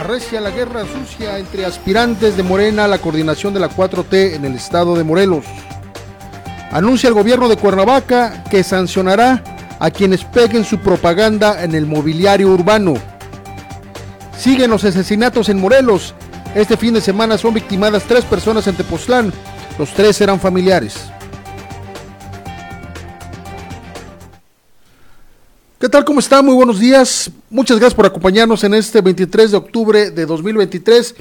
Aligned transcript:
Arrecia 0.00 0.40
la 0.40 0.50
guerra 0.50 0.86
sucia 0.86 1.36
entre 1.36 1.66
aspirantes 1.66 2.34
de 2.34 2.42
Morena 2.42 2.86
a 2.86 2.88
la 2.88 2.96
coordinación 2.96 3.52
de 3.52 3.60
la 3.60 3.68
4T 3.68 4.32
en 4.32 4.46
el 4.46 4.54
estado 4.54 4.96
de 4.96 5.04
Morelos. 5.04 5.44
Anuncia 6.72 7.08
el 7.08 7.12
gobierno 7.12 7.50
de 7.50 7.58
Cuernavaca 7.58 8.42
que 8.44 8.64
sancionará 8.64 9.44
a 9.78 9.90
quienes 9.90 10.24
peguen 10.24 10.64
su 10.64 10.78
propaganda 10.78 11.62
en 11.62 11.74
el 11.74 11.84
mobiliario 11.84 12.48
urbano. 12.48 12.94
Siguen 14.38 14.70
los 14.70 14.84
asesinatos 14.84 15.50
en 15.50 15.60
Morelos. 15.60 16.14
Este 16.54 16.78
fin 16.78 16.94
de 16.94 17.02
semana 17.02 17.36
son 17.36 17.52
victimadas 17.52 18.04
tres 18.04 18.24
personas 18.24 18.66
en 18.68 18.76
Tepoztlán. 18.76 19.30
Los 19.78 19.90
tres 19.90 20.18
eran 20.22 20.40
familiares. 20.40 21.10
¿Qué 25.80 25.88
tal? 25.88 26.04
¿Cómo 26.04 26.20
está? 26.20 26.42
Muy 26.42 26.52
buenos 26.54 26.78
días. 26.78 27.30
Muchas 27.48 27.78
gracias 27.78 27.94
por 27.94 28.04
acompañarnos 28.04 28.62
en 28.64 28.74
este 28.74 29.00
23 29.00 29.50
de 29.50 29.56
octubre 29.56 30.10
de 30.10 30.26
2023. 30.26 31.14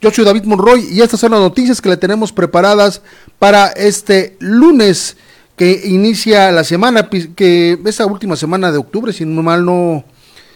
Yo 0.00 0.10
soy 0.10 0.24
David 0.24 0.44
Monroy 0.44 0.88
y 0.90 1.02
estas 1.02 1.20
son 1.20 1.32
las 1.32 1.40
noticias 1.40 1.82
que 1.82 1.90
le 1.90 1.98
tenemos 1.98 2.32
preparadas 2.32 3.02
para 3.38 3.66
este 3.72 4.38
lunes 4.38 5.18
que 5.54 5.82
inicia 5.84 6.50
la 6.50 6.64
semana, 6.64 7.10
que 7.10 7.78
esta 7.84 8.06
última 8.06 8.36
semana 8.36 8.72
de 8.72 8.78
octubre, 8.78 9.12
si 9.12 9.26
mal 9.26 9.66
no, 9.66 10.02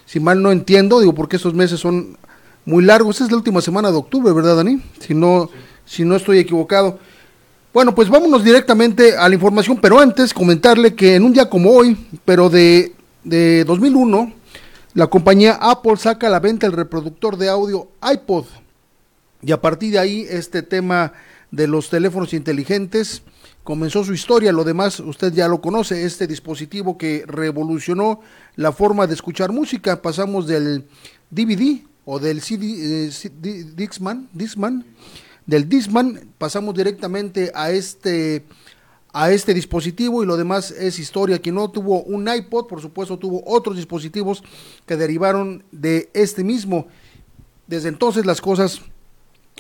si 0.07 0.21
mal 0.21 0.43
no 0.43 0.53
entiendo, 0.53 0.99
digo 0.99 1.15
porque 1.15 1.37
estos 1.37 1.53
meses 1.53 1.79
son 1.79 2.17
muy 2.65 2.83
largos. 2.83 3.17
Esta 3.17 3.27
es 3.27 3.31
la 3.31 3.37
última 3.37 3.61
semana 3.61 3.91
de 3.91 3.99
octubre, 3.99 4.33
¿verdad, 4.33 4.57
Dani? 4.57 4.81
Si 5.01 5.13
no, 5.13 5.51
si 5.85 6.07
no 6.07 6.17
estoy 6.17 6.39
equivocado. 6.39 6.99
Bueno, 7.75 7.95
pues 7.95 8.09
vámonos 8.09 8.43
directamente 8.43 9.19
a 9.19 9.29
la 9.29 9.35
información, 9.35 9.79
pero 9.83 10.01
antes 10.01 10.33
comentarle 10.33 10.95
que 10.95 11.17
en 11.17 11.25
un 11.25 11.35
día 11.35 11.51
como 11.51 11.73
hoy, 11.73 11.95
pero 12.25 12.49
de 12.49 12.95
de 13.25 13.65
2001, 13.65 14.33
la 14.95 15.07
compañía 15.07 15.59
Apple 15.61 15.97
saca 15.97 16.27
a 16.27 16.31
la 16.31 16.41
venta 16.41 16.67
el 16.67 16.73
reproductor 16.73 17.37
de 17.37 17.49
audio 17.49 17.89
iPod. 18.03 18.47
Y 19.43 19.53
a 19.53 19.61
partir 19.61 19.93
de 19.93 19.99
ahí, 19.99 20.27
este 20.29 20.63
tema 20.63 21.13
de 21.51 21.67
los 21.67 21.91
teléfonos 21.91 22.35
inteligentes 22.35 23.23
comenzó 23.65 24.05
su 24.05 24.15
historia. 24.15 24.53
Lo 24.53 24.65
demás, 24.65 25.01
usted 25.01 25.33
ya 25.33 25.49
lo 25.49 25.61
conoce, 25.61 26.05
este 26.05 26.27
dispositivo 26.27 26.99
que 26.99 27.25
revolucionó 27.27 28.21
la 28.57 28.73
forma 28.73 29.07
de 29.07 29.15
escuchar 29.15 29.53
música. 29.53 30.03
Pasamos 30.03 30.47
del 30.47 30.87
DVD 31.31 31.83
o 32.05 32.19
del 32.19 32.41
CD, 32.41 33.07
eh, 33.07 33.11
Dixman, 33.75 34.29
Dixman, 34.33 34.85
del 35.47 35.69
Disman, 35.69 36.33
pasamos 36.39 36.75
directamente 36.75 37.53
a 37.55 37.71
este 37.71 38.45
a 39.13 39.31
este 39.31 39.55
dispositivo 39.55 40.23
y 40.23 40.27
lo 40.27 40.37
demás 40.37 40.71
es 40.71 40.99
historia. 40.99 41.41
Quien 41.41 41.57
no 41.57 41.71
tuvo 41.71 42.03
un 42.03 42.29
iPod, 42.29 42.67
por 42.67 42.81
supuesto, 42.81 43.19
tuvo 43.19 43.43
otros 43.47 43.77
dispositivos 43.77 44.43
que 44.87 44.97
derivaron 44.97 45.65
de 45.73 46.11
este 46.15 46.45
mismo. 46.45 46.87
Desde 47.67 47.89
entonces 47.89 48.27
las 48.27 48.41
cosas 48.41 48.83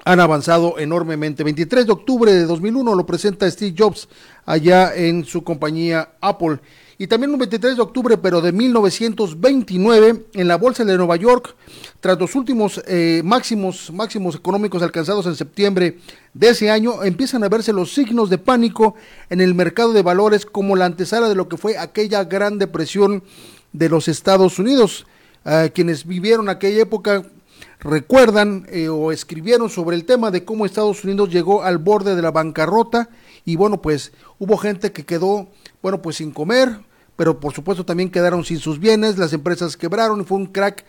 han 0.04 0.20
avanzado 0.20 0.78
enormemente. 0.78 1.44
23 1.44 1.86
de 1.86 1.92
octubre 1.92 2.32
de 2.32 2.46
2001 2.46 2.94
lo 2.94 3.06
presenta 3.06 3.50
Steve 3.50 3.74
Jobs 3.76 4.08
allá 4.46 4.94
en 4.94 5.24
su 5.24 5.42
compañía 5.44 6.12
Apple. 6.20 6.60
Y 7.00 7.06
también 7.06 7.32
un 7.32 7.38
23 7.38 7.76
de 7.76 7.82
octubre, 7.82 8.18
pero 8.18 8.42
de 8.42 8.52
1929, 8.52 10.26
en 10.34 10.48
la 10.48 10.58
Bolsa 10.58 10.84
de 10.84 10.98
Nueva 10.98 11.16
York, 11.16 11.56
tras 11.98 12.18
los 12.18 12.34
últimos 12.34 12.82
eh, 12.86 13.22
máximos, 13.24 13.90
máximos 13.90 14.34
económicos 14.34 14.82
alcanzados 14.82 15.24
en 15.24 15.34
septiembre 15.34 15.96
de 16.34 16.50
ese 16.50 16.70
año, 16.70 17.02
empiezan 17.02 17.42
a 17.42 17.48
verse 17.48 17.72
los 17.72 17.94
signos 17.94 18.28
de 18.28 18.36
pánico 18.36 18.96
en 19.30 19.40
el 19.40 19.54
mercado 19.54 19.94
de 19.94 20.02
valores 20.02 20.44
como 20.44 20.76
la 20.76 20.84
antesala 20.84 21.30
de 21.30 21.36
lo 21.36 21.48
que 21.48 21.56
fue 21.56 21.78
aquella 21.78 22.22
gran 22.24 22.58
depresión 22.58 23.22
de 23.72 23.88
los 23.88 24.06
Estados 24.06 24.58
Unidos. 24.58 25.06
Uh, 25.46 25.72
quienes 25.72 26.04
vivieron 26.04 26.50
aquella 26.50 26.82
época 26.82 27.24
recuerdan 27.78 28.66
eh, 28.68 28.90
o 28.90 29.10
escribieron 29.10 29.70
sobre 29.70 29.96
el 29.96 30.04
tema 30.04 30.30
de 30.30 30.44
cómo 30.44 30.66
Estados 30.66 31.02
Unidos 31.02 31.30
llegó 31.30 31.62
al 31.62 31.78
borde 31.78 32.14
de 32.14 32.20
la 32.20 32.30
bancarrota 32.30 33.08
y 33.46 33.56
bueno, 33.56 33.80
pues 33.80 34.12
hubo 34.38 34.58
gente 34.58 34.92
que 34.92 35.06
quedó, 35.06 35.48
bueno, 35.80 36.02
pues 36.02 36.16
sin 36.16 36.30
comer, 36.30 36.89
pero 37.20 37.38
por 37.38 37.52
supuesto 37.52 37.84
también 37.84 38.08
quedaron 38.08 38.46
sin 38.46 38.60
sus 38.60 38.80
bienes, 38.80 39.18
las 39.18 39.34
empresas 39.34 39.76
quebraron 39.76 40.22
y 40.22 40.24
fue 40.24 40.38
un 40.38 40.46
crack 40.46 40.86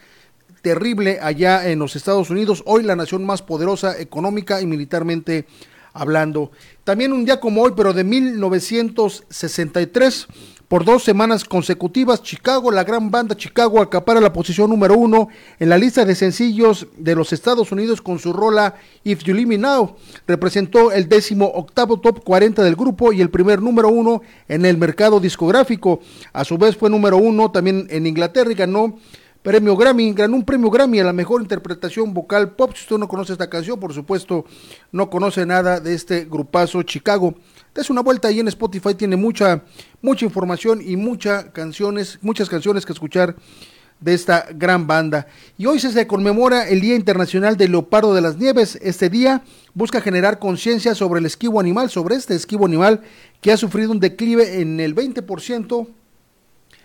terrible 0.62 1.19
allá 1.22 1.69
en 1.69 1.78
los 1.78 1.98
Estados 1.98 2.30
Unidos, 2.30 2.63
hoy 2.66 2.83
la 2.83 2.95
nación 2.95 3.25
más 3.25 3.42
poderosa 3.42 4.00
económica 4.00 4.62
y 4.62 4.66
militarmente 4.66 5.45
hablando. 5.92 6.51
También 6.86 7.12
un 7.12 7.25
día 7.25 7.42
como 7.42 7.63
hoy, 7.63 7.74
pero 7.75 7.92
de 7.92 8.06
1963, 8.06 10.28
por 10.71 10.85
dos 10.85 11.03
semanas 11.03 11.44
consecutivas, 11.44 12.23
Chicago, 12.23 12.71
la 12.71 12.85
gran 12.85 13.12
banda 13.12 13.35
Chicago, 13.35 13.81
acapara 13.81 14.21
la 14.21 14.31
posición 14.31 14.69
número 14.69 14.97
uno 14.97 15.27
en 15.59 15.68
la 15.68 15.77
lista 15.77 16.06
de 16.06 16.15
sencillos 16.15 16.88
de 16.95 17.13
los 17.13 17.33
Estados 17.33 17.73
Unidos 17.73 18.01
con 18.01 18.19
su 18.19 18.31
rola 18.31 18.75
If 19.03 19.21
You 19.25 19.33
Leave 19.33 19.50
Me 19.50 19.57
Now. 19.57 19.97
Representó 20.25 20.94
el 20.94 21.09
décimo 21.09 21.51
octavo 21.53 22.00
top 22.00 22.23
40 22.23 22.63
del 22.63 22.77
grupo 22.77 23.12
y 23.12 23.19
el 23.19 23.29
primer 23.29 23.62
número 23.62 23.89
uno 23.89 24.21
en 24.47 24.65
el 24.65 24.77
mercado 24.77 25.19
discográfico. 25.19 26.00
A 26.31 26.45
su 26.45 26.57
vez 26.57 26.77
fue 26.77 26.89
número 26.89 27.18
uno 27.18 27.51
también 27.51 27.88
en 27.89 28.07
Inglaterra 28.07 28.50
y 28.50 28.56
ganó 28.56 28.97
premio 29.42 29.76
Grammy, 29.76 30.14
ganó 30.14 30.36
un 30.36 30.46
premio 30.46 30.70
Grammy 30.70 31.00
a 31.00 31.04
la 31.04 31.14
mejor 31.14 31.42
interpretación 31.42 32.14
vocal 32.14 32.52
pop. 32.52 32.74
Si 32.76 32.84
usted 32.84 32.98
no 32.98 33.08
conoce 33.08 33.34
esta 33.34 33.50
canción, 33.50 33.80
por 33.80 33.94
supuesto, 33.94 34.46
no 34.92 35.10
conoce 35.10 35.46
nada 35.46 35.80
de 35.80 35.94
este 35.94 36.26
grupazo 36.26 36.84
Chicago. 36.84 37.34
Es 37.76 37.90
una 37.90 38.02
vuelta 38.02 38.28
ahí 38.28 38.40
en 38.40 38.48
Spotify, 38.48 38.94
tiene 38.94 39.16
mucha, 39.16 39.64
mucha 40.02 40.26
información 40.26 40.82
y 40.86 40.96
muchas 40.96 41.46
canciones, 41.46 42.20
muchas 42.22 42.50
canciones 42.50 42.86
que 42.86 42.94
escuchar 42.94 43.36
de 44.00 44.14
esta 44.14 44.48
gran 44.54 44.88
banda. 44.88 45.28
Y 45.58 45.68
hoy 45.68 45.80
se 45.80 46.08
conmemora 46.08 46.68
el 46.68 46.82
Día 46.82 46.96
Internacional 46.96 47.56
del 47.56 47.72
Leopardo 47.72 48.14
de 48.14 48.22
las 48.22 48.38
Nieves. 48.38 48.78
Este 48.82 49.10
día 49.10 49.44
busca 49.74 50.02
generar 50.02 50.40
conciencia 50.40 50.96
sobre 50.96 51.20
el 51.20 51.26
esquivo 51.26 51.60
animal, 51.60 51.90
sobre 51.90 52.16
este 52.16 52.36
esquivo 52.36 52.66
animal 52.66 53.02
que 53.42 53.52
ha 53.52 53.58
sufrido 53.58 53.92
un 53.92 54.00
declive 54.00 54.60
en 54.60 54.80
el 54.80 54.96
20% 54.96 55.88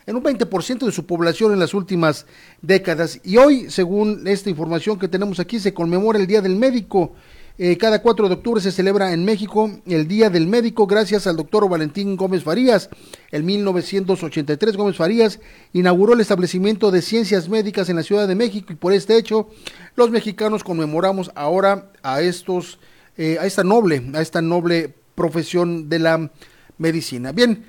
en 0.06 0.16
un 0.16 0.22
20% 0.22 0.86
de 0.86 0.92
su 0.92 1.04
población 1.04 1.52
en 1.52 1.58
las 1.58 1.74
últimas 1.74 2.26
décadas. 2.62 3.20
Y 3.24 3.36
hoy, 3.36 3.70
según 3.70 4.26
esta 4.26 4.50
información 4.50 4.98
que 4.98 5.08
tenemos 5.08 5.40
aquí, 5.40 5.58
se 5.58 5.74
conmemora 5.74 6.18
el 6.18 6.26
Día 6.26 6.40
del 6.40 6.56
Médico. 6.56 7.14
Eh, 7.58 7.78
cada 7.78 8.02
4 8.02 8.28
de 8.28 8.34
octubre 8.34 8.60
se 8.60 8.70
celebra 8.70 9.14
en 9.14 9.24
México 9.24 9.70
el 9.86 10.06
Día 10.06 10.28
del 10.28 10.46
Médico 10.46 10.86
gracias 10.86 11.26
al 11.26 11.36
doctor 11.36 11.66
Valentín 11.68 12.14
Gómez 12.14 12.42
Farías. 12.44 12.90
En 13.32 13.46
1983 13.46 14.76
Gómez 14.76 14.96
Farías 14.96 15.40
inauguró 15.72 16.12
el 16.12 16.20
establecimiento 16.20 16.90
de 16.90 17.00
ciencias 17.00 17.48
médicas 17.48 17.88
en 17.88 17.96
la 17.96 18.02
Ciudad 18.02 18.28
de 18.28 18.34
México 18.34 18.74
y 18.74 18.76
por 18.76 18.92
este 18.92 19.16
hecho 19.16 19.48
los 19.94 20.10
mexicanos 20.10 20.64
conmemoramos 20.64 21.30
ahora 21.34 21.90
a 22.02 22.20
estos, 22.20 22.78
eh, 23.16 23.38
a 23.40 23.46
esta 23.46 23.64
noble, 23.64 24.02
a 24.12 24.20
esta 24.20 24.42
noble 24.42 24.94
profesión 25.14 25.88
de 25.88 25.98
la 25.98 26.30
medicina. 26.76 27.32
Bien, 27.32 27.64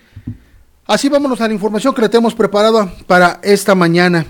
Así 0.87 1.09
vámonos 1.09 1.41
a 1.41 1.47
la 1.49 1.53
información 1.53 1.93
que 1.93 2.01
le 2.01 2.07
tenemos 2.07 2.33
preparada 2.33 2.89
para 3.07 3.41
esta 3.43 3.75
mañana. 3.75 4.25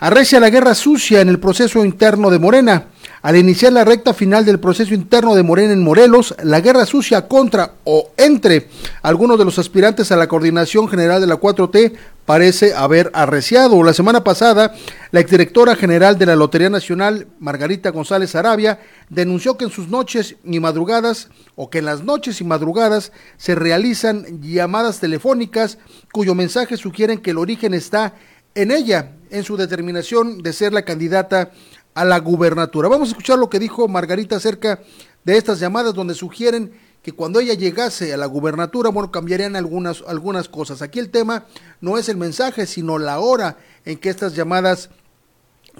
Arrecia 0.00 0.40
la 0.40 0.50
guerra 0.50 0.74
sucia 0.74 1.20
en 1.20 1.28
el 1.28 1.38
proceso 1.38 1.84
interno 1.84 2.28
de 2.28 2.40
Morena. 2.40 2.86
Al 3.22 3.36
iniciar 3.36 3.72
la 3.72 3.84
recta 3.84 4.12
final 4.12 4.44
del 4.44 4.58
proceso 4.58 4.94
interno 4.94 5.36
de 5.36 5.44
Morena 5.44 5.72
en 5.72 5.84
Morelos, 5.84 6.34
la 6.42 6.60
guerra 6.60 6.86
sucia 6.86 7.28
contra 7.28 7.74
o 7.84 8.10
entre 8.16 8.68
algunos 9.02 9.38
de 9.38 9.44
los 9.44 9.60
aspirantes 9.60 10.10
a 10.10 10.16
la 10.16 10.26
coordinación 10.26 10.88
general 10.88 11.20
de 11.20 11.28
la 11.28 11.38
4T 11.38 11.92
parece 12.26 12.74
haber 12.74 13.10
arreciado. 13.14 13.82
La 13.82 13.94
semana 13.94 14.24
pasada, 14.24 14.74
la 15.10 15.20
exdirectora 15.20 15.76
general 15.76 16.18
de 16.18 16.26
la 16.26 16.36
Lotería 16.36 16.70
Nacional, 16.70 17.26
Margarita 17.38 17.90
González 17.90 18.34
Arabia, 18.34 18.80
denunció 19.08 19.56
que 19.56 19.64
en 19.64 19.70
sus 19.70 19.88
noches 19.88 20.36
y 20.44 20.60
madrugadas, 20.60 21.28
o 21.56 21.70
que 21.70 21.78
en 21.78 21.86
las 21.86 22.04
noches 22.04 22.40
y 22.40 22.44
madrugadas, 22.44 23.12
se 23.36 23.54
realizan 23.54 24.40
llamadas 24.40 25.00
telefónicas 25.00 25.78
cuyo 26.12 26.34
mensaje 26.34 26.76
sugieren 26.76 27.18
que 27.18 27.30
el 27.30 27.38
origen 27.38 27.74
está 27.74 28.14
en 28.54 28.70
ella, 28.70 29.12
en 29.30 29.44
su 29.44 29.56
determinación 29.56 30.42
de 30.42 30.52
ser 30.52 30.72
la 30.72 30.82
candidata 30.82 31.50
a 31.94 32.04
la 32.04 32.18
gubernatura. 32.18 32.88
Vamos 32.88 33.08
a 33.08 33.12
escuchar 33.12 33.38
lo 33.38 33.50
que 33.50 33.58
dijo 33.58 33.88
Margarita 33.88 34.36
acerca 34.36 34.80
de 35.24 35.36
estas 35.36 35.60
llamadas 35.60 35.94
donde 35.94 36.14
sugieren 36.14 36.72
que 37.02 37.12
cuando 37.12 37.40
ella 37.40 37.54
llegase 37.54 38.12
a 38.12 38.16
la 38.16 38.26
gubernatura, 38.26 38.90
bueno, 38.90 39.10
cambiarían 39.10 39.56
algunas, 39.56 40.02
algunas 40.06 40.48
cosas. 40.48 40.82
Aquí 40.82 40.98
el 40.98 41.10
tema 41.10 41.46
no 41.80 41.98
es 41.98 42.08
el 42.08 42.16
mensaje, 42.16 42.66
sino 42.66 42.98
la 42.98 43.18
hora 43.18 43.56
en 43.84 43.98
que 43.98 44.08
estas 44.08 44.34
llamadas 44.34 44.90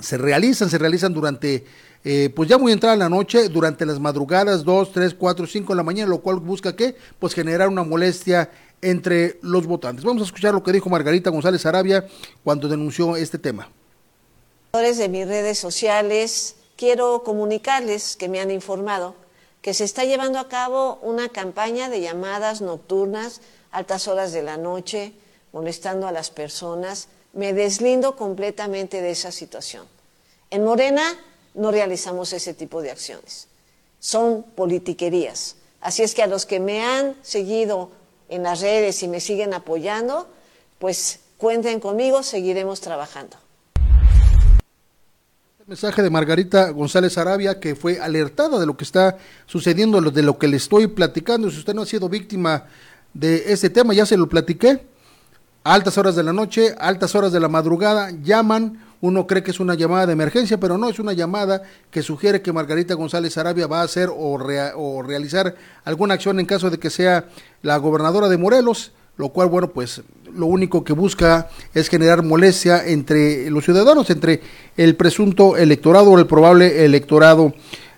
se 0.01 0.19
realizan, 0.19 0.69
se 0.69 0.79
realizan 0.79 1.13
durante, 1.13 1.65
eh, 2.05 2.31
pues 2.35 2.49
ya 2.49 2.59
muy 2.59 2.73
entrada 2.73 2.97
la 2.97 3.09
noche, 3.09 3.49
durante 3.49 3.87
las 3.87 4.01
madrugadas, 4.01 4.65
2, 4.65 4.93
3, 4.93 5.15
4, 5.15 5.47
5 5.47 5.73
de 5.73 5.77
la 5.77 5.83
mañana, 5.83 6.11
lo 6.11 6.21
cual 6.21 6.37
busca 6.37 6.75
que, 6.75 6.97
pues 7.19 7.35
generar 7.35 7.69
una 7.69 7.85
molestia 7.85 8.51
entre 8.81 9.39
los 9.43 9.67
votantes. 9.67 10.05
Vamos 10.05 10.23
a 10.23 10.27
escuchar 10.27 10.55
lo 10.55 10.63
que 10.63 10.73
dijo 10.73 10.91
Margarita 10.91 11.31
González 11.31 11.65
Arabia 11.67 12.07
cuando 12.43 12.69
denunció 12.69 13.17
este 13.17 13.39
tema 13.39 13.69
de 14.73 15.09
mis 15.11 15.29
redes 15.29 15.59
sociales, 15.59 16.57
quiero 16.77 17.23
comunicarles 17.25 18.17
que 18.17 18.27
me 18.31 18.41
han 18.41 18.51
informado 18.51 19.15
que 19.62 19.75
se 19.75 19.85
está 19.85 20.05
llevando 20.05 20.41
a 20.41 20.49
cabo 20.49 20.99
una 21.03 21.29
campaña 21.29 21.88
de 21.88 22.00
llamadas 22.00 22.61
nocturnas, 22.61 23.41
altas 23.70 24.09
horas 24.09 24.32
de 24.32 24.43
la 24.43 24.56
noche, 24.56 25.12
molestando 25.53 26.09
a 26.09 26.12
las 26.12 26.31
personas. 26.31 27.09
Me 27.32 27.53
deslindo 27.55 28.17
completamente 28.17 29.00
de 29.00 29.12
esa 29.12 29.31
situación. 29.31 29.87
En 30.50 30.64
Morena 30.64 31.03
no 31.55 31.70
realizamos 31.70 32.32
ese 32.32 32.55
tipo 32.55 32.82
de 32.82 32.91
acciones. 32.91 33.47
Son 34.00 34.43
politiquerías. 34.43 35.56
Así 35.81 36.03
es 36.03 36.14
que 36.14 36.23
a 36.23 36.26
los 36.26 36.44
que 36.44 36.61
me 36.61 36.82
han 36.85 37.17
seguido 37.23 37.91
en 38.29 38.43
las 38.43 38.61
redes 38.61 39.03
y 39.03 39.09
me 39.09 39.20
siguen 39.20 39.55
apoyando, 39.55 40.26
pues 40.79 41.20
cuenten 41.38 41.79
conmigo, 41.79 42.23
seguiremos 42.23 42.81
trabajando. 42.81 43.37
Mensaje 45.67 46.03
de 46.03 46.11
Margarita 46.11 46.71
González 46.71 47.16
Arabia 47.19 47.61
que 47.61 47.76
fue 47.76 48.00
alertada 48.00 48.59
de 48.59 48.66
lo 48.66 48.76
que 48.76 48.83
está 48.83 49.19
sucediendo, 49.47 50.00
de 50.00 50.23
lo 50.23 50.37
que 50.37 50.49
le 50.49 50.57
estoy 50.57 50.88
platicando. 50.88 51.49
Si 51.50 51.59
usted 51.59 51.73
no 51.73 51.83
ha 51.83 51.87
sido 51.87 52.09
víctima 52.09 52.64
de 53.14 53.45
este 53.52 53.71
tema, 53.71 53.95
ya 53.95 54.04
se 54.04 54.16
lo 54.16 54.28
platiqué. 54.28 54.85
altas 55.62 55.97
horas 55.99 56.16
de 56.16 56.25
la 56.25 56.33
noche, 56.33 56.75
altas 56.81 57.14
horas 57.14 57.31
de 57.31 57.38
la 57.38 57.49
madrugada, 57.49 58.11
llaman. 58.11 58.83
Uno 59.00 59.28
cree 59.28 59.45
que 59.45 59.52
es 59.52 59.61
una 59.61 59.75
llamada 59.76 60.07
de 60.07 60.14
emergencia, 60.14 60.59
pero 60.59 60.78
no 60.78 60.88
es 60.88 60.99
una 60.99 61.12
llamada 61.12 61.62
que 61.92 62.02
sugiere 62.02 62.42
que 62.42 62.52
Margarita 62.52 62.95
González 62.95 63.38
Arabia 63.38 63.69
va 63.69 63.83
a 63.83 63.85
hacer 63.85 64.09
o, 64.09 64.38
o 64.76 65.02
realizar 65.02 65.54
alguna 65.85 66.14
acción 66.14 66.40
en 66.40 66.47
caso 66.47 66.71
de 66.71 66.78
que 66.78 66.90
sea 66.90 67.26
la 67.62 67.76
gobernadora 67.76 68.28
de 68.28 68.37
Morelos 68.37 68.90
lo 69.16 69.28
cual, 69.28 69.49
bueno, 69.49 69.69
pues 69.69 70.02
lo 70.35 70.47
único 70.47 70.85
que 70.85 70.92
busca 70.92 71.49
es 71.75 71.88
generar 71.88 72.23
molestia 72.23 72.87
entre 72.87 73.50
los 73.50 73.64
ciudadanos, 73.64 74.09
entre 74.11 74.40
el 74.76 74.97
presunto 74.97 75.57
electorado 75.57 76.11
o 76.11 76.19
el 76.19 76.26
probable 76.26 76.85
electorado 76.85 77.52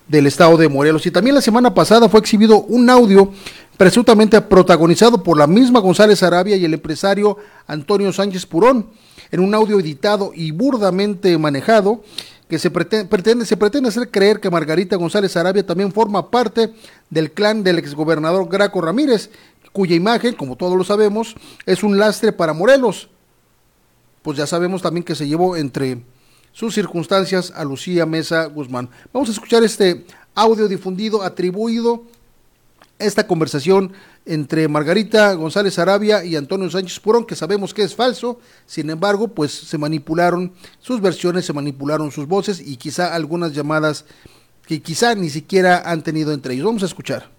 del 0.08 0.26
estado 0.26 0.56
de 0.56 0.68
Morelos. 0.68 1.06
Y 1.06 1.10
también 1.10 1.34
la 1.34 1.40
semana 1.40 1.72
pasada 1.72 2.08
fue 2.08 2.20
exhibido 2.20 2.62
un 2.62 2.90
audio 2.90 3.32
presuntamente 3.76 4.40
protagonizado 4.40 5.22
por 5.22 5.36
la 5.36 5.46
misma 5.46 5.80
González 5.80 6.22
Arabia 6.22 6.56
y 6.56 6.64
el 6.64 6.74
empresario 6.74 7.38
Antonio 7.66 8.12
Sánchez 8.12 8.46
Purón, 8.46 8.86
en 9.30 9.40
un 9.40 9.54
audio 9.54 9.80
editado 9.80 10.32
y 10.34 10.50
burdamente 10.52 11.36
manejado, 11.38 12.02
que 12.48 12.58
se 12.58 12.70
pretende, 12.70 13.46
se 13.46 13.56
pretende 13.56 13.88
hacer 13.88 14.10
creer 14.10 14.38
que 14.38 14.50
Margarita 14.50 14.96
González 14.96 15.34
Arabia 15.36 15.66
también 15.66 15.90
forma 15.92 16.30
parte 16.30 16.72
del 17.08 17.32
clan 17.32 17.64
del 17.64 17.78
exgobernador 17.78 18.48
Graco 18.48 18.80
Ramírez, 18.80 19.30
cuya 19.74 19.96
imagen, 19.96 20.36
como 20.36 20.54
todos 20.54 20.78
lo 20.78 20.84
sabemos, 20.84 21.34
es 21.66 21.82
un 21.82 21.98
lastre 21.98 22.32
para 22.32 22.52
Morelos. 22.52 23.08
Pues 24.22 24.38
ya 24.38 24.46
sabemos 24.46 24.80
también 24.80 25.02
que 25.02 25.16
se 25.16 25.26
llevó 25.26 25.56
entre 25.56 26.00
sus 26.52 26.72
circunstancias 26.72 27.52
a 27.56 27.64
Lucía 27.64 28.06
Mesa 28.06 28.46
Guzmán. 28.46 28.88
Vamos 29.12 29.28
a 29.28 29.32
escuchar 29.32 29.64
este 29.64 30.06
audio 30.32 30.68
difundido, 30.68 31.24
atribuido, 31.24 32.04
esta 33.00 33.26
conversación 33.26 33.92
entre 34.24 34.68
Margarita 34.68 35.34
González 35.34 35.76
Arabia 35.80 36.24
y 36.24 36.36
Antonio 36.36 36.70
Sánchez 36.70 37.00
Purón, 37.00 37.26
que 37.26 37.34
sabemos 37.34 37.74
que 37.74 37.82
es 37.82 37.96
falso, 37.96 38.38
sin 38.66 38.90
embargo, 38.90 39.26
pues 39.26 39.50
se 39.50 39.76
manipularon 39.76 40.52
sus 40.78 41.00
versiones, 41.00 41.46
se 41.46 41.52
manipularon 41.52 42.12
sus 42.12 42.28
voces 42.28 42.60
y 42.60 42.76
quizá 42.76 43.12
algunas 43.12 43.52
llamadas 43.52 44.04
que 44.66 44.80
quizá 44.80 45.16
ni 45.16 45.30
siquiera 45.30 45.82
han 45.84 46.04
tenido 46.04 46.32
entre 46.32 46.54
ellos. 46.54 46.66
Vamos 46.66 46.84
a 46.84 46.86
escuchar. 46.86 47.34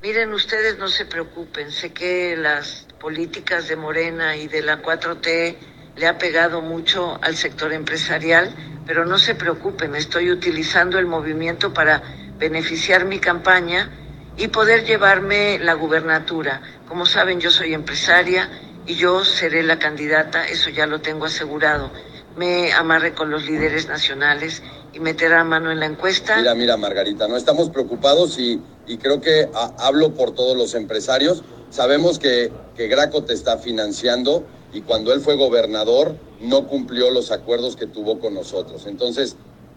Miren, 0.00 0.32
ustedes 0.32 0.78
no 0.78 0.86
se 0.86 1.06
preocupen, 1.06 1.72
sé 1.72 1.92
que 1.92 2.36
las 2.36 2.86
políticas 3.00 3.66
de 3.66 3.74
Morena 3.74 4.36
y 4.36 4.46
de 4.46 4.62
la 4.62 4.80
4T 4.80 5.56
le 5.96 6.06
ha 6.06 6.18
pegado 6.18 6.62
mucho 6.62 7.18
al 7.20 7.34
sector 7.34 7.72
empresarial, 7.72 8.54
pero 8.86 9.04
no 9.04 9.18
se 9.18 9.34
preocupen, 9.34 9.96
estoy 9.96 10.30
utilizando 10.30 11.00
el 11.00 11.06
movimiento 11.06 11.74
para 11.74 12.00
beneficiar 12.38 13.06
mi 13.06 13.18
campaña 13.18 13.90
y 14.36 14.46
poder 14.46 14.84
llevarme 14.84 15.58
la 15.58 15.74
gubernatura. 15.74 16.62
Como 16.86 17.04
saben, 17.04 17.40
yo 17.40 17.50
soy 17.50 17.74
empresaria 17.74 18.48
y 18.86 18.94
yo 18.94 19.24
seré 19.24 19.64
la 19.64 19.80
candidata, 19.80 20.46
eso 20.46 20.70
ya 20.70 20.86
lo 20.86 21.00
tengo 21.00 21.24
asegurado. 21.24 21.90
Me 22.36 22.72
amarré 22.72 23.14
con 23.14 23.30
los 23.30 23.46
líderes 23.46 23.88
nacionales 23.88 24.62
y 24.92 25.00
meterá 25.00 25.42
mano 25.42 25.72
en 25.72 25.80
la 25.80 25.86
encuesta. 25.86 26.36
Mira, 26.36 26.54
mira, 26.54 26.76
Margarita, 26.76 27.26
no 27.26 27.36
estamos 27.36 27.68
preocupados 27.70 28.38
y, 28.38 28.62
y 28.88 28.96
creo 28.98 29.20
que 29.20 29.48
hablo 29.78 30.14
por 30.14 30.34
todos 30.34 30.56
los 30.56 30.74
empresarios. 30.74 31.42
Sabemos 31.70 32.18
que, 32.18 32.50
que 32.76 32.88
Graco 32.88 33.24
te 33.24 33.34
está 33.34 33.58
financiando 33.58 34.44
y 34.72 34.80
cuando 34.80 35.12
él 35.12 35.20
fue 35.20 35.36
gobernador 35.36 36.16
no 36.40 36.66
cumplió 36.66 37.10
los 37.10 37.30
acuerdos 37.30 37.76
que 37.76 37.86
tuvo 37.86 38.18
con 38.18 38.34
nosotros. 38.34 38.86
Entonces, 38.86 39.36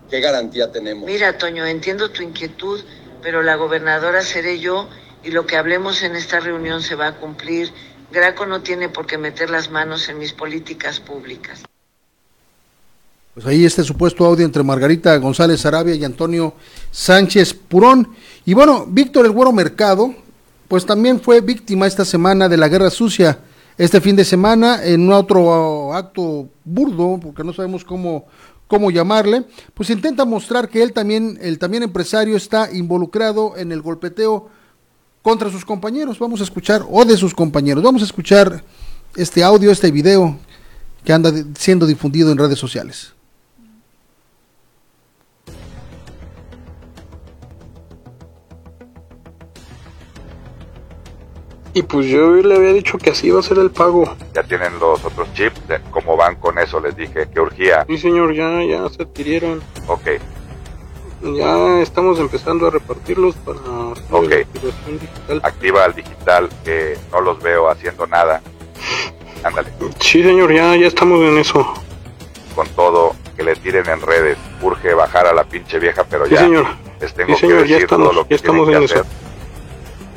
¿qué 0.10 0.20
garantía 0.22 0.72
tenemos? 0.72 1.06
Mira, 1.06 1.38
Toño, 1.38 1.66
entiendo 1.66 2.10
tu 2.10 2.24
inquietud, 2.24 2.82
pero 3.22 3.44
la 3.44 3.56
gobernadora 3.56 4.22
seré 4.22 4.60
yo 4.60 4.88
y 5.24 5.32
lo 5.32 5.46
que 5.46 5.58
hablemos 5.58 6.02
en 6.04 6.16
esta 6.16 6.40
reunión 6.40 6.82
se 6.82 6.96
va 6.96 7.08
a 7.08 7.18
cumplir. 7.18 7.72
Graco 8.12 8.46
no 8.46 8.62
tiene 8.62 8.90
por 8.90 9.06
qué 9.06 9.18
meter 9.18 9.50
las 9.50 9.70
manos 9.70 10.10
en 10.10 10.18
mis 10.18 10.34
políticas 10.34 11.00
públicas. 11.00 11.64
Pues 13.34 13.46
ahí 13.46 13.64
este 13.64 13.82
supuesto 13.86 14.26
audio 14.26 14.44
entre 14.46 14.62
Margarita 14.62 15.16
González 15.16 15.66
Arabia 15.66 15.96
y 15.96 16.04
Antonio 16.04 16.54
Sánchez 16.92 17.54
Purón. 17.54 18.10
Y 18.46 18.54
bueno, 18.54 18.86
Víctor 18.86 19.26
El 19.26 19.32
Güero 19.32 19.54
Mercado, 19.54 20.14
pues 20.68 20.86
también 20.86 21.22
fue 21.22 21.40
víctima 21.40 21.88
esta 21.88 22.04
semana 22.04 22.50
de 22.50 22.58
la 22.58 22.68
guerra 22.68 22.90
sucia 22.90 23.40
este 23.78 24.02
fin 24.02 24.18
de 24.18 24.26
semana 24.26 24.84
en 24.84 25.10
otro 25.14 25.94
acto 25.94 26.50
burdo, 26.66 27.22
porque 27.24 27.42
no 27.46 27.54
sabemos 27.54 27.86
cómo, 27.86 28.26
cómo 28.68 28.92
llamarle, 28.92 29.46
pues 29.74 29.90
intenta 29.90 30.26
mostrar 30.26 30.68
que 30.68 30.84
él 30.84 30.92
también, 30.92 31.40
el 31.42 31.58
también 31.58 31.84
empresario, 31.84 32.36
está 32.36 32.70
involucrado 32.70 33.56
en 33.56 33.72
el 33.72 33.82
golpeteo 33.82 34.50
contra 35.22 35.50
sus 35.50 35.64
compañeros. 35.64 36.20
Vamos 36.20 36.42
a 36.42 36.44
escuchar, 36.44 36.86
o 36.90 37.06
de 37.06 37.16
sus 37.16 37.34
compañeros, 37.34 37.82
vamos 37.82 38.02
a 38.02 38.06
escuchar 38.06 38.62
este 39.16 39.42
audio, 39.42 39.72
este 39.72 39.90
video 39.90 40.38
que 41.06 41.14
anda 41.14 41.32
siendo 41.58 41.86
difundido 41.86 42.30
en 42.30 42.38
redes 42.38 42.60
sociales. 42.60 43.14
Y 51.74 51.84
pues 51.84 52.08
yo 52.08 52.32
le 52.36 52.56
había 52.56 52.74
dicho 52.74 52.98
que 52.98 53.12
así 53.12 53.28
iba 53.28 53.40
a 53.40 53.44
ser 53.44 53.58
el 53.58 53.72
pago. 53.72 54.14
Ya 54.36 54.44
tienen 54.44 54.78
los 54.80 55.04
otros 55.06 55.32
chips, 55.34 55.62
cómo 55.92 56.18
van 56.18 56.36
con 56.36 56.58
eso, 56.60 56.80
les 56.82 56.96
dije, 56.98 57.28
que 57.34 57.40
urgía. 57.40 57.86
Sí, 57.88 57.98
señor, 57.98 58.34
ya, 58.34 58.62
ya 58.64 58.90
se 58.90 59.04
adquirieron. 59.04 59.62
Ok. 59.88 60.08
Ya 61.36 61.80
estamos 61.82 62.20
empezando 62.20 62.68
a 62.68 62.72
repartirlos 62.72 63.36
para 63.36 63.60
Ok. 64.10 64.30
digital. 64.88 65.40
Activa 65.44 65.86
al 65.86 65.94
digital, 65.96 66.50
que 66.66 66.98
no 67.12 67.22
los 67.22 67.42
veo 67.42 67.70
haciendo 67.70 68.06
nada. 68.08 68.42
Ándale, 69.44 69.70
Sí, 70.00 70.24
señor, 70.24 70.54
ya, 70.54 70.76
ya 70.76 70.88
estamos 70.88 71.20
en 71.22 71.38
eso. 71.38 71.66
con 72.56 72.68
todo, 72.70 73.16
que 73.38 73.44
le 73.44 73.56
tiren 73.56 73.88
en 73.88 74.02
redes. 74.02 74.38
Urge 74.62 74.94
bajar 74.94 75.26
a 75.26 75.34
la 75.34 75.46
pinche 75.46 75.80
vieja, 75.80 76.04
pero 76.10 76.26
Sí, 76.26 76.34
ya 76.34 76.40
señor. 76.42 76.66
les 77.00 77.14
tengo 77.14 77.34
Sí, 77.36 77.40
señor, 77.40 77.62
que 77.64 77.70
ya 77.70 77.76
decir 77.76 77.84
estamos, 77.86 78.08
todo 78.10 78.16
lo 78.16 78.24
que 78.28 78.30
ya 78.32 78.36
estamos 78.36 78.68
en 78.68 78.80
que 78.80 78.86
eso. 78.86 78.94
hacer. 78.96 79.06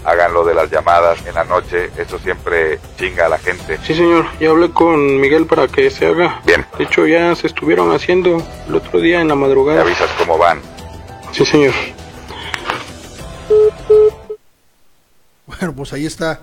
Hagan 0.04 0.34
lo 0.34 0.44
de 0.44 0.54
las 0.54 0.70
llamadas 0.70 1.18
en 1.26 1.34
la 1.34 1.44
noche, 1.44 1.90
eso 1.96 2.18
siempre 2.18 2.78
chinga 2.98 3.26
a 3.26 3.28
la 3.30 3.38
gente. 3.38 3.78
Sí, 3.86 3.94
señor, 3.94 4.26
ya 4.38 4.50
hablé 4.50 4.70
con 4.70 5.18
Miguel 5.20 5.46
para 5.46 5.66
que 5.66 5.90
se 5.90 6.06
haga. 6.06 6.40
Bien. 6.44 6.64
De 6.76 6.84
hecho, 6.84 7.06
ya 7.06 7.34
se 7.34 7.46
estuvieron 7.46 7.90
haciendo 7.94 8.42
el 8.68 8.74
otro 8.74 9.00
día 9.00 9.20
en 9.20 9.28
la 9.28 9.34
Me 9.34 9.42
madrugada. 9.42 9.80
avisas 9.80 10.10
cómo 10.18 10.36
van. 10.36 10.60
Sí, 11.32 11.44
señor. 11.46 11.72
Bueno, 15.46 15.74
pues 15.74 15.92
ahí 15.92 16.06
está 16.06 16.40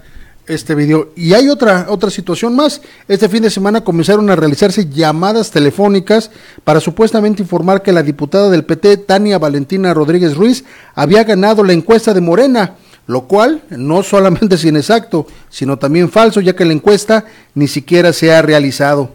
este 0.47 0.75
video. 0.75 1.09
Y 1.15 1.33
hay 1.33 1.49
otra, 1.49 1.85
otra 1.89 2.09
situación 2.09 2.55
más. 2.55 2.81
Este 3.07 3.29
fin 3.29 3.43
de 3.43 3.49
semana 3.49 3.83
comenzaron 3.83 4.29
a 4.29 4.35
realizarse 4.35 4.89
llamadas 4.89 5.51
telefónicas 5.51 6.31
para 6.63 6.79
supuestamente 6.79 7.41
informar 7.41 7.81
que 7.81 7.91
la 7.91 8.03
diputada 8.03 8.49
del 8.49 8.65
PT, 8.65 8.97
Tania 8.97 9.39
Valentina 9.39 9.93
Rodríguez 9.93 10.35
Ruiz, 10.35 10.63
había 10.93 11.23
ganado 11.23 11.63
la 11.63 11.73
encuesta 11.73 12.13
de 12.13 12.21
Morena, 12.21 12.75
lo 13.11 13.27
cual 13.27 13.61
no 13.69 14.03
solamente 14.03 14.55
es 14.55 14.63
inexacto, 14.63 15.27
sino 15.49 15.77
también 15.77 16.09
falso, 16.09 16.39
ya 16.39 16.55
que 16.55 16.63
la 16.63 16.71
encuesta 16.71 17.25
ni 17.53 17.67
siquiera 17.67 18.13
se 18.13 18.33
ha 18.33 18.41
realizado. 18.41 19.11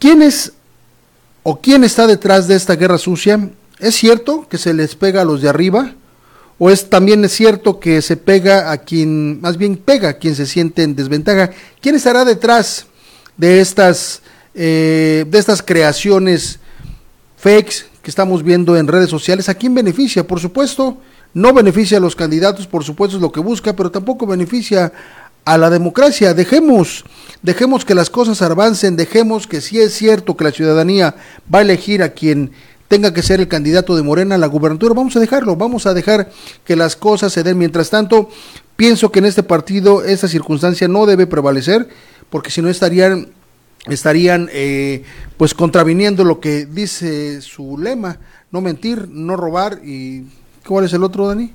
¿Quién 0.00 0.20
es 0.20 0.52
o 1.44 1.60
quién 1.60 1.84
está 1.84 2.08
detrás 2.08 2.48
de 2.48 2.56
esta 2.56 2.74
guerra 2.74 2.98
sucia? 2.98 3.50
¿Es 3.78 3.94
cierto 3.94 4.48
que 4.48 4.58
se 4.58 4.74
les 4.74 4.96
pega 4.96 5.22
a 5.22 5.24
los 5.24 5.40
de 5.40 5.48
arriba? 5.48 5.92
¿O 6.58 6.70
es 6.70 6.90
también 6.90 7.24
es 7.24 7.30
cierto 7.30 7.78
que 7.78 8.02
se 8.02 8.16
pega 8.16 8.72
a 8.72 8.78
quien, 8.78 9.40
más 9.40 9.56
bien 9.56 9.76
pega 9.76 10.08
a 10.08 10.14
quien 10.14 10.34
se 10.34 10.46
siente 10.46 10.82
en 10.82 10.96
desventaja? 10.96 11.50
¿Quién 11.80 11.94
estará 11.94 12.24
detrás 12.24 12.86
de 13.36 13.60
estas, 13.60 14.22
eh, 14.56 15.24
de 15.28 15.38
estas 15.38 15.62
creaciones 15.62 16.58
fakes 17.36 17.84
que 18.02 18.10
estamos 18.10 18.42
viendo 18.42 18.76
en 18.76 18.88
redes 18.88 19.08
sociales? 19.10 19.48
¿A 19.48 19.54
quién 19.54 19.72
beneficia? 19.72 20.26
Por 20.26 20.40
supuesto, 20.40 20.98
no 21.34 21.52
beneficia 21.52 21.98
a 21.98 22.00
los 22.00 22.16
candidatos, 22.16 22.66
por 22.66 22.84
supuesto 22.84 23.16
es 23.16 23.22
lo 23.22 23.32
que 23.32 23.40
busca, 23.40 23.74
pero 23.74 23.90
tampoco 23.90 24.26
beneficia 24.26 24.92
a 25.44 25.58
la 25.58 25.70
democracia. 25.70 26.34
Dejemos, 26.34 27.04
dejemos 27.42 27.84
que 27.84 27.94
las 27.94 28.10
cosas 28.10 28.42
avancen, 28.42 28.96
dejemos 28.96 29.46
que 29.46 29.60
si 29.60 29.80
es 29.80 29.94
cierto 29.94 30.36
que 30.36 30.44
la 30.44 30.52
ciudadanía 30.52 31.14
va 31.52 31.60
a 31.60 31.62
elegir 31.62 32.02
a 32.02 32.10
quien 32.10 32.52
tenga 32.88 33.14
que 33.14 33.22
ser 33.22 33.40
el 33.40 33.48
candidato 33.48 33.96
de 33.96 34.02
Morena 34.02 34.34
a 34.34 34.38
la 34.38 34.46
gubernatura, 34.46 34.94
vamos 34.94 35.16
a 35.16 35.20
dejarlo, 35.20 35.56
vamos 35.56 35.86
a 35.86 35.94
dejar 35.94 36.30
que 36.64 36.76
las 36.76 36.94
cosas 36.94 37.32
se 37.32 37.42
den. 37.42 37.56
Mientras 37.56 37.88
tanto, 37.88 38.28
pienso 38.76 39.10
que 39.10 39.20
en 39.20 39.24
este 39.24 39.42
partido 39.42 40.04
esta 40.04 40.28
circunstancia 40.28 40.88
no 40.88 41.06
debe 41.06 41.26
prevalecer, 41.26 41.88
porque 42.28 42.50
si 42.50 42.60
no 42.60 42.68
estarían 42.68 43.28
estarían 43.88 44.48
eh, 44.52 45.02
pues 45.36 45.54
contraviniendo 45.54 46.22
lo 46.22 46.38
que 46.38 46.66
dice 46.66 47.40
su 47.40 47.78
lema, 47.78 48.18
no 48.52 48.60
mentir, 48.60 49.08
no 49.08 49.36
robar 49.36 49.80
y 49.84 50.24
¿cuál 50.66 50.84
es 50.84 50.92
el 50.92 51.04
otro, 51.04 51.28
Dani? 51.28 51.52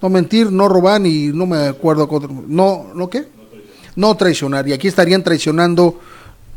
No 0.00 0.08
mentir, 0.08 0.52
no 0.52 0.68
robar 0.68 1.04
y 1.06 1.32
no 1.32 1.46
me 1.46 1.68
acuerdo, 1.68 2.08
no, 2.46 2.86
¿no 2.94 3.08
qué? 3.08 3.28
No 3.94 4.14
traicionar. 4.16 4.68
Y 4.68 4.72
aquí 4.72 4.88
estarían 4.88 5.22
traicionando 5.22 6.00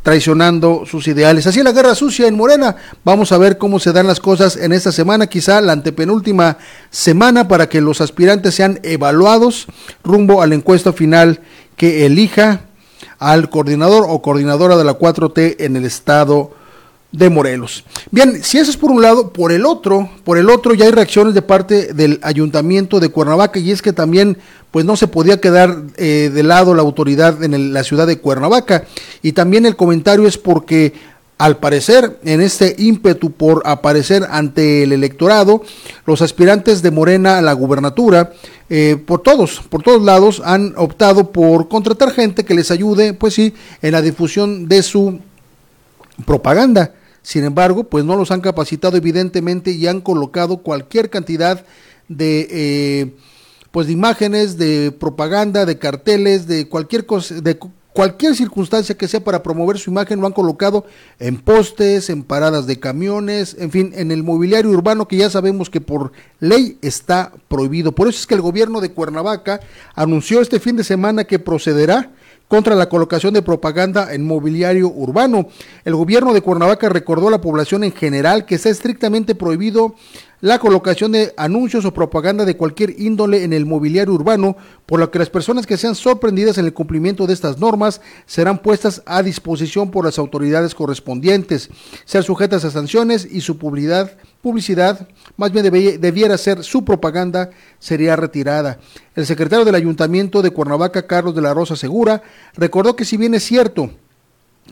traicionando 0.04 0.86
sus 0.86 1.08
ideales. 1.08 1.46
Así 1.46 1.62
la 1.62 1.72
guerra 1.72 1.94
sucia 1.94 2.28
en 2.28 2.36
Morena. 2.36 2.76
Vamos 3.04 3.32
a 3.32 3.38
ver 3.38 3.58
cómo 3.58 3.80
se 3.80 3.92
dan 3.92 4.08
las 4.08 4.20
cosas 4.20 4.56
en 4.56 4.72
esta 4.72 4.92
semana, 4.92 5.28
quizá 5.28 5.62
la 5.62 5.74
antepenúltima 5.74 6.58
semana, 6.90 7.48
para 7.48 7.68
que 7.70 7.82
los 7.82 8.02
aspirantes 8.02 8.56
sean 8.56 8.80
evaluados 8.84 9.68
rumbo 10.04 10.42
a 10.42 10.48
la 10.48 10.56
encuesta 10.56 10.94
final 10.94 11.42
que 11.76 12.06
elija 12.06 12.62
al 13.18 13.50
coordinador 13.50 14.06
o 14.08 14.22
coordinadora 14.22 14.78
de 14.78 14.86
la 14.86 14.98
4T 14.98 15.58
en 15.60 15.76
el 15.76 15.86
estado 15.86 16.52
de 17.12 17.30
Morelos. 17.30 17.84
Bien, 18.12 18.44
si 18.44 18.60
eso 18.60 18.70
es 18.70 18.78
por 18.78 18.92
un 18.92 19.02
lado, 19.02 19.34
por 19.34 19.52
el 19.52 19.66
otro, 19.66 20.10
por 20.24 20.38
el 20.38 20.50
otro 20.50 20.74
ya 20.76 20.86
hay 20.86 20.92
reacciones 20.92 21.34
de 21.34 21.42
parte 21.42 21.94
del 21.94 22.20
ayuntamiento 22.22 23.00
de 23.00 23.10
Cuernavaca 23.10 23.60
y 23.60 23.72
es 23.72 23.82
que 23.82 23.94
también 23.94 24.38
pues 24.72 24.86
no 24.86 24.96
se 24.96 25.08
podía 25.08 25.42
quedar 25.42 25.84
eh, 25.98 26.30
de 26.32 26.44
lado 26.44 26.76
la 26.76 26.84
autoridad 26.84 27.44
en 27.44 27.74
la 27.74 27.84
ciudad 27.84 28.06
de 28.06 28.20
Cuernavaca 28.20 28.84
y 29.24 29.32
también 29.32 29.66
el 29.66 29.76
comentario 29.76 30.28
es 30.28 30.38
porque 30.38 30.94
al 31.40 31.58
parecer, 31.58 32.20
en 32.26 32.42
este 32.42 32.76
ímpetu 32.78 33.32
por 33.32 33.64
aparecer 33.66 34.28
ante 34.30 34.84
el 34.84 34.92
electorado, 34.92 35.64
los 36.06 36.22
aspirantes 36.22 36.82
de 36.82 36.92
Morena 36.92 37.38
a 37.38 37.42
la 37.42 37.54
gubernatura, 37.54 38.34
eh, 38.70 39.02
por 39.04 39.22
todos, 39.22 39.62
por 39.70 39.82
todos 39.82 40.04
lados, 40.04 40.42
han 40.44 40.74
optado 40.76 41.32
por 41.32 41.70
contratar 41.70 42.12
gente 42.12 42.44
que 42.44 42.54
les 42.54 42.72
ayude, 42.72 43.14
pues 43.14 43.36
sí, 43.36 43.54
en 43.82 43.94
la 43.94 44.02
difusión 44.02 44.68
de 44.68 44.84
su 44.84 45.22
propaganda. 46.26 46.94
Sin 47.22 47.44
embargo, 47.44 47.86
pues 47.86 48.06
no 48.06 48.16
los 48.16 48.32
han 48.32 48.42
capacitado 48.42 48.98
evidentemente 48.98 49.72
y 49.72 49.88
han 49.88 50.02
colocado 50.02 50.58
cualquier 50.58 51.10
cantidad 51.10 51.66
de 52.08 52.48
eh, 52.50 53.16
pues 53.72 53.88
de 53.88 53.94
imágenes, 53.94 54.58
de 54.58 54.92
propaganda, 54.92 55.66
de 55.66 55.78
carteles, 55.78 56.48
de 56.48 56.68
cualquier 56.68 57.06
cosa, 57.06 57.40
de 57.40 57.60
cualquier 57.94 58.36
circunstancia 58.36 58.96
que 58.96 59.08
sea 59.08 59.24
para 59.24 59.44
promover 59.44 59.78
su 59.78 59.92
imagen 59.92 60.22
lo 60.22 60.28
han 60.28 60.34
colocado 60.34 60.86
en 61.20 61.38
postes, 61.38 62.10
en 62.10 62.24
paradas 62.24 62.66
de 62.66 62.80
camiones, 62.80 63.56
en 63.60 63.72
fin, 63.72 63.92
en 63.96 64.12
el 64.12 64.24
mobiliario 64.24 64.72
urbano 64.72 65.08
que 65.08 65.18
ya 65.18 65.30
sabemos 65.30 65.70
que 65.70 65.82
por 65.82 66.12
ley 66.40 66.78
está 66.82 67.34
prohibido. 67.48 67.94
Por 67.94 68.08
eso 68.08 68.20
es 68.20 68.28
que 68.28 68.36
el 68.36 68.42
gobierno 68.42 68.82
de 68.82 68.92
Cuernavaca 68.92 69.60
anunció 69.96 70.42
este 70.42 70.60
fin 70.60 70.78
de 70.78 70.84
semana 70.84 71.26
que 71.26 71.40
procederá 71.40 72.12
contra 72.50 72.76
la 72.76 72.90
colocación 72.90 73.34
de 73.34 73.44
propaganda 73.44 74.14
en 74.14 74.26
mobiliario 74.26 74.90
urbano. 74.90 75.48
El 75.86 75.96
gobierno 75.96 76.34
de 76.34 76.42
Cuernavaca 76.42 76.90
recordó 76.90 77.30
a 77.30 77.32
la 77.32 77.40
población 77.40 77.86
en 77.86 77.94
general 77.94 78.46
que 78.46 78.56
está 78.56 78.70
estrictamente 78.70 79.36
prohibido 79.36 79.96
la 80.42 80.60
colocación 80.60 81.12
de 81.12 81.34
anuncios 81.38 81.86
o 81.86 81.94
propaganda 81.94 82.46
de 82.46 82.56
cualquier 82.56 83.00
índole 83.00 83.44
en 83.44 83.54
el 83.54 83.66
mobiliario 83.66 84.14
urbano, 84.14 84.56
por 84.86 85.00
lo 85.00 85.12
que 85.12 85.20
las 85.20 85.30
personas 85.30 85.68
que 85.68 85.78
sean 85.78 85.96
sorprendidas 85.96 86.58
en 86.58 86.66
el 86.66 86.74
cumplimiento 86.74 87.28
de 87.28 87.34
estas 87.34 87.60
normas 87.60 88.02
serán 88.26 88.60
puestas 88.60 89.02
a 89.06 89.22
disposición 89.22 89.92
por 89.92 90.06
las 90.06 90.18
autoridades 90.18 90.76
correspondientes, 90.76 91.70
ser 92.06 92.24
sujetas 92.24 92.64
a 92.64 92.72
sanciones 92.72 93.28
y 93.30 93.42
su 93.42 93.58
publicidad, 93.58 94.14
publicidad 94.42 95.08
más 95.36 95.52
bien 95.52 95.70
debiera 96.00 96.38
ser 96.38 96.64
su 96.64 96.86
propaganda, 96.86 97.50
sería 97.80 98.16
retirada. 98.16 98.80
El 99.16 99.26
secretario 99.26 99.66
del 99.66 99.76
Ayuntamiento 99.76 100.42
de 100.42 100.52
Cuernavaca, 100.52 101.06
Carlos 101.06 101.36
de 101.36 101.42
la 101.42 101.54
Rosa 101.54 101.76
Segura, 101.76 102.22
recordó 102.56 102.96
que 102.96 103.06
si 103.06 103.18
bien 103.18 103.34
es 103.34 103.44
cierto, 103.44 103.92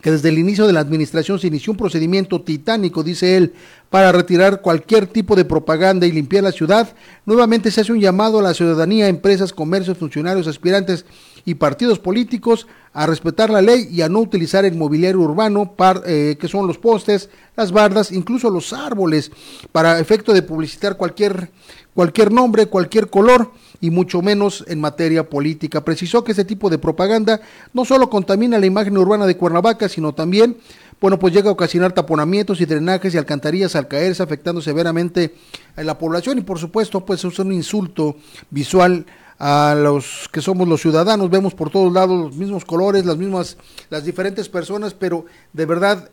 que 0.02 0.10
desde 0.10 0.28
el 0.28 0.38
inicio 0.38 0.66
de 0.66 0.72
la 0.72 0.80
administración 0.80 1.38
se 1.38 1.48
inició 1.48 1.72
un 1.72 1.76
procedimiento 1.76 2.40
titánico, 2.42 3.02
dice 3.02 3.36
él, 3.36 3.54
para 3.90 4.12
retirar 4.12 4.60
cualquier 4.60 5.06
tipo 5.06 5.34
de 5.34 5.44
propaganda 5.44 6.06
y 6.06 6.12
limpiar 6.12 6.44
la 6.44 6.52
ciudad, 6.52 6.94
nuevamente 7.24 7.70
se 7.70 7.80
hace 7.80 7.92
un 7.92 8.00
llamado 8.00 8.38
a 8.38 8.42
la 8.42 8.54
ciudadanía, 8.54 9.08
empresas, 9.08 9.52
comercios, 9.52 9.98
funcionarios, 9.98 10.46
aspirantes 10.46 11.06
y 11.44 11.54
partidos 11.54 11.98
políticos 11.98 12.66
a 12.92 13.06
respetar 13.06 13.48
la 13.48 13.62
ley 13.62 13.88
y 13.90 14.02
a 14.02 14.08
no 14.08 14.20
utilizar 14.20 14.64
el 14.64 14.74
mobiliario 14.74 15.20
urbano, 15.20 15.74
eh, 16.04 16.36
que 16.38 16.48
son 16.48 16.66
los 16.66 16.78
postes, 16.78 17.30
las 17.56 17.72
bardas, 17.72 18.12
incluso 18.12 18.50
los 18.50 18.72
árboles, 18.72 19.30
para 19.72 19.98
efecto 19.98 20.34
de 20.34 20.42
publicitar 20.42 20.96
cualquier, 20.96 21.50
cualquier 21.94 22.30
nombre, 22.30 22.66
cualquier 22.66 23.08
color 23.08 23.52
y 23.80 23.90
mucho 23.90 24.22
menos 24.22 24.64
en 24.66 24.80
materia 24.80 25.28
política. 25.28 25.84
Precisó 25.84 26.24
que 26.24 26.32
ese 26.32 26.44
tipo 26.44 26.70
de 26.70 26.78
propaganda 26.78 27.40
no 27.72 27.84
solo 27.84 28.10
contamina 28.10 28.58
la 28.58 28.66
imagen 28.66 28.98
urbana 28.98 29.26
de 29.26 29.36
Cuernavaca, 29.36 29.88
sino 29.88 30.14
también, 30.14 30.56
bueno, 31.00 31.18
pues 31.18 31.32
llega 31.32 31.48
a 31.48 31.52
ocasionar 31.52 31.92
taponamientos 31.92 32.60
y 32.60 32.66
drenajes 32.66 33.14
y 33.14 33.18
alcantarillas 33.18 33.76
al 33.76 33.88
caerse, 33.88 34.22
afectando 34.22 34.60
severamente 34.60 35.34
a 35.76 35.82
la 35.82 35.98
población 35.98 36.38
y 36.38 36.42
por 36.42 36.58
supuesto, 36.58 37.04
pues 37.04 37.24
es 37.24 37.38
un 37.38 37.52
insulto 37.52 38.16
visual 38.50 39.06
a 39.38 39.76
los 39.78 40.28
que 40.32 40.40
somos 40.40 40.66
los 40.66 40.80
ciudadanos, 40.80 41.30
vemos 41.30 41.54
por 41.54 41.70
todos 41.70 41.92
lados 41.92 42.18
los 42.18 42.36
mismos 42.36 42.64
colores, 42.64 43.06
las 43.06 43.16
mismas, 43.16 43.56
las 43.88 44.04
diferentes 44.04 44.48
personas, 44.48 44.94
pero 44.94 45.26
de 45.52 45.64
verdad 45.64 46.10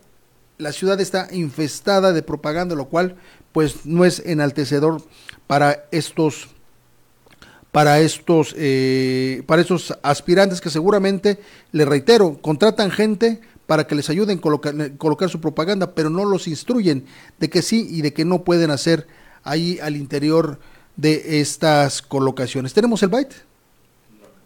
la 0.59 0.71
ciudad 0.71 1.01
está 1.01 1.27
infestada 1.31 2.13
de 2.13 2.21
propaganda, 2.21 2.75
lo 2.75 2.85
cual 2.85 3.15
pues 3.51 3.85
no 3.85 4.05
es 4.05 4.19
enaltecedor 4.19 5.01
para 5.47 5.85
estos 5.91 6.49
para 7.75 7.99
estos, 7.99 8.55
eh, 8.57 9.43
para 9.47 9.61
estos 9.61 9.97
aspirantes 10.01 10.61
que 10.61 10.69
seguramente, 10.69 11.39
le 11.73 11.83
reitero, 11.83 12.37
contratan 12.41 12.89
gente 12.89 13.41
para 13.67 13.85
que 13.85 13.95
les 13.95 14.09
ayuden 14.09 14.37
a 14.37 14.41
colocar, 14.41 14.95
colocar 14.95 15.29
su 15.29 15.41
propaganda, 15.41 15.93
pero 15.93 16.09
no 16.09 16.23
los 16.23 16.47
instruyen 16.47 17.03
de 17.37 17.49
que 17.49 17.61
sí 17.61 17.85
y 17.91 18.01
de 18.01 18.13
que 18.13 18.23
no 18.23 18.45
pueden 18.45 18.71
hacer 18.71 19.07
ahí 19.43 19.77
al 19.83 19.97
interior 19.97 20.57
de 20.95 21.41
estas 21.41 22.01
colocaciones. 22.01 22.73
¿Tenemos 22.73 23.03
el 23.03 23.09
byte? 23.09 23.35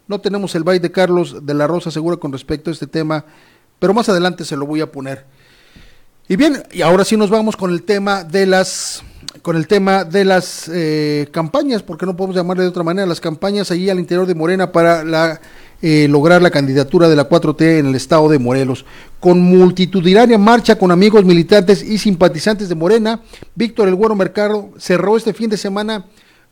No 0.08 0.20
tenemos 0.20 0.56
el 0.56 0.64
byte 0.64 0.82
de 0.82 0.92
Carlos 0.92 1.46
de 1.46 1.54
la 1.54 1.68
Rosa 1.68 1.92
Segura 1.92 2.18
con 2.18 2.32
respecto 2.32 2.72
a 2.72 2.74
este 2.74 2.88
tema, 2.88 3.26
pero 3.78 3.94
más 3.94 4.10
adelante 4.10 4.44
se 4.44 4.58
lo 4.58 4.66
voy 4.66 4.82
a 4.82 4.92
poner. 4.92 5.24
Y 6.28 6.36
bien, 6.36 6.64
y 6.72 6.82
ahora 6.82 7.06
sí 7.06 7.16
nos 7.16 7.30
vamos 7.30 7.56
con 7.56 7.70
el 7.70 7.84
tema 7.84 8.24
de 8.24 8.48
las 8.48 9.04
con 9.42 9.56
el 9.56 9.68
tema 9.68 10.04
de 10.04 10.26
las 10.26 10.70
eh, 10.74 11.28
campañas, 11.32 11.84
porque 11.84 12.06
no 12.06 12.16
podemos 12.16 12.36
llamarle 12.36 12.64
de 12.64 12.70
otra 12.70 12.84
manera, 12.84 13.08
las 13.08 13.22
campañas 13.22 13.72
allí 13.72 13.90
al 13.90 14.00
interior 14.00 14.26
de 14.26 14.36
Morena 14.36 14.72
para 14.72 15.04
la, 15.04 15.40
eh, 15.82 16.08
lograr 16.10 16.42
la 16.42 16.52
candidatura 16.52 17.08
de 17.08 17.16
la 17.16 17.30
4T 17.30 17.80
en 17.80 17.88
el 17.88 17.96
estado 17.96 18.30
de 18.30 18.40
Morelos. 18.40 18.86
Con 19.20 19.40
multitudinaria 19.40 20.38
marcha 20.38 20.78
con 20.78 20.92
amigos 20.92 21.26
militantes 21.26 21.84
y 21.84 21.98
simpatizantes 21.98 22.70
de 22.70 22.76
Morena, 22.76 23.22
Víctor 23.56 23.88
El 23.88 23.96
Güero 23.96 24.16
Mercado 24.16 24.72
cerró 24.78 25.18
este 25.18 25.34
fin 25.34 25.50
de 25.50 25.58
semana 25.58 26.06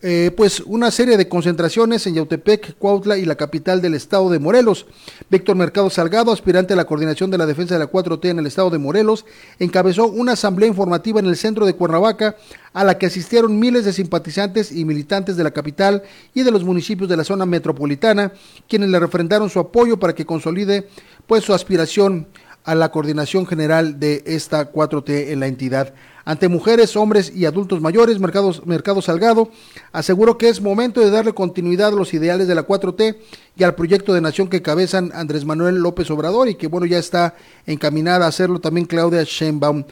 eh, 0.03 0.31
pues 0.37 0.59
una 0.59 0.91
serie 0.91 1.17
de 1.17 1.27
concentraciones 1.27 2.05
en 2.05 2.13
Yautepec, 2.13 2.77
Cuautla 2.77 3.17
y 3.17 3.25
la 3.25 3.33
capital 3.33 3.81
del 3.81 3.95
estado 3.95 4.29
de 4.29 4.37
Morelos. 4.37 4.85
Víctor 5.31 5.55
Mercado 5.55 5.89
Salgado, 5.89 6.31
aspirante 6.31 6.73
a 6.73 6.75
la 6.75 6.85
coordinación 6.85 7.31
de 7.31 7.39
la 7.39 7.47
defensa 7.47 7.73
de 7.73 7.79
la 7.79 7.91
4T 7.91 8.29
en 8.29 8.37
el 8.37 8.45
estado 8.45 8.69
de 8.69 8.77
Morelos, 8.77 9.25
encabezó 9.57 10.07
una 10.07 10.33
asamblea 10.33 10.69
informativa 10.69 11.19
en 11.19 11.25
el 11.25 11.35
centro 11.35 11.65
de 11.65 11.73
Cuernavaca 11.73 12.35
a 12.73 12.83
la 12.83 12.99
que 12.99 13.07
asistieron 13.07 13.57
miles 13.57 13.85
de 13.85 13.93
simpatizantes 13.93 14.71
y 14.71 14.85
militantes 14.85 15.35
de 15.35 15.43
la 15.43 15.49
capital 15.49 16.03
y 16.35 16.43
de 16.43 16.51
los 16.51 16.63
municipios 16.63 17.09
de 17.09 17.17
la 17.17 17.23
zona 17.23 17.47
metropolitana, 17.47 18.33
quienes 18.69 18.89
le 18.89 18.99
refrendaron 18.99 19.49
su 19.49 19.59
apoyo 19.59 19.97
para 19.97 20.13
que 20.13 20.27
consolide 20.27 20.87
pues 21.25 21.43
su 21.43 21.55
aspiración 21.55 22.27
a 22.65 22.75
la 22.75 22.91
coordinación 22.91 23.47
general 23.47 23.99
de 23.99 24.21
esta 24.27 24.71
4T 24.71 25.31
en 25.31 25.39
la 25.39 25.47
entidad. 25.47 25.95
Ante 26.27 26.49
mujeres, 26.49 26.97
hombres 26.97 27.31
y 27.33 27.45
adultos 27.45 27.79
mayores, 27.79 28.19
Mercado, 28.19 29.01
Salgado 29.01 29.49
aseguró 29.93 30.37
que 30.37 30.49
es 30.49 30.59
momento 30.59 30.99
de 30.99 31.09
darle 31.09 31.31
continuidad 31.31 31.93
a 31.93 31.95
los 31.95 32.13
ideales 32.13 32.49
de 32.49 32.55
la 32.55 32.67
4T 32.67 33.15
y 33.55 33.63
al 33.63 33.75
proyecto 33.75 34.13
de 34.13 34.19
nación 34.19 34.49
que 34.49 34.61
cabezan 34.61 35.13
Andrés 35.15 35.45
Manuel 35.45 35.77
López 35.77 36.11
Obrador 36.11 36.49
y 36.49 36.55
que 36.55 36.67
bueno 36.67 36.85
ya 36.85 36.99
está 36.99 37.35
encaminada 37.65 38.25
a 38.25 38.27
hacerlo 38.27 38.59
también 38.59 38.87
Claudia 38.87 39.23
Sheinbaum. 39.23 39.85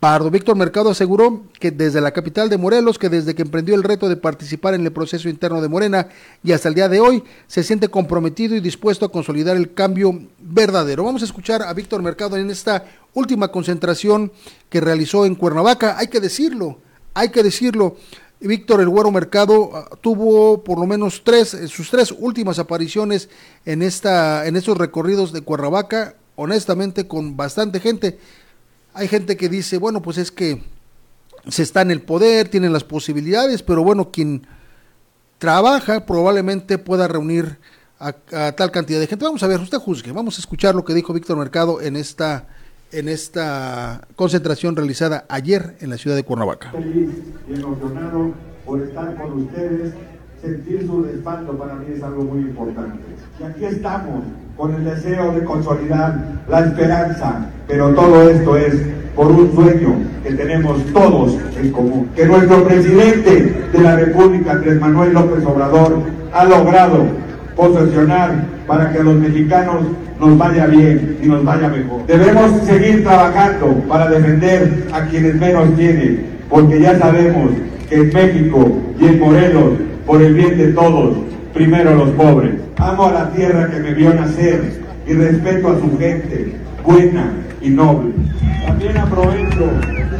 Pardo. 0.00 0.30
Víctor 0.30 0.54
Mercado 0.54 0.90
aseguró 0.90 1.42
que 1.58 1.72
desde 1.72 2.00
la 2.00 2.12
capital 2.12 2.48
de 2.48 2.56
Morelos, 2.56 3.00
que 3.00 3.08
desde 3.08 3.34
que 3.34 3.42
emprendió 3.42 3.74
el 3.74 3.82
reto 3.82 4.08
de 4.08 4.16
participar 4.16 4.74
en 4.74 4.84
el 4.84 4.92
proceso 4.92 5.28
interno 5.28 5.60
de 5.60 5.68
Morena 5.68 6.08
y 6.44 6.52
hasta 6.52 6.68
el 6.68 6.76
día 6.76 6.88
de 6.88 7.00
hoy, 7.00 7.24
se 7.48 7.64
siente 7.64 7.88
comprometido 7.88 8.54
y 8.54 8.60
dispuesto 8.60 9.04
a 9.04 9.10
consolidar 9.10 9.56
el 9.56 9.74
cambio 9.74 10.16
verdadero. 10.38 11.02
Vamos 11.02 11.22
a 11.22 11.24
escuchar 11.24 11.62
a 11.62 11.72
Víctor 11.72 12.00
Mercado 12.00 12.36
en 12.36 12.48
esta 12.48 12.84
última 13.12 13.48
concentración 13.48 14.30
que 14.68 14.80
realizó 14.80 15.26
en 15.26 15.34
Cuernavaca. 15.34 15.98
Hay 15.98 16.06
que 16.06 16.20
decirlo, 16.20 16.78
hay 17.12 17.30
que 17.30 17.42
decirlo. 17.42 17.96
Víctor 18.40 18.80
El 18.80 18.88
Güero 18.88 19.10
Mercado 19.10 19.70
ah, 19.74 19.88
tuvo 20.00 20.62
por 20.62 20.78
lo 20.78 20.86
menos 20.86 21.22
tres, 21.24 21.56
sus 21.66 21.90
tres 21.90 22.14
últimas 22.16 22.60
apariciones 22.60 23.28
en, 23.64 23.82
esta, 23.82 24.46
en 24.46 24.54
estos 24.54 24.78
recorridos 24.78 25.32
de 25.32 25.40
Cuernavaca, 25.40 26.14
honestamente 26.36 27.08
con 27.08 27.36
bastante 27.36 27.80
gente 27.80 28.20
hay 28.98 29.06
gente 29.06 29.36
que 29.36 29.48
dice, 29.48 29.78
bueno, 29.78 30.02
pues 30.02 30.18
es 30.18 30.32
que 30.32 30.60
se 31.46 31.62
está 31.62 31.82
en 31.82 31.92
el 31.92 32.02
poder, 32.02 32.48
tienen 32.48 32.72
las 32.72 32.82
posibilidades, 32.82 33.62
pero 33.62 33.84
bueno, 33.84 34.10
quien 34.10 34.44
trabaja 35.38 36.04
probablemente 36.04 36.78
pueda 36.78 37.06
reunir 37.06 37.58
a, 38.00 38.12
tal 38.52 38.72
cantidad 38.72 38.98
de 38.98 39.06
gente. 39.06 39.24
Vamos 39.24 39.42
a 39.44 39.46
ver, 39.46 39.60
usted 39.60 39.78
juzgue, 39.78 40.10
vamos 40.10 40.36
a 40.38 40.40
escuchar 40.40 40.74
lo 40.74 40.84
que 40.84 40.94
dijo 40.94 41.12
Víctor 41.12 41.36
Mercado 41.36 41.80
en 41.80 41.96
esta 41.96 42.48
en 42.90 43.06
esta 43.08 44.08
concentración 44.16 44.74
realizada 44.74 45.26
ayer 45.28 45.76
en 45.80 45.90
la 45.90 45.98
ciudad 45.98 46.16
de 46.16 46.24
Cuernavaca. 46.24 46.72
Feliz 46.72 47.10
y 47.46 47.52
emocionado 47.52 48.32
por 48.64 48.80
estar 48.80 49.14
con 49.16 49.42
ustedes, 49.42 49.92
sentir 50.40 50.86
su 50.86 51.02
respaldo 51.02 51.56
para 51.58 51.74
mí 51.74 51.92
es 51.94 52.02
algo 52.02 52.24
muy 52.24 52.40
importante. 52.40 52.98
Y 53.38 53.42
aquí 53.44 53.64
estamos 53.66 54.24
con 54.58 54.74
el 54.74 54.84
deseo 54.84 55.32
de 55.34 55.44
consolidar 55.44 56.18
la 56.48 56.58
esperanza, 56.58 57.46
pero 57.68 57.90
todo 57.90 58.28
esto 58.28 58.56
es 58.56 58.74
por 59.14 59.28
un 59.28 59.54
sueño 59.54 59.94
que 60.24 60.34
tenemos 60.34 60.84
todos 60.86 61.38
en 61.62 61.70
común, 61.70 62.10
que 62.16 62.26
nuestro 62.26 62.64
presidente 62.64 63.54
de 63.72 63.78
la 63.80 63.94
República, 63.94 64.52
Andrés 64.52 64.80
Manuel 64.80 65.12
López 65.12 65.46
Obrador, 65.46 66.00
ha 66.32 66.44
logrado 66.44 67.04
posesionar 67.54 68.46
para 68.66 68.90
que 68.90 68.98
a 68.98 69.04
los 69.04 69.14
mexicanos 69.14 69.84
nos 70.18 70.36
vaya 70.36 70.66
bien 70.66 71.18
y 71.22 71.26
nos 71.28 71.44
vaya 71.44 71.68
mejor. 71.68 72.04
Debemos 72.08 72.50
seguir 72.62 73.04
trabajando 73.04 73.80
para 73.88 74.10
defender 74.10 74.88
a 74.92 75.02
quienes 75.02 75.36
menos 75.36 75.72
tienen, 75.76 76.26
porque 76.50 76.80
ya 76.80 76.98
sabemos 76.98 77.52
que 77.88 77.94
en 77.94 78.12
México 78.12 78.72
y 78.98 79.06
en 79.06 79.20
Morelos, 79.20 79.74
por 80.04 80.20
el 80.20 80.34
bien 80.34 80.58
de 80.58 80.72
todos, 80.72 81.16
primero 81.54 81.94
los 81.94 82.10
pobres. 82.10 82.67
Amo 82.78 83.06
a 83.06 83.12
la 83.12 83.30
tierra 83.30 83.68
que 83.68 83.80
me 83.80 83.92
vio 83.92 84.14
nacer 84.14 84.80
y 85.04 85.12
respeto 85.12 85.68
a 85.68 85.80
su 85.80 85.98
gente, 85.98 86.56
buena 86.84 87.32
y 87.60 87.70
noble. 87.70 88.12
También 88.64 88.96
aprovecho 88.96 89.68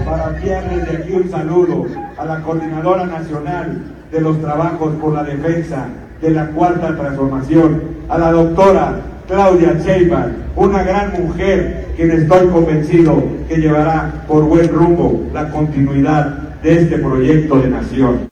para 0.04 0.36
enviarles 0.36 0.90
de 0.90 0.96
aquí 0.96 1.12
un 1.12 1.30
saludo 1.30 1.86
a 2.16 2.24
la 2.24 2.42
Coordinadora 2.42 3.06
Nacional 3.06 3.84
de 4.10 4.20
los 4.20 4.40
Trabajos 4.40 4.92
por 4.96 5.12
la 5.12 5.22
Defensa 5.22 5.86
de 6.20 6.30
la 6.30 6.48
Cuarta 6.48 6.96
Transformación, 6.96 7.80
a 8.08 8.18
la 8.18 8.32
doctora 8.32 9.02
Claudia 9.28 9.74
Sheinbaum, 9.74 10.32
una 10.56 10.82
gran 10.82 11.12
mujer 11.12 11.86
quien 11.94 12.10
estoy 12.10 12.48
convencido 12.48 13.22
que 13.48 13.58
llevará 13.58 14.24
por 14.26 14.42
buen 14.42 14.68
rumbo 14.68 15.28
la 15.32 15.48
continuidad 15.50 16.26
de 16.60 16.82
este 16.82 16.98
proyecto 16.98 17.60
de 17.60 17.68
nación. 17.68 18.27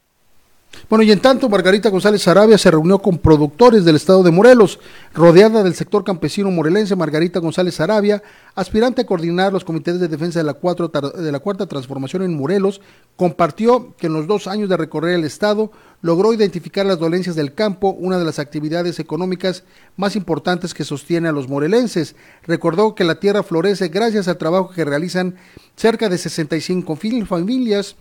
Bueno, 0.89 1.03
y 1.03 1.11
en 1.11 1.19
tanto, 1.19 1.49
Margarita 1.49 1.89
González 1.89 2.25
Arabia 2.29 2.57
se 2.57 2.71
reunió 2.71 2.99
con 2.99 3.17
productores 3.17 3.83
del 3.83 3.97
estado 3.97 4.23
de 4.23 4.31
Morelos. 4.31 4.79
Rodeada 5.13 5.61
del 5.61 5.75
sector 5.75 6.05
campesino 6.05 6.49
morelense, 6.49 6.95
Margarita 6.95 7.39
González 7.39 7.77
Arabia 7.81 8.23
aspirante 8.55 9.01
a 9.01 9.05
coordinar 9.05 9.53
los 9.53 9.63
comités 9.63 9.99
de 9.99 10.07
defensa 10.07 10.39
de 10.39 10.45
la, 10.45 10.53
de 10.53 11.31
la 11.31 11.39
Cuarta 11.39 11.67
Transformación 11.67 12.23
en 12.23 12.35
Morelos, 12.35 12.81
compartió 13.15 13.95
que 13.97 14.07
en 14.07 14.13
los 14.13 14.25
dos 14.25 14.47
años 14.47 14.67
de 14.67 14.77
recorrer 14.77 15.13
el 15.13 15.25
Estado 15.25 15.71
logró 16.01 16.33
identificar 16.33 16.83
las 16.83 16.97
dolencias 16.97 17.35
del 17.35 17.53
campo, 17.53 17.91
una 17.91 18.17
de 18.17 18.25
las 18.25 18.39
actividades 18.39 18.99
económicas 18.99 19.63
más 19.95 20.15
importantes 20.15 20.73
que 20.73 20.85
sostiene 20.85 21.27
a 21.27 21.33
los 21.33 21.47
morelenses. 21.49 22.15
Recordó 22.43 22.95
que 22.95 23.03
la 23.03 23.19
tierra 23.19 23.43
florece 23.43 23.89
gracias 23.89 24.27
al 24.27 24.37
trabajo 24.37 24.71
que 24.71 24.85
realizan 24.85 25.35
cerca 25.75 26.09
de 26.09 26.17
65 26.17 26.97
mil 27.03 27.27
familias, 27.27 27.95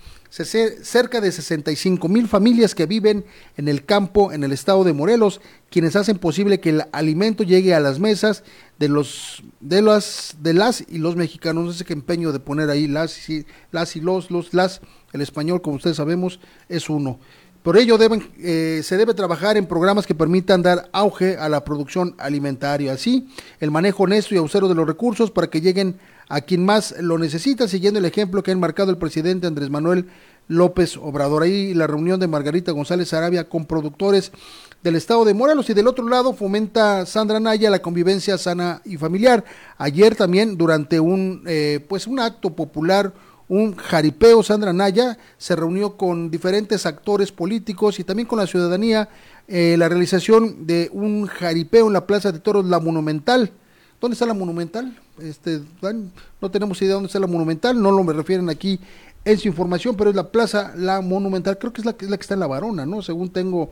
cerca 0.44 1.20
de 1.20 1.32
65 1.32 2.08
mil 2.08 2.28
familias 2.28 2.74
que 2.74 2.86
viven 2.86 3.24
en 3.56 3.68
el 3.68 3.84
campo 3.84 4.32
en 4.32 4.44
el 4.44 4.52
estado 4.52 4.84
de 4.84 4.92
Morelos, 4.92 5.40
quienes 5.70 5.96
hacen 5.96 6.18
posible 6.18 6.60
que 6.60 6.70
el 6.70 6.84
alimento 6.92 7.42
llegue 7.42 7.74
a 7.74 7.80
las 7.80 7.98
mesas 7.98 8.44
de 8.78 8.88
los 8.88 9.42
de 9.60 9.82
las 9.82 10.36
de 10.40 10.52
las 10.54 10.84
y 10.88 10.98
los 10.98 11.16
mexicanos. 11.16 11.74
Ese 11.74 11.84
que 11.84 11.92
empeño 11.92 12.32
de 12.32 12.40
poner 12.40 12.68
ahí 12.70 12.86
las 12.86 13.28
y 13.30 13.46
las 13.72 13.96
y 13.96 14.00
los 14.00 14.30
los 14.30 14.52
las 14.52 14.80
el 15.12 15.20
español 15.20 15.62
como 15.62 15.76
ustedes 15.76 15.96
sabemos 15.96 16.40
es 16.68 16.90
uno. 16.90 17.18
Por 17.66 17.76
ello 17.76 17.98
deben, 17.98 18.30
eh, 18.38 18.82
se 18.84 18.96
debe 18.96 19.12
trabajar 19.12 19.56
en 19.56 19.66
programas 19.66 20.06
que 20.06 20.14
permitan 20.14 20.62
dar 20.62 20.88
auge 20.92 21.36
a 21.36 21.48
la 21.48 21.64
producción 21.64 22.14
alimentaria, 22.16 22.92
así 22.92 23.26
el 23.58 23.72
manejo 23.72 24.04
honesto 24.04 24.36
y 24.36 24.38
austero 24.38 24.68
de 24.68 24.76
los 24.76 24.86
recursos 24.86 25.32
para 25.32 25.48
que 25.48 25.60
lleguen 25.60 25.98
quien 26.40 26.64
más 26.64 26.94
lo 27.00 27.18
necesita, 27.18 27.68
siguiendo 27.68 27.98
el 27.98 28.04
ejemplo 28.04 28.42
que 28.42 28.50
ha 28.50 28.52
enmarcado 28.52 28.90
el 28.90 28.98
presidente 28.98 29.46
Andrés 29.46 29.70
Manuel 29.70 30.06
López 30.48 30.96
Obrador. 30.96 31.42
Ahí 31.42 31.74
la 31.74 31.86
reunión 31.86 32.20
de 32.20 32.28
Margarita 32.28 32.72
González 32.72 33.12
Arabia 33.12 33.48
con 33.48 33.66
productores 33.66 34.32
del 34.82 34.96
estado 34.96 35.24
de 35.24 35.34
Morelos 35.34 35.70
y 35.70 35.74
del 35.74 35.88
otro 35.88 36.08
lado 36.08 36.32
fomenta 36.32 37.06
Sandra 37.06 37.40
Naya 37.40 37.70
la 37.70 37.82
convivencia 37.82 38.38
sana 38.38 38.82
y 38.84 38.96
familiar. 38.96 39.44
Ayer 39.78 40.14
también 40.14 40.56
durante 40.56 41.00
un 41.00 41.42
eh, 41.46 41.84
pues 41.88 42.06
un 42.06 42.20
acto 42.20 42.50
popular 42.54 43.12
un 43.48 43.76
jaripeo. 43.76 44.42
Sandra 44.42 44.72
Naya 44.72 45.18
se 45.38 45.56
reunió 45.56 45.96
con 45.96 46.30
diferentes 46.30 46.86
actores 46.86 47.32
políticos 47.32 47.98
y 47.98 48.04
también 48.04 48.26
con 48.26 48.38
la 48.38 48.46
ciudadanía 48.46 49.08
eh, 49.48 49.76
la 49.78 49.88
realización 49.88 50.66
de 50.66 50.90
un 50.92 51.26
jaripeo 51.26 51.86
en 51.86 51.92
la 51.92 52.06
Plaza 52.06 52.32
de 52.32 52.40
Toros 52.40 52.64
La 52.64 52.80
Monumental. 52.80 53.52
¿Dónde 54.00 54.14
está 54.14 54.26
la 54.26 54.34
Monumental? 54.34 54.98
Este, 55.20 55.62
no 56.40 56.50
tenemos 56.50 56.80
idea 56.82 56.94
dónde 56.94 57.06
está 57.06 57.18
la 57.18 57.26
Monumental, 57.26 57.80
no 57.80 57.90
lo 57.90 58.04
me 58.04 58.12
refieren 58.12 58.50
aquí 58.50 58.78
en 59.24 59.38
su 59.38 59.48
información, 59.48 59.96
pero 59.96 60.10
es 60.10 60.16
la 60.16 60.30
Plaza 60.30 60.72
La 60.76 61.00
Monumental, 61.00 61.58
creo 61.58 61.72
que 61.72 61.80
es 61.80 61.84
la, 61.84 61.96
es 61.98 62.10
la 62.10 62.16
que 62.16 62.22
está 62.22 62.34
en 62.34 62.40
La 62.40 62.46
Varona, 62.46 62.86
¿no? 62.86 63.02
Según 63.02 63.30
tengo 63.30 63.70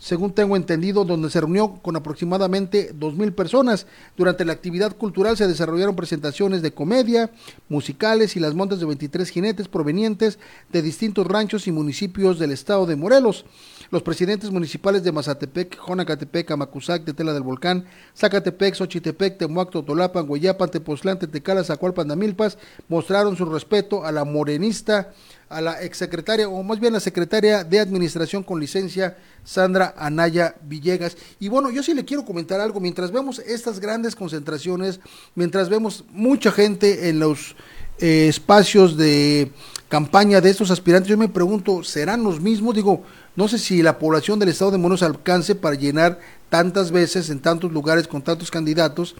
según 0.00 0.32
tengo 0.32 0.56
entendido, 0.56 1.04
donde 1.04 1.28
se 1.28 1.40
reunió 1.40 1.74
con 1.82 1.94
aproximadamente 1.94 2.90
dos 2.94 3.14
mil 3.14 3.34
personas. 3.34 3.86
Durante 4.16 4.46
la 4.46 4.54
actividad 4.54 4.96
cultural 4.96 5.36
se 5.36 5.46
desarrollaron 5.46 5.94
presentaciones 5.94 6.62
de 6.62 6.72
comedia, 6.72 7.30
musicales 7.68 8.34
y 8.34 8.40
las 8.40 8.54
montas 8.54 8.80
de 8.80 8.86
23 8.86 9.28
jinetes 9.28 9.68
provenientes 9.68 10.38
de 10.72 10.80
distintos 10.80 11.26
ranchos 11.26 11.66
y 11.66 11.72
municipios 11.72 12.38
del 12.38 12.50
estado 12.50 12.86
de 12.86 12.96
Morelos. 12.96 13.44
Los 13.90 14.02
presidentes 14.02 14.50
municipales 14.50 15.04
de 15.04 15.12
Mazatepec, 15.12 15.76
Jonacatepec, 15.86 16.50
Amacuzac, 16.50 17.04
Tetela 17.04 17.34
del 17.34 17.42
Volcán, 17.42 17.84
Zacatepec, 18.16 18.74
Xochitepec, 18.74 19.36
Temuac, 19.36 19.70
Totolapan, 19.70 20.24
Hueyapan, 20.28 20.70
Tepoztlán, 20.70 21.18
Tetecala, 21.18 21.62
Zacualpan, 21.62 22.08
Damilpas 22.08 22.56
mostraron 22.88 23.36
su 23.36 23.44
respeto 23.44 24.04
a 24.06 24.12
la 24.12 24.24
morenista 24.24 25.12
a 25.50 25.60
la 25.60 25.82
exsecretaria, 25.82 26.48
o 26.48 26.62
más 26.62 26.78
bien 26.78 26.92
la 26.92 27.00
secretaria 27.00 27.64
de 27.64 27.80
Administración 27.80 28.44
con 28.44 28.60
licencia, 28.60 29.16
Sandra 29.44 29.94
Anaya 29.98 30.54
Villegas. 30.62 31.16
Y 31.40 31.48
bueno, 31.48 31.70
yo 31.70 31.82
sí 31.82 31.92
le 31.92 32.04
quiero 32.04 32.24
comentar 32.24 32.60
algo, 32.60 32.78
mientras 32.78 33.10
vemos 33.10 33.40
estas 33.40 33.80
grandes 33.80 34.14
concentraciones, 34.14 35.00
mientras 35.34 35.68
vemos 35.68 36.04
mucha 36.12 36.52
gente 36.52 37.08
en 37.08 37.18
los 37.18 37.56
eh, 37.98 38.28
espacios 38.28 38.96
de 38.96 39.50
campaña 39.88 40.40
de 40.40 40.50
estos 40.50 40.70
aspirantes, 40.70 41.10
yo 41.10 41.18
me 41.18 41.28
pregunto, 41.28 41.82
¿serán 41.82 42.22
los 42.22 42.40
mismos? 42.40 42.76
Digo, 42.76 43.02
no 43.34 43.48
sé 43.48 43.58
si 43.58 43.82
la 43.82 43.98
población 43.98 44.38
del 44.38 44.50
estado 44.50 44.70
de 44.70 44.78
Monos 44.78 45.02
alcance 45.02 45.56
para 45.56 45.74
llenar 45.74 46.20
tantas 46.48 46.92
veces 46.92 47.28
en 47.28 47.40
tantos 47.40 47.72
lugares 47.72 48.06
con 48.06 48.22
tantos 48.22 48.52
candidatos, 48.52 49.16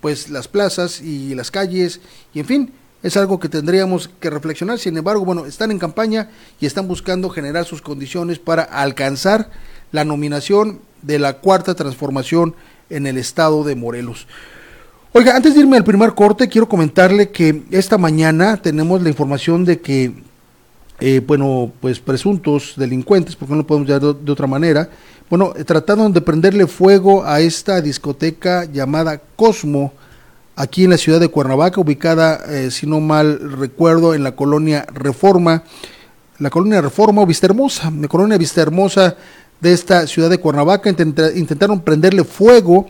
pues 0.00 0.30
las 0.30 0.48
plazas 0.48 1.02
y 1.02 1.34
las 1.34 1.50
calles, 1.50 2.00
y 2.32 2.40
en 2.40 2.46
fin, 2.46 2.72
es 3.06 3.16
algo 3.16 3.38
que 3.38 3.48
tendríamos 3.48 4.10
que 4.18 4.30
reflexionar. 4.30 4.80
Sin 4.80 4.96
embargo, 4.96 5.24
bueno, 5.24 5.46
están 5.46 5.70
en 5.70 5.78
campaña 5.78 6.28
y 6.58 6.66
están 6.66 6.88
buscando 6.88 7.30
generar 7.30 7.64
sus 7.64 7.80
condiciones 7.80 8.40
para 8.40 8.64
alcanzar 8.64 9.48
la 9.92 10.04
nominación 10.04 10.80
de 11.02 11.20
la 11.20 11.34
cuarta 11.34 11.76
transformación 11.76 12.56
en 12.90 13.06
el 13.06 13.16
estado 13.16 13.62
de 13.62 13.76
Morelos. 13.76 14.26
Oiga, 15.12 15.36
antes 15.36 15.54
de 15.54 15.60
irme 15.60 15.76
al 15.76 15.84
primer 15.84 16.14
corte, 16.14 16.48
quiero 16.48 16.68
comentarle 16.68 17.30
que 17.30 17.62
esta 17.70 17.96
mañana 17.96 18.56
tenemos 18.56 19.00
la 19.00 19.08
información 19.08 19.64
de 19.64 19.80
que, 19.80 20.12
eh, 20.98 21.22
bueno, 21.24 21.70
pues 21.80 22.00
presuntos 22.00 22.74
delincuentes, 22.76 23.36
porque 23.36 23.52
no 23.52 23.58
lo 23.58 23.66
podemos 23.68 23.88
llamar 23.88 24.16
de, 24.16 24.32
otra 24.32 24.48
manera, 24.48 24.90
bueno, 25.30 25.54
trataron 25.64 26.12
de 26.12 26.20
prenderle 26.20 26.66
fuego 26.66 27.24
a 27.24 27.38
esta 27.38 27.80
discoteca 27.80 28.64
llamada 28.64 29.22
Cosmo, 29.36 29.92
aquí 30.56 30.84
en 30.84 30.90
la 30.90 30.96
ciudad 30.96 31.20
de 31.20 31.28
Cuernavaca, 31.28 31.80
ubicada, 31.80 32.40
eh, 32.48 32.70
si 32.70 32.86
no 32.86 32.98
mal 33.00 33.58
recuerdo, 33.58 34.14
en 34.14 34.24
la 34.24 34.34
colonia 34.34 34.86
Reforma, 34.92 35.62
la 36.38 36.50
colonia 36.50 36.80
Reforma 36.80 37.22
o 37.22 37.26
Vista 37.26 37.46
Hermosa, 37.46 37.90
la 37.90 38.08
colonia 38.08 38.38
Vista 38.38 38.62
Hermosa 38.62 39.16
de 39.60 39.72
esta 39.72 40.06
ciudad 40.06 40.30
de 40.30 40.38
Cuernavaca, 40.38 40.90
intentaron 40.90 41.80
prenderle 41.80 42.24
fuego, 42.24 42.86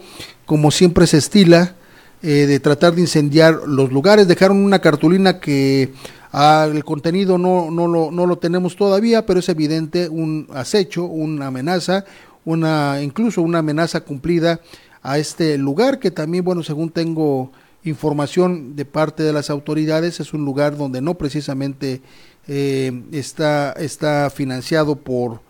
como 0.46 0.70
siempre 0.70 1.06
se 1.06 1.18
estila, 1.18 1.74
eh, 2.22 2.46
de 2.46 2.60
tratar 2.60 2.94
de 2.94 3.02
incendiar 3.02 3.60
los 3.66 3.92
lugares, 3.92 4.26
dejaron 4.26 4.64
una 4.64 4.78
cartulina 4.78 5.38
que 5.38 5.92
ah, 6.32 6.68
el 6.72 6.84
contenido 6.84 7.36
no, 7.36 7.70
no, 7.70 7.86
lo, 7.88 8.10
no 8.10 8.26
lo 8.26 8.38
tenemos 8.38 8.76
todavía, 8.76 9.26
pero 9.26 9.40
es 9.40 9.48
evidente 9.48 10.08
un 10.08 10.48
acecho, 10.54 11.04
una 11.04 11.48
amenaza, 11.48 12.04
una 12.44 13.02
incluso 13.02 13.42
una 13.42 13.58
amenaza 13.58 14.00
cumplida 14.00 14.60
a 15.06 15.18
este 15.18 15.56
lugar 15.56 16.00
que 16.00 16.10
también, 16.10 16.44
bueno, 16.44 16.64
según 16.64 16.90
tengo 16.90 17.52
información 17.84 18.74
de 18.74 18.84
parte 18.84 19.22
de 19.22 19.32
las 19.32 19.50
autoridades, 19.50 20.18
es 20.18 20.34
un 20.34 20.44
lugar 20.44 20.76
donde 20.76 21.00
no 21.00 21.14
precisamente 21.14 22.02
eh, 22.48 23.04
está, 23.12 23.70
está 23.74 24.28
financiado 24.30 24.96
por, 24.96 25.40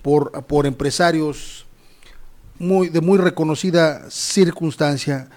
por, 0.00 0.44
por 0.44 0.64
empresarios 0.64 1.66
muy, 2.60 2.88
de 2.88 3.00
muy 3.00 3.18
reconocida 3.18 4.08
circunstancia. 4.08 5.28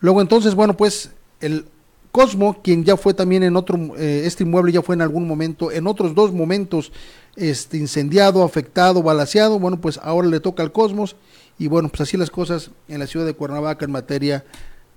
Luego 0.00 0.20
entonces, 0.20 0.56
bueno, 0.56 0.76
pues 0.76 1.12
el 1.40 1.66
Cosmo, 2.10 2.62
quien 2.62 2.84
ya 2.84 2.96
fue 2.96 3.14
también 3.14 3.44
en 3.44 3.56
otro, 3.56 3.76
eh, 3.96 4.22
este 4.24 4.42
inmueble 4.42 4.72
ya 4.72 4.82
fue 4.82 4.96
en 4.96 5.02
algún 5.02 5.28
momento, 5.28 5.70
en 5.70 5.86
otros 5.86 6.16
dos 6.16 6.32
momentos, 6.32 6.90
este, 7.36 7.76
incendiado, 7.76 8.42
afectado, 8.42 9.04
balaseado, 9.04 9.60
bueno, 9.60 9.80
pues 9.80 10.00
ahora 10.02 10.26
le 10.26 10.40
toca 10.40 10.64
al 10.64 10.72
Cosmos 10.72 11.14
y 11.58 11.68
bueno, 11.68 11.88
pues 11.88 12.02
así 12.02 12.16
las 12.16 12.30
cosas 12.30 12.70
en 12.88 12.98
la 12.98 13.06
ciudad 13.06 13.26
de 13.26 13.34
Cuernavaca 13.34 13.84
en 13.84 13.92
materia 13.92 14.44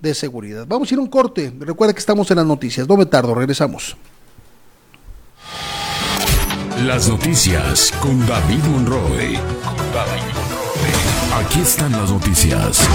de 0.00 0.14
seguridad. 0.14 0.66
Vamos 0.66 0.90
a 0.90 0.94
ir 0.94 0.98
a 0.98 1.02
un 1.02 1.08
corte. 1.08 1.52
Recuerda 1.58 1.92
que 1.92 2.00
estamos 2.00 2.30
en 2.30 2.36
las 2.36 2.46
noticias. 2.46 2.88
No 2.88 2.96
me 2.96 3.06
tardo, 3.06 3.34
regresamos. 3.34 3.96
Las 6.84 7.08
noticias 7.08 7.92
con 8.00 8.24
David 8.26 8.62
Monroe. 8.64 9.38
Aquí 11.34 11.60
están 11.60 11.92
las 11.92 12.10
noticias. 12.10 12.86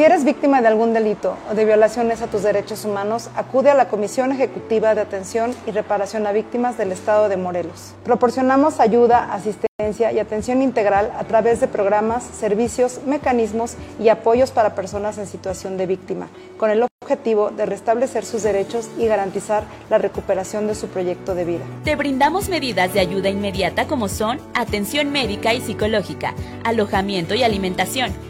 Si 0.00 0.04
eres 0.06 0.24
víctima 0.24 0.62
de 0.62 0.68
algún 0.68 0.94
delito 0.94 1.36
o 1.50 1.54
de 1.54 1.66
violaciones 1.66 2.22
a 2.22 2.26
tus 2.26 2.42
derechos 2.42 2.86
humanos, 2.86 3.28
acude 3.36 3.68
a 3.68 3.74
la 3.74 3.88
Comisión 3.88 4.32
Ejecutiva 4.32 4.94
de 4.94 5.02
Atención 5.02 5.54
y 5.66 5.72
Reparación 5.72 6.26
a 6.26 6.32
Víctimas 6.32 6.78
del 6.78 6.90
Estado 6.90 7.28
de 7.28 7.36
Morelos. 7.36 7.92
Proporcionamos 8.02 8.80
ayuda, 8.80 9.30
asistencia 9.30 10.10
y 10.10 10.18
atención 10.18 10.62
integral 10.62 11.12
a 11.18 11.24
través 11.24 11.60
de 11.60 11.68
programas, 11.68 12.24
servicios, 12.24 13.00
mecanismos 13.04 13.74
y 14.02 14.08
apoyos 14.08 14.52
para 14.52 14.74
personas 14.74 15.18
en 15.18 15.26
situación 15.26 15.76
de 15.76 15.84
víctima, 15.84 16.28
con 16.56 16.70
el 16.70 16.82
objetivo 17.02 17.50
de 17.50 17.66
restablecer 17.66 18.24
sus 18.24 18.42
derechos 18.42 18.88
y 18.98 19.04
garantizar 19.04 19.64
la 19.90 19.98
recuperación 19.98 20.66
de 20.66 20.76
su 20.76 20.88
proyecto 20.88 21.34
de 21.34 21.44
vida. 21.44 21.64
Te 21.84 21.94
brindamos 21.96 22.48
medidas 22.48 22.94
de 22.94 23.00
ayuda 23.00 23.28
inmediata 23.28 23.86
como 23.86 24.08
son 24.08 24.40
atención 24.54 25.12
médica 25.12 25.52
y 25.52 25.60
psicológica, 25.60 26.32
alojamiento 26.64 27.34
y 27.34 27.42
alimentación 27.42 28.29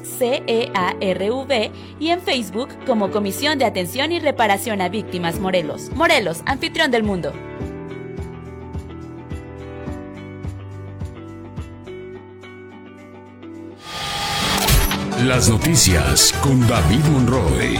CEARV 0.03 1.71
y 1.99 2.09
en 2.09 2.21
Facebook 2.21 2.69
como 2.85 3.11
Comisión 3.11 3.57
de 3.57 3.65
Atención 3.65 4.11
y 4.11 4.19
Reparación 4.19 4.81
a 4.81 4.89
Víctimas 4.89 5.39
Morelos. 5.39 5.91
Morelos, 5.95 6.41
anfitrión 6.45 6.91
del 6.91 7.03
mundo. 7.03 7.33
Las 15.25 15.49
noticias 15.49 16.33
con 16.41 16.67
David 16.67 17.03
Monroe. 17.11 17.79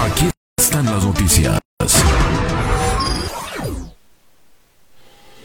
Aquí 0.00 0.28
están 0.58 0.86
las 0.86 1.04
noticias. 1.04 1.60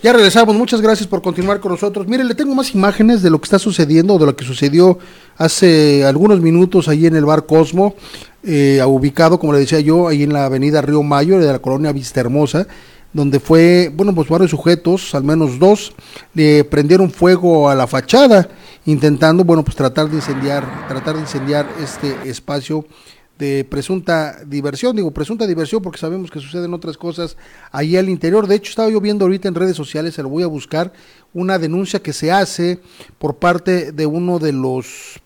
Ya 0.03 0.13
regresamos, 0.13 0.55
muchas 0.55 0.81
gracias 0.81 1.07
por 1.07 1.21
continuar 1.21 1.59
con 1.59 1.73
nosotros. 1.73 2.07
Mire, 2.07 2.23
le 2.23 2.33
tengo 2.33 2.55
más 2.55 2.73
imágenes 2.73 3.21
de 3.21 3.29
lo 3.29 3.39
que 3.39 3.45
está 3.45 3.59
sucediendo, 3.59 4.17
de 4.17 4.25
lo 4.25 4.35
que 4.35 4.43
sucedió 4.43 4.97
hace 5.37 6.03
algunos 6.03 6.41
minutos 6.41 6.87
ahí 6.87 7.05
en 7.05 7.15
el 7.15 7.23
bar 7.23 7.45
Cosmo, 7.45 7.93
eh, 8.41 8.81
ubicado, 8.83 9.37
como 9.37 9.53
le 9.53 9.59
decía 9.59 9.79
yo, 9.79 10.07
ahí 10.07 10.23
en 10.23 10.33
la 10.33 10.45
avenida 10.45 10.81
Río 10.81 11.03
Mayo, 11.03 11.37
de 11.37 11.51
la 11.51 11.59
colonia 11.59 11.91
Vista 11.91 12.19
Hermosa, 12.19 12.65
donde 13.13 13.39
fue, 13.39 13.91
bueno, 13.95 14.15
pues 14.15 14.27
varios 14.27 14.49
sujetos, 14.49 15.13
al 15.13 15.23
menos 15.23 15.59
dos, 15.59 15.93
le 16.33 16.63
prendieron 16.63 17.11
fuego 17.11 17.69
a 17.69 17.75
la 17.75 17.85
fachada, 17.85 18.49
intentando, 18.87 19.43
bueno, 19.43 19.63
pues 19.63 19.75
tratar 19.75 20.09
de 20.09 20.15
incendiar, 20.15 20.87
tratar 20.87 21.13
de 21.13 21.21
incendiar 21.21 21.69
este 21.79 22.27
espacio 22.27 22.85
de 23.41 23.65
presunta 23.65 24.43
diversión, 24.45 24.95
digo 24.95 25.09
presunta 25.09 25.47
diversión 25.47 25.81
porque 25.81 25.97
sabemos 25.97 26.29
que 26.29 26.39
suceden 26.39 26.75
otras 26.75 26.95
cosas 26.95 27.37
ahí 27.71 27.97
al 27.97 28.07
interior. 28.07 28.45
De 28.45 28.53
hecho, 28.53 28.69
estaba 28.69 28.87
yo 28.91 29.01
viendo 29.01 29.25
ahorita 29.25 29.47
en 29.47 29.55
redes 29.55 29.75
sociales, 29.75 30.13
se 30.13 30.21
lo 30.21 30.29
voy 30.29 30.43
a 30.43 30.47
buscar, 30.47 30.93
una 31.33 31.57
denuncia 31.57 32.03
que 32.03 32.13
se 32.13 32.31
hace 32.31 32.79
por 33.17 33.37
parte 33.37 33.93
de 33.93 34.05
uno 34.05 34.37
de 34.37 34.53
los 34.53 35.19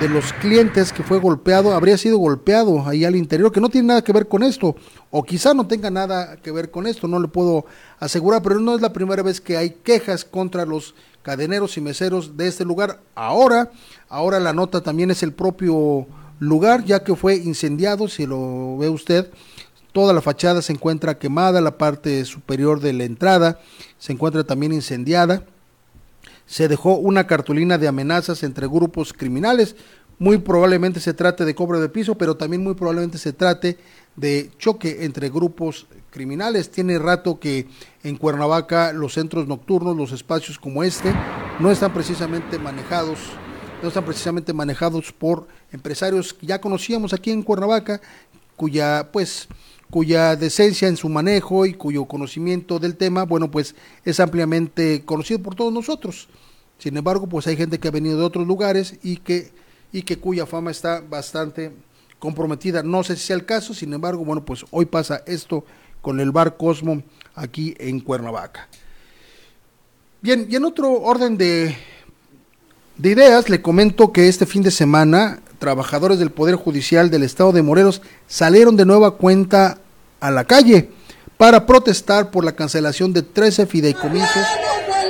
de 0.00 0.10
los 0.10 0.34
clientes 0.34 0.92
que 0.92 1.02
fue 1.02 1.18
golpeado, 1.18 1.72
habría 1.72 1.96
sido 1.96 2.18
golpeado 2.18 2.86
ahí 2.86 3.06
al 3.06 3.16
interior, 3.16 3.50
que 3.50 3.60
no 3.62 3.70
tiene 3.70 3.88
nada 3.88 4.02
que 4.02 4.12
ver 4.12 4.28
con 4.28 4.42
esto, 4.42 4.76
o 5.10 5.22
quizá 5.22 5.54
no 5.54 5.66
tenga 5.66 5.88
nada 5.88 6.36
que 6.36 6.52
ver 6.52 6.70
con 6.70 6.86
esto, 6.86 7.08
no 7.08 7.18
le 7.18 7.28
puedo 7.28 7.64
asegurar, 7.98 8.42
pero 8.42 8.60
no 8.60 8.74
es 8.74 8.82
la 8.82 8.92
primera 8.92 9.22
vez 9.22 9.40
que 9.40 9.56
hay 9.56 9.70
quejas 9.70 10.26
contra 10.26 10.66
los 10.66 10.94
cadeneros 11.22 11.78
y 11.78 11.80
meseros 11.80 12.36
de 12.36 12.48
este 12.48 12.66
lugar. 12.66 13.00
Ahora, 13.14 13.70
ahora 14.10 14.38
la 14.38 14.52
nota 14.52 14.82
también 14.82 15.10
es 15.10 15.22
el 15.22 15.32
propio 15.32 16.06
lugar 16.38 16.84
ya 16.84 17.02
que 17.02 17.16
fue 17.16 17.36
incendiado, 17.36 18.08
si 18.08 18.26
lo 18.26 18.76
ve 18.78 18.88
usted, 18.88 19.30
toda 19.92 20.12
la 20.12 20.20
fachada 20.20 20.62
se 20.62 20.72
encuentra 20.72 21.18
quemada, 21.18 21.60
la 21.60 21.76
parte 21.76 22.24
superior 22.24 22.80
de 22.80 22.92
la 22.92 23.04
entrada 23.04 23.60
se 23.98 24.12
encuentra 24.12 24.44
también 24.44 24.72
incendiada. 24.72 25.44
Se 26.46 26.68
dejó 26.68 26.94
una 26.96 27.26
cartulina 27.26 27.78
de 27.78 27.88
amenazas 27.88 28.42
entre 28.42 28.66
grupos 28.66 29.12
criminales. 29.12 29.76
Muy 30.18 30.38
probablemente 30.38 30.98
se 31.00 31.14
trate 31.14 31.44
de 31.44 31.54
cobro 31.54 31.80
de 31.80 31.88
piso, 31.88 32.16
pero 32.16 32.36
también 32.36 32.62
muy 32.62 32.74
probablemente 32.74 33.18
se 33.18 33.32
trate 33.32 33.78
de 34.16 34.50
choque 34.58 35.04
entre 35.04 35.28
grupos 35.28 35.86
criminales. 36.10 36.70
Tiene 36.70 36.98
rato 36.98 37.38
que 37.38 37.68
en 38.02 38.16
Cuernavaca 38.16 38.92
los 38.92 39.14
centros 39.14 39.46
nocturnos, 39.46 39.96
los 39.96 40.12
espacios 40.12 40.58
como 40.58 40.82
este, 40.82 41.12
no 41.60 41.70
están 41.70 41.92
precisamente 41.92 42.58
manejados 42.58 43.18
están 43.82 44.04
precisamente 44.04 44.52
manejados 44.52 45.12
por 45.12 45.46
empresarios 45.70 46.34
que 46.34 46.46
ya 46.46 46.60
conocíamos 46.60 47.12
aquí 47.12 47.30
en 47.30 47.42
Cuernavaca, 47.42 48.00
cuya 48.56 49.08
pues 49.12 49.48
cuya 49.90 50.36
decencia 50.36 50.88
en 50.88 50.96
su 50.96 51.08
manejo 51.08 51.64
y 51.64 51.72
cuyo 51.72 52.04
conocimiento 52.04 52.78
del 52.78 52.96
tema, 52.96 53.24
bueno, 53.24 53.50
pues 53.50 53.74
es 54.04 54.20
ampliamente 54.20 55.02
conocido 55.04 55.40
por 55.40 55.54
todos 55.54 55.72
nosotros. 55.72 56.28
Sin 56.78 56.96
embargo, 56.96 57.26
pues 57.26 57.46
hay 57.46 57.56
gente 57.56 57.78
que 57.78 57.88
ha 57.88 57.92
venido 57.92 58.18
de 58.18 58.24
otros 58.24 58.46
lugares 58.46 58.98
y 59.02 59.16
que 59.16 59.50
y 59.90 60.02
que 60.02 60.18
cuya 60.18 60.46
fama 60.46 60.70
está 60.70 61.00
bastante 61.00 61.72
comprometida. 62.18 62.82
No 62.82 63.02
sé 63.02 63.16
si 63.16 63.26
sea 63.26 63.36
el 63.36 63.46
caso, 63.46 63.74
sin 63.74 63.92
embargo, 63.92 64.24
bueno, 64.24 64.44
pues 64.44 64.64
hoy 64.70 64.86
pasa 64.86 65.22
esto 65.26 65.64
con 66.02 66.20
el 66.20 66.30
bar 66.30 66.56
Cosmo 66.56 67.02
aquí 67.34 67.74
en 67.78 68.00
Cuernavaca. 68.00 68.68
Bien, 70.20 70.46
y 70.50 70.56
en 70.56 70.64
otro 70.64 70.92
orden 70.92 71.38
de 71.38 71.76
de 72.98 73.10
ideas, 73.10 73.48
le 73.48 73.62
comento 73.62 74.12
que 74.12 74.28
este 74.28 74.44
fin 74.44 74.62
de 74.62 74.72
semana 74.72 75.40
trabajadores 75.60 76.18
del 76.18 76.32
Poder 76.32 76.56
Judicial 76.56 77.10
del 77.10 77.22
Estado 77.22 77.52
de 77.52 77.62
Morelos 77.62 78.02
salieron 78.26 78.76
de 78.76 78.84
nueva 78.84 79.12
cuenta 79.12 79.78
a 80.18 80.32
la 80.32 80.44
calle 80.44 80.90
para 81.36 81.64
protestar 81.64 82.32
por 82.32 82.44
la 82.44 82.56
cancelación 82.56 83.12
de 83.12 83.22
13 83.22 83.66
fideicomisos 83.66 84.46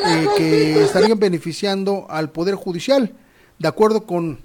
eh, 0.06 0.26
que 0.36 0.82
estarían 0.82 1.18
beneficiando 1.18 2.06
al 2.10 2.30
Poder 2.30 2.56
Judicial. 2.56 3.14
De 3.58 3.68
acuerdo 3.68 4.04
con 4.04 4.38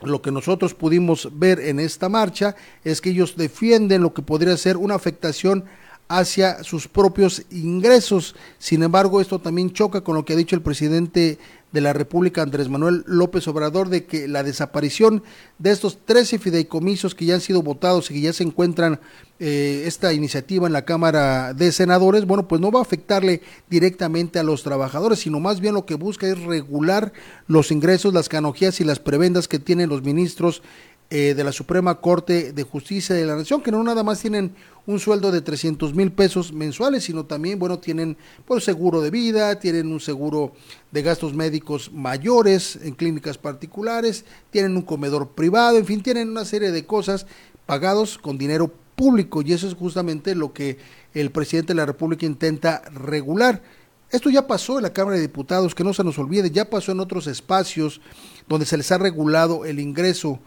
lo 0.00 0.22
que 0.22 0.30
nosotros 0.30 0.72
pudimos 0.72 1.28
ver 1.32 1.60
en 1.60 1.80
esta 1.80 2.08
marcha, 2.08 2.56
es 2.84 3.02
que 3.02 3.10
ellos 3.10 3.36
defienden 3.36 4.00
lo 4.00 4.14
que 4.14 4.22
podría 4.22 4.56
ser 4.56 4.78
una 4.78 4.94
afectación 4.94 5.66
hacia 6.08 6.64
sus 6.64 6.88
propios 6.88 7.42
ingresos. 7.50 8.34
Sin 8.58 8.82
embargo, 8.82 9.20
esto 9.20 9.38
también 9.38 9.72
choca 9.72 10.00
con 10.00 10.16
lo 10.16 10.24
que 10.24 10.32
ha 10.32 10.36
dicho 10.36 10.56
el 10.56 10.62
presidente 10.62 11.38
de 11.72 11.80
la 11.82 11.92
República, 11.92 12.40
Andrés 12.40 12.70
Manuel 12.70 13.04
López 13.06 13.46
Obrador, 13.46 13.90
de 13.90 14.06
que 14.06 14.26
la 14.26 14.42
desaparición 14.42 15.22
de 15.58 15.70
estos 15.70 15.98
13 16.04 16.38
fideicomisos 16.38 17.14
que 17.14 17.26
ya 17.26 17.34
han 17.34 17.42
sido 17.42 17.62
votados 17.62 18.10
y 18.10 18.14
que 18.14 18.20
ya 18.22 18.32
se 18.32 18.42
encuentran 18.42 19.00
eh, 19.38 19.82
esta 19.84 20.14
iniciativa 20.14 20.66
en 20.66 20.72
la 20.72 20.86
Cámara 20.86 21.52
de 21.52 21.70
Senadores, 21.70 22.24
bueno, 22.24 22.48
pues 22.48 22.60
no 22.62 22.70
va 22.70 22.78
a 22.78 22.82
afectarle 22.82 23.42
directamente 23.68 24.38
a 24.38 24.42
los 24.42 24.62
trabajadores, 24.62 25.18
sino 25.18 25.40
más 25.40 25.60
bien 25.60 25.74
lo 25.74 25.84
que 25.84 25.94
busca 25.94 26.26
es 26.26 26.40
regular 26.40 27.12
los 27.46 27.70
ingresos, 27.70 28.14
las 28.14 28.30
canonjías 28.30 28.80
y 28.80 28.84
las 28.84 28.98
prebendas 28.98 29.46
que 29.46 29.58
tienen 29.58 29.90
los 29.90 30.02
ministros 30.02 30.62
eh, 31.10 31.32
de 31.34 31.42
la 31.42 31.52
Suprema 31.52 32.00
Corte 32.02 32.52
de 32.52 32.62
Justicia 32.64 33.14
de 33.14 33.24
la 33.24 33.34
Nación, 33.34 33.62
que 33.62 33.70
no 33.70 33.82
nada 33.82 34.02
más 34.02 34.20
tienen 34.20 34.54
un 34.84 35.00
sueldo 35.00 35.30
de 35.32 35.40
300 35.40 35.94
mil 35.94 36.12
pesos 36.12 36.52
mensuales, 36.52 37.04
sino 37.04 37.24
también, 37.24 37.58
bueno, 37.58 37.78
tienen 37.78 38.18
pues 38.44 38.64
seguro 38.64 39.00
de 39.00 39.10
vida, 39.10 39.58
tienen 39.58 39.90
un 39.90 40.00
seguro 40.00 40.52
de 40.90 41.02
gastos 41.02 41.34
médicos 41.34 41.90
mayores 41.92 42.78
en 42.82 42.94
clínicas 42.94 43.38
particulares, 43.38 44.26
tienen 44.50 44.76
un 44.76 44.82
comedor 44.82 45.28
privado, 45.30 45.78
en 45.78 45.86
fin, 45.86 46.02
tienen 46.02 46.28
una 46.28 46.44
serie 46.44 46.72
de 46.72 46.84
cosas 46.84 47.26
pagados 47.64 48.18
con 48.18 48.36
dinero 48.36 48.70
público 48.94 49.42
y 49.42 49.54
eso 49.54 49.66
es 49.66 49.74
justamente 49.74 50.34
lo 50.34 50.52
que 50.52 50.76
el 51.14 51.30
presidente 51.30 51.72
de 51.72 51.76
la 51.76 51.86
República 51.86 52.26
intenta 52.26 52.82
regular. 52.92 53.62
Esto 54.10 54.28
ya 54.28 54.46
pasó 54.46 54.78
en 54.78 54.82
la 54.82 54.92
Cámara 54.92 55.16
de 55.16 55.22
Diputados, 55.22 55.74
que 55.74 55.84
no 55.84 55.94
se 55.94 56.04
nos 56.04 56.18
olvide, 56.18 56.50
ya 56.50 56.68
pasó 56.68 56.92
en 56.92 57.00
otros 57.00 57.26
espacios 57.26 58.00
donde 58.48 58.66
se 58.66 58.76
les 58.76 58.90
ha 58.90 58.98
regulado 58.98 59.64
el 59.64 59.80
ingreso 59.80 60.40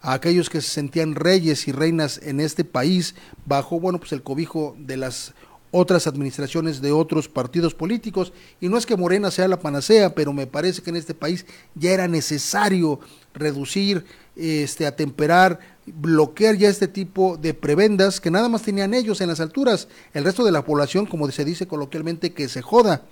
a 0.00 0.14
aquellos 0.14 0.48
que 0.48 0.60
se 0.60 0.70
sentían 0.70 1.14
reyes 1.14 1.68
y 1.68 1.72
reinas 1.72 2.20
en 2.22 2.40
este 2.40 2.64
país 2.64 3.14
bajo, 3.46 3.80
bueno, 3.80 3.98
pues 3.98 4.12
el 4.12 4.22
cobijo 4.22 4.74
de 4.78 4.96
las 4.96 5.34
otras 5.72 6.06
administraciones 6.06 6.80
de 6.80 6.92
otros 6.92 7.28
partidos 7.28 7.74
políticos. 7.74 8.32
Y 8.60 8.68
no 8.68 8.76
es 8.76 8.86
que 8.86 8.96
Morena 8.96 9.30
sea 9.30 9.48
la 9.48 9.60
panacea, 9.60 10.14
pero 10.14 10.32
me 10.32 10.46
parece 10.46 10.82
que 10.82 10.90
en 10.90 10.96
este 10.96 11.14
país 11.14 11.46
ya 11.74 11.92
era 11.92 12.08
necesario 12.08 13.00
reducir, 13.34 14.04
este, 14.36 14.86
atemperar, 14.86 15.60
bloquear 15.86 16.56
ya 16.56 16.68
este 16.68 16.88
tipo 16.88 17.36
de 17.36 17.54
prebendas 17.54 18.20
que 18.20 18.30
nada 18.30 18.48
más 18.48 18.62
tenían 18.62 18.94
ellos 18.94 19.20
en 19.20 19.28
las 19.28 19.40
alturas. 19.40 19.88
El 20.12 20.24
resto 20.24 20.44
de 20.44 20.52
la 20.52 20.64
población, 20.64 21.06
como 21.06 21.30
se 21.30 21.44
dice 21.44 21.66
coloquialmente, 21.66 22.32
que 22.32 22.48
se 22.48 22.62
joda. 22.62 23.02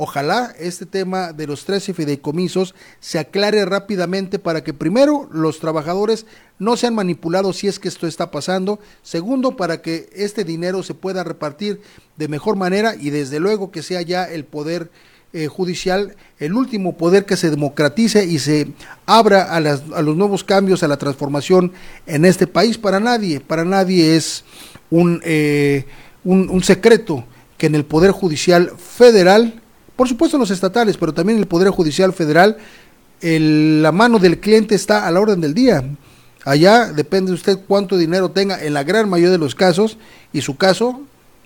Ojalá 0.00 0.54
este 0.60 0.86
tema 0.86 1.32
de 1.32 1.48
los 1.48 1.64
13 1.64 1.92
fideicomisos 1.92 2.76
se 3.00 3.18
aclare 3.18 3.64
rápidamente 3.64 4.38
para 4.38 4.62
que 4.62 4.72
primero 4.72 5.28
los 5.32 5.58
trabajadores 5.58 6.24
no 6.60 6.76
sean 6.76 6.94
manipulados 6.94 7.56
si 7.56 7.66
es 7.66 7.80
que 7.80 7.88
esto 7.88 8.06
está 8.06 8.30
pasando, 8.30 8.78
segundo 9.02 9.56
para 9.56 9.82
que 9.82 10.08
este 10.14 10.44
dinero 10.44 10.84
se 10.84 10.94
pueda 10.94 11.24
repartir 11.24 11.80
de 12.16 12.28
mejor 12.28 12.54
manera 12.54 12.94
y 12.94 13.10
desde 13.10 13.40
luego 13.40 13.72
que 13.72 13.82
sea 13.82 14.00
ya 14.02 14.22
el 14.22 14.44
poder 14.44 14.92
eh, 15.32 15.48
judicial 15.48 16.14
el 16.38 16.54
último 16.54 16.96
poder 16.96 17.26
que 17.26 17.36
se 17.36 17.50
democratice 17.50 18.24
y 18.24 18.38
se 18.38 18.68
abra 19.04 19.52
a, 19.52 19.60
los 19.60 20.16
nuevos 20.16 20.44
cambios, 20.44 20.84
a 20.84 20.88
la 20.88 20.96
transformación 20.96 21.72
en 22.06 22.24
este 22.24 22.46
país. 22.46 22.78
Para 22.78 23.00
nadie, 23.00 23.40
para 23.40 23.64
nadie 23.64 24.14
es 24.14 24.44
un, 24.90 25.20
eh, 25.24 25.86
un, 26.22 26.48
un 26.48 26.62
secreto 26.62 27.24
que 27.56 27.66
en 27.66 27.74
el 27.74 27.84
Poder 27.84 28.12
Judicial 28.12 28.70
Federal 28.78 29.60
por 29.98 30.08
supuesto 30.08 30.38
los 30.38 30.52
estatales, 30.52 30.96
pero 30.96 31.12
también 31.12 31.40
el 31.40 31.48
Poder 31.48 31.70
Judicial 31.70 32.12
Federal, 32.12 32.56
la 33.20 33.90
mano 33.90 34.20
del 34.20 34.38
cliente 34.38 34.76
está 34.76 35.08
a 35.08 35.10
la 35.10 35.18
orden 35.18 35.40
del 35.40 35.54
día. 35.54 35.82
Allá 36.44 36.92
depende 36.92 37.32
de 37.32 37.34
usted 37.34 37.58
cuánto 37.66 37.96
dinero 37.96 38.30
tenga 38.30 38.62
en 38.62 38.74
la 38.74 38.84
gran 38.84 39.10
mayoría 39.10 39.32
de 39.32 39.38
los 39.38 39.56
casos 39.56 39.98
y 40.32 40.40
su 40.40 40.56
caso 40.56 41.00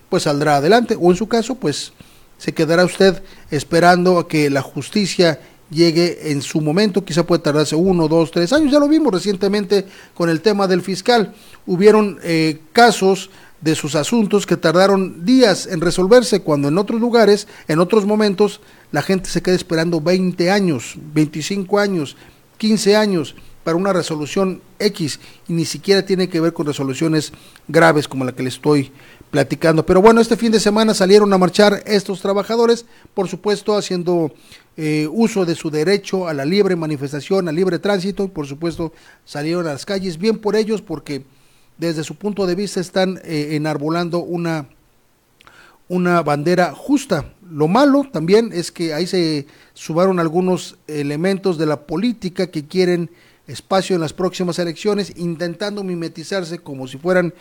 pues 0.07 0.23
saldrá 0.23 0.57
adelante 0.57 0.95
o 1.01 1.09
en 1.09 1.17
su 1.17 1.27
caso 1.27 1.55
pues 1.55 1.93
se 2.37 2.53
quedará 2.53 2.85
usted 2.85 3.23
esperando 3.49 4.19
a 4.19 4.27
que 4.27 4.51
la 4.51 4.61
justicia 4.61 5.39
llegue 5.71 6.31
en 6.31 6.43
su 6.43 6.61
momento, 6.61 7.03
quizá 7.03 7.25
puede 7.25 7.41
tardarse 7.41 7.75
uno, 7.75 8.07
dos, 8.07 8.29
tres 8.29 8.53
años, 8.53 8.71
ya 8.71 8.77
lo 8.77 8.87
vimos 8.87 9.11
recientemente 9.11 9.87
con 10.13 10.29
el 10.29 10.41
tema 10.41 10.67
del 10.67 10.83
fiscal, 10.83 11.33
hubieron 11.65 12.19
eh, 12.21 12.61
casos 12.71 13.31
de 13.63 13.75
sus 13.75 13.95
asuntos 13.95 14.45
que 14.45 14.57
tardaron 14.57 15.25
días 15.25 15.67
en 15.67 15.79
resolverse, 15.79 16.41
cuando 16.41 16.67
en 16.67 16.77
otros 16.77 16.99
lugares, 16.99 17.47
en 17.69 17.79
otros 17.79 18.05
momentos, 18.05 18.59
la 18.91 19.01
gente 19.01 19.29
se 19.29 19.41
queda 19.41 19.55
esperando 19.55 20.01
20 20.01 20.51
años, 20.51 20.95
25 21.13 21.79
años, 21.79 22.17
15 22.57 22.95
años 22.97 23.35
para 23.63 23.77
una 23.77 23.93
resolución 23.93 24.61
X 24.79 25.21
y 25.47 25.53
ni 25.53 25.63
siquiera 25.63 26.05
tiene 26.05 26.27
que 26.27 26.41
ver 26.41 26.51
con 26.51 26.67
resoluciones 26.67 27.31
graves 27.69 28.09
como 28.09 28.25
la 28.25 28.33
que 28.33 28.43
le 28.43 28.49
estoy 28.49 28.91
platicando. 29.31 29.85
Pero 29.85 30.01
bueno, 30.01 30.19
este 30.19 30.35
fin 30.35 30.51
de 30.51 30.59
semana 30.59 30.93
salieron 30.93 31.31
a 31.31 31.37
marchar 31.37 31.81
estos 31.85 32.21
trabajadores, 32.21 32.85
por 33.13 33.29
supuesto 33.29 33.77
haciendo 33.77 34.33
eh, 34.75 35.07
uso 35.09 35.45
de 35.45 35.55
su 35.55 35.71
derecho 35.71 36.27
a 36.27 36.33
la 36.33 36.43
libre 36.43 36.75
manifestación, 36.75 37.47
al 37.47 37.55
libre 37.55 37.79
tránsito, 37.79 38.25
y 38.25 38.27
por 38.27 38.45
supuesto 38.45 38.91
salieron 39.23 39.65
a 39.67 39.71
las 39.71 39.85
calles, 39.85 40.17
bien 40.17 40.37
por 40.37 40.57
ellos, 40.57 40.81
porque 40.81 41.23
desde 41.77 42.03
su 42.03 42.15
punto 42.15 42.45
de 42.45 42.55
vista 42.55 42.79
están 42.79 43.19
eh, 43.23 43.49
enarbolando 43.51 44.19
una, 44.19 44.67
una 45.87 46.21
bandera 46.21 46.73
justa. 46.73 47.33
Lo 47.49 47.67
malo 47.67 48.07
también 48.11 48.51
es 48.53 48.71
que 48.71 48.93
ahí 48.93 49.07
se 49.07 49.47
subaron 49.73 50.19
algunos 50.19 50.77
elementos 50.87 51.57
de 51.57 51.65
la 51.65 51.81
política 51.81 52.47
que 52.47 52.65
quieren 52.67 53.09
espacio 53.47 53.95
en 53.95 54.01
las 54.01 54.13
próximas 54.13 54.57
elecciones, 54.59 55.13
intentando 55.17 55.83
mimetizarse 55.83 56.59
como 56.59 56.87
si 56.87 56.97
fueran 56.97 57.33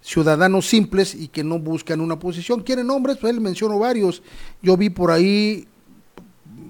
ciudadanos 0.00 0.66
simples 0.66 1.14
y 1.14 1.28
que 1.28 1.44
no 1.44 1.58
buscan 1.58 2.00
una 2.00 2.18
posición. 2.18 2.62
¿Quieren 2.62 2.86
nombres? 2.86 3.18
Pues 3.18 3.32
él 3.32 3.40
mencionó 3.40 3.78
varios. 3.78 4.22
Yo 4.62 4.76
vi 4.76 4.88
por 4.88 5.10
ahí, 5.10 5.68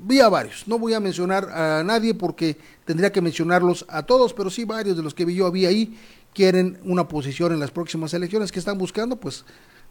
vi 0.06 0.20
a 0.20 0.28
varios. 0.28 0.66
No 0.66 0.78
voy 0.78 0.94
a 0.94 1.00
mencionar 1.00 1.48
a 1.50 1.85
nadie 1.85 2.14
porque 2.14 2.56
tendría 2.85 3.12
que 3.12 3.20
mencionarlos 3.20 3.87
a 3.88 4.02
todos, 4.02 4.33
pero 4.33 4.50
sí 4.50 4.64
varios 4.64 4.96
de 4.96 5.02
los 5.02 5.14
que 5.14 5.24
vi 5.24 5.37
yo 5.37 5.46
había 5.46 5.68
ahí 5.68 5.96
quieren 6.34 6.78
una 6.84 7.08
posición 7.08 7.52
en 7.52 7.60
las 7.60 7.70
próximas 7.70 8.14
elecciones 8.14 8.52
que 8.52 8.58
están 8.58 8.78
buscando, 8.78 9.16
pues, 9.16 9.44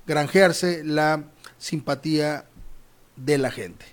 granjearse 0.07 0.83
la 0.83 1.23
simpatía 1.57 2.45
de 3.15 3.37
la 3.37 3.51
gente. 3.51 3.85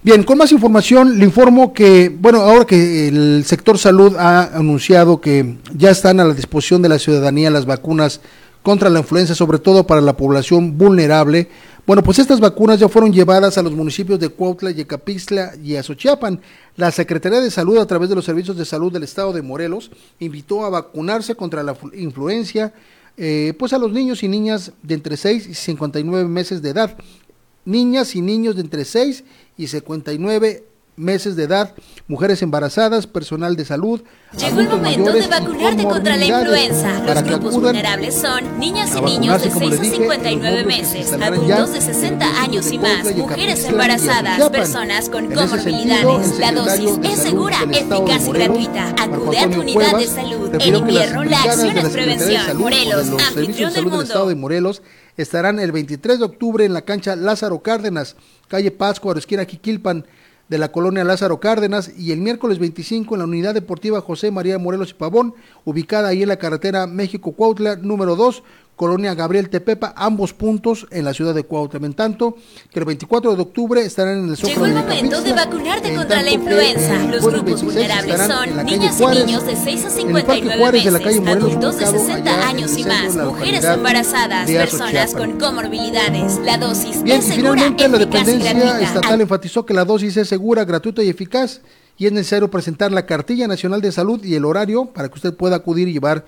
Bien, 0.00 0.22
con 0.22 0.38
más 0.38 0.52
información 0.52 1.18
le 1.18 1.24
informo 1.24 1.72
que, 1.72 2.08
bueno, 2.08 2.40
ahora 2.40 2.64
que 2.64 3.08
el 3.08 3.42
sector 3.44 3.78
salud 3.78 4.14
ha 4.16 4.56
anunciado 4.56 5.20
que 5.20 5.56
ya 5.74 5.90
están 5.90 6.20
a 6.20 6.24
la 6.24 6.34
disposición 6.34 6.82
de 6.82 6.88
la 6.88 7.00
ciudadanía 7.00 7.50
las 7.50 7.66
vacunas 7.66 8.20
contra 8.62 8.90
la 8.90 9.00
influenza, 9.00 9.34
sobre 9.34 9.58
todo 9.58 9.86
para 9.86 10.00
la 10.00 10.16
población 10.16 10.78
vulnerable, 10.78 11.48
bueno, 11.88 12.02
pues 12.02 12.18
estas 12.18 12.38
vacunas 12.38 12.78
ya 12.78 12.86
fueron 12.86 13.10
llevadas 13.14 13.56
a 13.56 13.62
los 13.62 13.72
municipios 13.72 14.20
de 14.20 14.28
Cuautla, 14.28 14.72
Yecapixtla 14.72 15.54
y 15.64 15.74
Azochiapan. 15.74 16.38
La 16.76 16.92
Secretaría 16.92 17.40
de 17.40 17.50
Salud, 17.50 17.78
a 17.78 17.86
través 17.86 18.10
de 18.10 18.14
los 18.14 18.26
servicios 18.26 18.58
de 18.58 18.66
salud 18.66 18.92
del 18.92 19.04
estado 19.04 19.32
de 19.32 19.40
Morelos, 19.40 19.90
invitó 20.18 20.66
a 20.66 20.68
vacunarse 20.68 21.34
contra 21.34 21.62
la 21.62 21.74
influencia, 21.94 22.74
eh, 23.16 23.54
pues 23.58 23.72
a 23.72 23.78
los 23.78 23.90
niños 23.90 24.22
y 24.22 24.28
niñas 24.28 24.72
de 24.82 24.96
entre 24.96 25.16
6 25.16 25.46
y 25.46 25.54
59 25.54 26.28
meses 26.28 26.60
de 26.60 26.68
edad, 26.68 26.94
niñas 27.64 28.14
y 28.14 28.20
niños 28.20 28.56
de 28.56 28.60
entre 28.60 28.84
6 28.84 29.24
y 29.56 29.68
59 29.68 30.67
meses 30.98 31.36
de 31.36 31.44
edad, 31.44 31.74
mujeres 32.06 32.42
embarazadas, 32.42 33.06
personal 33.06 33.56
de 33.56 33.64
salud. 33.64 34.02
Llegó 34.38 34.60
el 34.60 34.68
momento 34.68 35.12
de 35.12 35.26
vacunarte 35.26 35.84
contra 35.84 36.16
la 36.16 36.24
influenza. 36.26 37.04
Los 37.04 37.22
grupos 37.22 37.54
vulnerables 37.54 38.14
son 38.14 38.58
niñas 38.58 38.94
y 38.96 39.00
niños 39.00 39.42
de 39.42 39.50
6 39.50 39.80
a 39.80 39.84
59 39.84 40.64
meses, 40.64 41.12
adultos 41.12 41.72
de 41.72 41.80
60 41.80 42.42
años 42.42 42.70
y 42.72 42.78
más, 42.78 43.14
mujeres 43.16 43.64
embarazadas, 43.64 44.50
personas 44.50 45.08
con 45.08 45.32
comorbilidades. 45.32 46.38
La 46.38 46.52
dosis 46.52 46.98
es 47.02 47.18
segura, 47.20 47.58
eficaz 47.70 48.26
y 48.26 48.32
gratuita. 48.32 48.94
Acude 49.00 49.38
a 49.38 49.50
tu 49.50 49.60
unidad 49.60 49.96
de 49.96 50.06
salud. 50.06 50.50
En 50.58 50.74
invierno 50.74 51.24
la 51.24 51.42
acción 51.42 51.78
es 51.78 51.88
prevención. 51.88 52.58
Morelos, 52.58 53.08
anfitrión 53.08 53.72
del 53.72 53.86
mundo. 53.86 54.26
de 54.26 54.34
Morelos 54.34 54.82
estarán 55.16 55.58
el 55.58 55.72
23 55.72 56.18
de 56.18 56.24
octubre 56.24 56.64
en 56.64 56.72
la 56.72 56.82
cancha 56.82 57.16
Lázaro 57.16 57.60
Cárdenas, 57.60 58.16
calle 58.46 58.70
Pascua, 58.70 59.14
esquina 59.18 59.44
Quiquilpan 59.44 60.06
de 60.48 60.58
la 60.58 60.72
colonia 60.72 61.04
Lázaro 61.04 61.40
Cárdenas 61.40 61.92
y 61.96 62.12
el 62.12 62.20
miércoles 62.20 62.58
25 62.58 63.14
en 63.14 63.18
la 63.18 63.24
unidad 63.26 63.54
deportiva 63.54 64.00
José 64.00 64.30
María 64.30 64.58
Morelos 64.58 64.90
y 64.90 64.94
Pavón, 64.94 65.34
ubicada 65.64 66.08
ahí 66.08 66.22
en 66.22 66.28
la 66.28 66.38
carretera 66.38 66.86
México-Cuautla 66.86 67.76
número 67.76 68.16
2, 68.16 68.42
Colonia 68.78 69.14
Gabriel 69.14 69.50
Tepepa, 69.50 69.92
ambos 69.96 70.32
puntos 70.32 70.86
en 70.90 71.04
la 71.04 71.12
ciudad 71.12 71.34
de 71.34 71.42
Cuautla. 71.42 71.84
En 71.84 71.94
tanto, 71.94 72.36
que 72.70 72.78
el 72.78 72.84
24 72.84 73.34
de 73.34 73.42
octubre 73.42 73.84
estarán 73.84 74.20
en 74.20 74.28
el 74.30 74.36
Llegó 74.36 74.64
el 74.66 74.74
momento 74.74 75.20
de 75.20 75.32
vacunarte 75.32 75.94
contra 75.94 76.22
la 76.22 76.30
influenza. 76.30 76.98
Los 77.10 77.26
grupos 77.26 77.64
vulnerables 77.64 78.20
son 78.26 78.64
niñas 78.64 79.00
y 79.00 79.06
niños 79.26 79.44
de 79.44 79.56
6 79.56 79.84
a 79.84 79.90
59 79.90 80.90
meses, 80.90 81.26
adultos 81.26 81.78
de 81.78 81.86
60 81.86 82.48
años 82.48 82.78
y 82.78 82.84
más, 82.84 83.16
mujeres 83.16 83.64
embarazadas, 83.64 84.48
personas 84.48 85.12
con 85.12 85.38
comorbilidades. 85.38 86.38
La 86.44 86.56
dosis 86.56 87.02
Bien, 87.02 87.18
es 87.18 87.24
segura, 87.26 87.54
finalmente 87.54 87.88
la 87.88 87.98
dependencia 87.98 88.80
estatal 88.80 89.20
enfatizó 89.20 89.66
que 89.66 89.74
la 89.74 89.84
dosis 89.84 90.16
es 90.16 90.28
segura, 90.28 90.64
gratuita 90.64 91.02
y 91.02 91.08
eficaz 91.08 91.60
y 91.98 92.06
es 92.06 92.12
necesario 92.12 92.48
presentar 92.48 92.92
la 92.92 93.04
cartilla 93.04 93.48
nacional 93.48 93.80
de 93.80 93.90
salud 93.90 94.24
y 94.24 94.36
el 94.36 94.44
horario 94.44 94.86
para 94.86 95.08
que 95.08 95.14
usted 95.14 95.34
pueda 95.34 95.56
acudir 95.56 95.88
y 95.88 95.92
llevar 95.92 96.24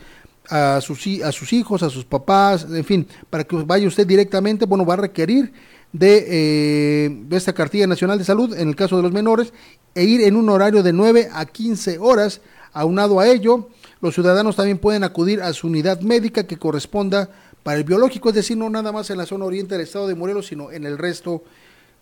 a 0.51 0.81
sus, 0.81 1.07
a 1.23 1.33
sus 1.33 1.53
hijos, 1.53 1.83
a 1.83 1.91
sus 1.91 2.05
papás, 2.05 2.67
en 2.71 2.85
fin, 2.85 3.07
para 3.31 3.45
que 3.45 3.57
vaya 3.57 3.87
usted 3.87 4.07
directamente, 4.07 4.67
bueno, 4.67 4.85
va 4.85 4.95
a 4.95 4.99
requerir 4.99 5.53
de, 5.93 6.27
eh, 6.29 7.11
de 7.29 7.37
esta 7.37 7.53
cartilla 7.53 7.87
nacional 7.87 8.19
de 8.19 8.25
salud, 8.25 8.55
en 8.59 8.69
el 8.69 8.77
caso 8.77 8.97
de 8.97 9.03
los 9.03 9.13
menores, 9.13 9.53
e 9.95 10.05
ir 10.05 10.23
en 10.23 10.37
un 10.37 10.49
horario 10.49 10.83
de 10.83 10.93
9 10.93 11.29
a 11.33 11.47
15 11.47 11.99
horas. 11.99 12.41
Aunado 12.73 13.19
a 13.19 13.27
ello, 13.27 13.69
los 14.01 14.15
ciudadanos 14.15 14.57
también 14.57 14.79
pueden 14.79 15.05
acudir 15.05 15.43
a 15.43 15.53
su 15.53 15.67
unidad 15.67 16.01
médica 16.01 16.47
que 16.47 16.57
corresponda 16.57 17.31
para 17.63 17.79
el 17.79 17.85
biológico, 17.85 18.29
es 18.31 18.35
decir, 18.35 18.57
no 18.57 18.71
nada 18.71 18.93
más 18.93 19.11
en 19.11 19.19
la 19.19 19.27
zona 19.27 19.45
oriente 19.45 19.75
del 19.75 19.83
estado 19.83 20.09
de 20.09 20.15
Morelos, 20.15 20.47
sino 20.47 20.71
en 20.71 20.85
el 20.85 20.99
resto 20.99 21.43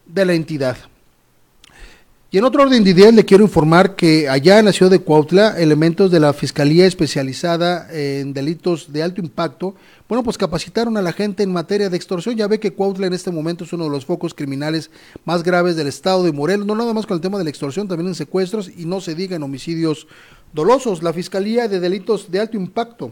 de 0.06 0.24
la 0.24 0.34
entidad. 0.34 0.76
Y 2.30 2.36
en 2.36 2.44
otro 2.44 2.62
orden 2.62 2.84
de 2.84 2.90
ideas 2.90 3.14
le 3.14 3.24
quiero 3.24 3.42
informar 3.42 3.96
que 3.96 4.28
allá 4.28 4.58
en 4.58 4.66
la 4.66 4.72
ciudad 4.72 4.90
de 4.90 4.98
Cuautla, 4.98 5.58
elementos 5.58 6.10
de 6.10 6.20
la 6.20 6.34
Fiscalía 6.34 6.84
especializada 6.84 7.88
en 7.90 8.34
delitos 8.34 8.92
de 8.92 9.02
alto 9.02 9.22
impacto, 9.22 9.74
bueno, 10.10 10.22
pues 10.22 10.36
capacitaron 10.36 10.98
a 10.98 11.02
la 11.02 11.14
gente 11.14 11.42
en 11.42 11.50
materia 11.50 11.88
de 11.88 11.96
extorsión. 11.96 12.36
Ya 12.36 12.46
ve 12.46 12.60
que 12.60 12.74
Cuautla 12.74 13.06
en 13.06 13.14
este 13.14 13.30
momento 13.30 13.64
es 13.64 13.72
uno 13.72 13.84
de 13.84 13.90
los 13.90 14.04
focos 14.04 14.34
criminales 14.34 14.90
más 15.24 15.42
graves 15.42 15.74
del 15.74 15.86
estado 15.86 16.22
de 16.22 16.32
Morelos, 16.32 16.66
no 16.66 16.74
nada 16.74 16.92
más 16.92 17.06
con 17.06 17.14
el 17.14 17.22
tema 17.22 17.38
de 17.38 17.44
la 17.44 17.50
extorsión, 17.50 17.88
también 17.88 18.08
en 18.08 18.14
secuestros 18.14 18.70
y 18.76 18.84
no 18.84 19.00
se 19.00 19.14
diga 19.14 19.34
en 19.34 19.42
homicidios 19.42 20.06
dolosos. 20.52 21.02
La 21.02 21.14
Fiscalía 21.14 21.66
de 21.66 21.80
Delitos 21.80 22.30
de 22.30 22.40
Alto 22.40 22.58
Impacto 22.58 23.10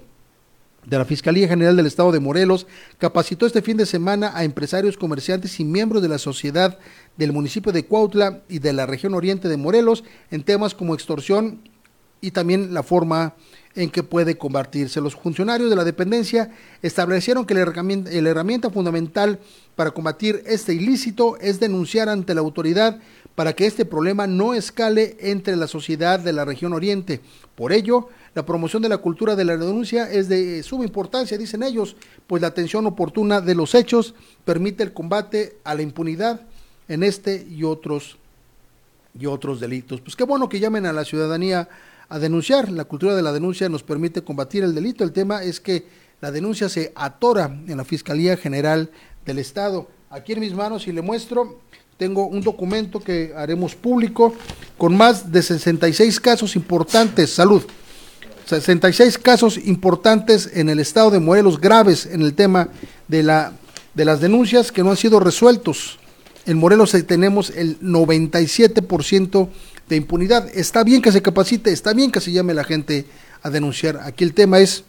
de 0.87 0.99
la 0.99 1.05
Fiscalía 1.05 1.49
General 1.49 1.77
del 1.77 1.87
Estado 1.87 2.13
de 2.13 2.21
Morelos 2.21 2.67
capacitó 2.99 3.45
este 3.45 3.61
fin 3.61 3.77
de 3.77 3.87
semana 3.87 4.33
a 4.35 4.45
empresarios, 4.45 4.97
comerciantes 4.97 5.59
y 5.61 5.65
miembros 5.65 6.01
de 6.01 6.09
la 6.09 6.19
sociedad 6.19 6.79
del 7.17 7.33
municipio 7.33 7.73
de 7.73 7.85
Cuautla 7.85 8.43
y 8.49 8.61
de 8.61 8.73
la 8.73 8.87
región 8.87 9.15
oriente 9.15 9.49
de 9.49 9.57
Morelos 9.57 10.05
en 10.31 10.45
temas 10.45 10.75
como 10.75 10.95
extorsión 10.95 11.69
y 12.27 12.33
también 12.33 12.75
la 12.75 12.83
forma 12.83 13.35
en 13.77 13.89
que 13.89 14.03
puede 14.03 14.37
combatirse. 14.37 15.01
Los 15.01 15.15
funcionarios 15.15 15.71
de 15.71 15.77
la 15.77 15.85
dependencia 15.85 16.51
establecieron 16.83 17.47
que 17.47 17.55
la 17.55 17.61
herramienta, 17.61 18.11
herramienta 18.11 18.69
fundamental 18.69 19.39
para 19.77 19.93
combatir 19.93 20.43
este 20.45 20.75
ilícito 20.75 21.37
es 21.39 21.61
denunciar 21.61 22.09
ante 22.09 22.35
la 22.35 22.41
autoridad 22.41 22.99
para 23.37 23.53
que 23.53 23.67
este 23.67 23.85
problema 23.85 24.27
no 24.27 24.55
escale 24.55 25.17
entre 25.21 25.55
la 25.55 25.69
sociedad 25.69 26.19
de 26.19 26.33
la 26.33 26.45
región 26.45 26.73
oriente. 26.73 27.21
Por 27.55 27.73
ello, 27.73 28.09
la 28.35 28.45
promoción 28.45 28.83
de 28.83 28.89
la 28.89 28.99
cultura 28.99 29.37
de 29.37 29.45
la 29.45 29.57
denuncia 29.57 30.11
es 30.11 30.29
de 30.29 30.65
suma 30.65 30.85
importancia, 30.85 31.39
dicen 31.39 31.63
ellos, 31.63 31.95
pues 32.27 32.43
la 32.43 32.49
atención 32.49 32.87
oportuna 32.87 33.41
de 33.41 33.55
los 33.55 33.73
hechos 33.77 34.17
permite 34.45 34.83
el 34.83 34.93
combate 34.93 35.59
a 35.63 35.77
la 35.77 35.83
impunidad 35.83 36.41
en 36.89 37.05
este 37.05 37.47
y 37.49 37.63
otros 37.63 38.17
y 39.19 39.27
otros 39.27 39.61
delitos. 39.61 40.01
Pues 40.01 40.17
qué 40.17 40.25
bueno 40.25 40.49
que 40.49 40.61
llamen 40.61 40.87
a 40.87 40.93
la 40.93 41.05
ciudadanía 41.05 41.69
a 42.09 42.19
denunciar. 42.19 42.71
La 42.71 42.85
cultura 42.85 43.15
de 43.15 43.23
la 43.23 43.33
denuncia 43.33 43.69
nos 43.69 43.83
permite 43.83 44.23
combatir 44.23 44.65
el 44.65 44.75
delito. 44.75 45.05
El 45.05 45.13
tema 45.13 45.43
es 45.43 45.61
que 45.61 45.87
la 46.21 46.31
denuncia 46.31 46.69
se 46.69 46.93
atora 46.95 47.47
en 47.67 47.77
la 47.77 47.85
Fiscalía 47.85 48.37
General 48.37 48.91
del 49.25 49.39
Estado. 49.39 49.89
Aquí 50.11 50.33
en 50.33 50.41
mis 50.41 50.55
manos, 50.55 50.87
y 50.87 50.93
le 50.93 51.03
muestro, 51.03 51.61
tengo 51.97 52.27
un 52.27 52.41
documento 52.43 53.01
que 53.01 53.33
haremos 53.37 53.75
público 53.75 54.35
con 54.79 54.97
más 54.97 55.31
de 55.31 55.43
66 55.43 56.21
casos 56.21 56.57
importantes. 56.57 57.31
Salud. 57.33 57.63
66 58.47 59.19
casos 59.19 59.59
importantes 59.59 60.51
en 60.55 60.69
el 60.69 60.79
estado 60.79 61.11
de 61.11 61.19
Morelos 61.19 61.61
graves 61.61 62.07
en 62.07 62.23
el 62.23 62.35
tema 62.35 62.69
de, 63.09 63.25
la, 63.25 63.53
de 63.95 64.05
las 64.05 64.21
denuncias 64.21 64.71
que 64.71 64.85
no 64.85 64.91
han 64.91 64.97
sido 64.97 65.19
resueltos. 65.19 65.99
En 66.47 66.59
Morelos 66.59 66.93
tenemos 67.09 67.51
el 67.51 67.81
97% 67.81 69.49
de 69.89 69.97
impunidad. 69.97 70.49
Está 70.55 70.85
bien 70.85 71.03
que 71.03 71.13
se 71.13 71.23
capacite, 71.23 71.73
está 71.73 71.93
bien 71.93 72.11
que 72.11 72.21
se 72.21 72.33
llame 72.33 72.55
la 72.55 72.65
gente 72.65 73.07
a 73.43 73.51
denunciar. 73.51 74.01
Aquí 74.03 74.25
el 74.25 74.35
tema 74.35 74.59
es 74.59 74.85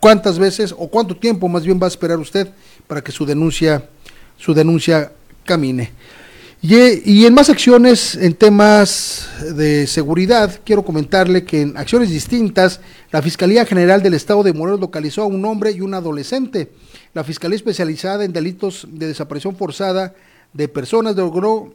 cuántas 0.00 0.38
veces 0.38 0.74
o 0.76 0.88
cuánto 0.88 1.16
tiempo 1.16 1.48
más 1.48 1.64
bien 1.64 1.78
va 1.80 1.86
a 1.86 1.88
esperar 1.88 2.18
usted 2.18 2.48
para 2.86 3.02
que 3.02 3.12
su 3.12 3.26
denuncia, 3.26 3.88
su 4.38 4.54
denuncia 4.54 5.12
camine. 5.44 5.92
Y, 6.62 7.26
en 7.26 7.34
más 7.34 7.48
acciones, 7.48 8.16
en 8.16 8.34
temas 8.34 9.28
de 9.54 9.86
seguridad, 9.86 10.58
quiero 10.64 10.84
comentarle 10.84 11.44
que 11.44 11.60
en 11.60 11.76
acciones 11.76 12.10
distintas, 12.10 12.80
la 13.12 13.22
Fiscalía 13.22 13.64
General 13.64 14.02
del 14.02 14.14
Estado 14.14 14.42
de 14.42 14.52
Morelos 14.52 14.80
localizó 14.80 15.22
a 15.22 15.26
un 15.26 15.44
hombre 15.44 15.70
y 15.70 15.80
un 15.80 15.94
adolescente. 15.94 16.72
La 17.14 17.22
Fiscalía 17.22 17.56
especializada 17.56 18.24
en 18.24 18.32
delitos 18.32 18.86
de 18.90 19.06
desaparición 19.06 19.54
forzada 19.54 20.14
de 20.54 20.66
personas 20.66 21.14
logró 21.14 21.72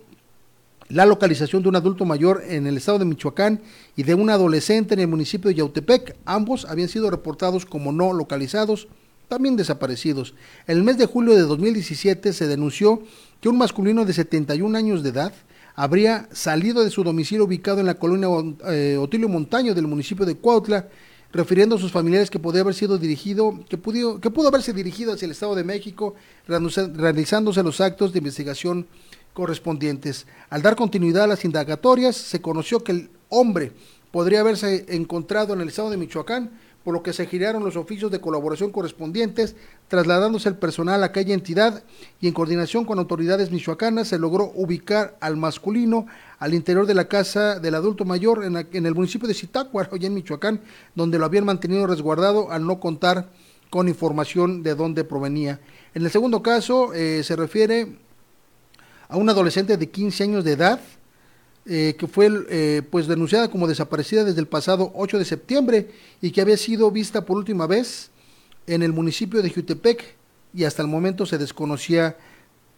la 0.93 1.05
localización 1.05 1.63
de 1.63 1.69
un 1.69 1.75
adulto 1.75 2.05
mayor 2.05 2.43
en 2.47 2.67
el 2.67 2.77
estado 2.77 2.99
de 2.99 3.05
Michoacán 3.05 3.61
y 3.95 4.03
de 4.03 4.13
un 4.13 4.29
adolescente 4.29 4.93
en 4.93 4.99
el 4.99 5.07
municipio 5.07 5.49
de 5.49 5.55
Yautepec. 5.55 6.17
Ambos 6.25 6.65
habían 6.65 6.89
sido 6.89 7.09
reportados 7.09 7.65
como 7.65 7.91
no 7.91 8.13
localizados, 8.13 8.87
también 9.29 9.55
desaparecidos. 9.55 10.33
En 10.67 10.77
el 10.77 10.83
mes 10.83 10.97
de 10.97 11.05
julio 11.05 11.33
de 11.33 11.41
2017 11.43 12.33
se 12.33 12.47
denunció 12.47 13.01
que 13.39 13.47
un 13.47 13.57
masculino 13.57 14.03
de 14.03 14.13
71 14.13 14.77
años 14.77 15.03
de 15.03 15.09
edad 15.09 15.33
habría 15.75 16.27
salido 16.33 16.83
de 16.83 16.89
su 16.89 17.03
domicilio 17.03 17.45
ubicado 17.45 17.79
en 17.79 17.85
la 17.85 17.95
colonia 17.95 18.27
eh, 18.67 18.97
Otilio 18.99 19.29
Montaño 19.29 19.73
del 19.73 19.87
municipio 19.87 20.25
de 20.25 20.35
Cuautla, 20.35 20.89
refiriendo 21.31 21.77
a 21.77 21.79
sus 21.79 21.93
familiares 21.93 22.29
que 22.29 22.39
podía 22.39 22.61
haber 22.61 22.73
sido 22.73 22.97
dirigido, 22.97 23.57
que 23.69 23.77
pudo, 23.77 24.19
que 24.19 24.29
pudo 24.29 24.49
haberse 24.49 24.73
dirigido 24.73 25.13
hacia 25.13 25.27
el 25.27 25.31
Estado 25.31 25.55
de 25.55 25.63
México, 25.63 26.15
realizándose 26.45 27.63
los 27.63 27.79
actos 27.79 28.11
de 28.11 28.19
investigación 28.19 28.85
correspondientes. 29.34 30.27
Al 30.49 30.61
dar 30.61 30.75
continuidad 30.75 31.23
a 31.23 31.27
las 31.27 31.45
indagatorias, 31.45 32.15
se 32.15 32.41
conoció 32.41 32.84
que 32.84 32.91
el 32.91 33.09
hombre 33.29 33.71
podría 34.11 34.41
haberse 34.41 34.86
encontrado 34.89 35.53
en 35.53 35.61
el 35.61 35.69
estado 35.69 35.89
de 35.89 35.97
Michoacán, 35.97 36.51
por 36.84 36.93
lo 36.93 37.03
que 37.03 37.13
se 37.13 37.27
giraron 37.27 37.63
los 37.63 37.75
oficios 37.75 38.11
de 38.11 38.19
colaboración 38.19 38.71
correspondientes, 38.71 39.55
trasladándose 39.88 40.49
el 40.49 40.55
personal 40.55 41.03
a 41.03 41.07
aquella 41.07 41.34
entidad 41.34 41.84
y 42.19 42.27
en 42.27 42.34
coordinación 42.34 42.86
con 42.86 42.97
autoridades 42.97 43.51
michoacanas 43.51 44.07
se 44.07 44.17
logró 44.17 44.51
ubicar 44.55 45.15
al 45.21 45.38
masculino 45.38 46.07
al 46.39 46.53
interior 46.53 46.88
de 46.88 46.95
la 46.95 47.07
casa 47.07 47.59
del 47.59 47.75
adulto 47.75 48.03
mayor 48.03 48.43
en, 48.43 48.86
el 48.86 48.95
municipio 48.95 49.27
de 49.27 49.34
Zitácuaro, 49.36 49.93
allá 49.93 50.07
en 50.07 50.15
Michoacán, 50.15 50.61
donde 50.95 51.19
lo 51.19 51.25
habían 51.25 51.45
mantenido 51.45 51.86
resguardado 51.86 52.51
al 52.51 52.65
no 52.65 52.79
contar 52.79 53.29
con 53.69 53.88
información 53.88 54.63
de 54.63 54.73
dónde 54.73 55.03
provenía. 55.03 55.59
En 55.93 56.03
el 56.03 56.09
segundo 56.09 56.41
caso 56.41 56.93
eh, 56.93 57.21
se 57.23 57.36
refiere 57.36 57.99
a 59.12 59.18
una 59.18 59.34
adolescente 59.34 59.76
de 59.76 59.89
15 59.89 60.24
años 60.24 60.43
de 60.45 60.53
edad, 60.53 60.80
eh, 61.66 61.95
que 61.99 62.07
fue 62.07 62.30
eh, 62.49 62.82
pues 62.89 63.07
denunciada 63.07 63.51
como 63.51 63.68
desaparecida 63.68 64.24
desde 64.24 64.39
el 64.39 64.47
pasado 64.47 64.91
8 64.95 65.20
de 65.20 65.26
septiembre 65.26 65.91
y 66.22 66.32
que 66.32 66.39
había 66.41 66.55
sido 66.55 66.89
vista 66.89 67.26
por 67.26 67.38
última 67.38 67.68
vez 67.68 68.09
en 68.68 68.82
el 68.82 68.93
municipio 68.93 69.41
de 69.41 69.49
Jutepec 69.49 70.16
y 70.53 70.64
hasta 70.64 70.82
el 70.82 70.88
momento 70.88 71.26
se 71.26 71.38
desconocía 71.38 72.18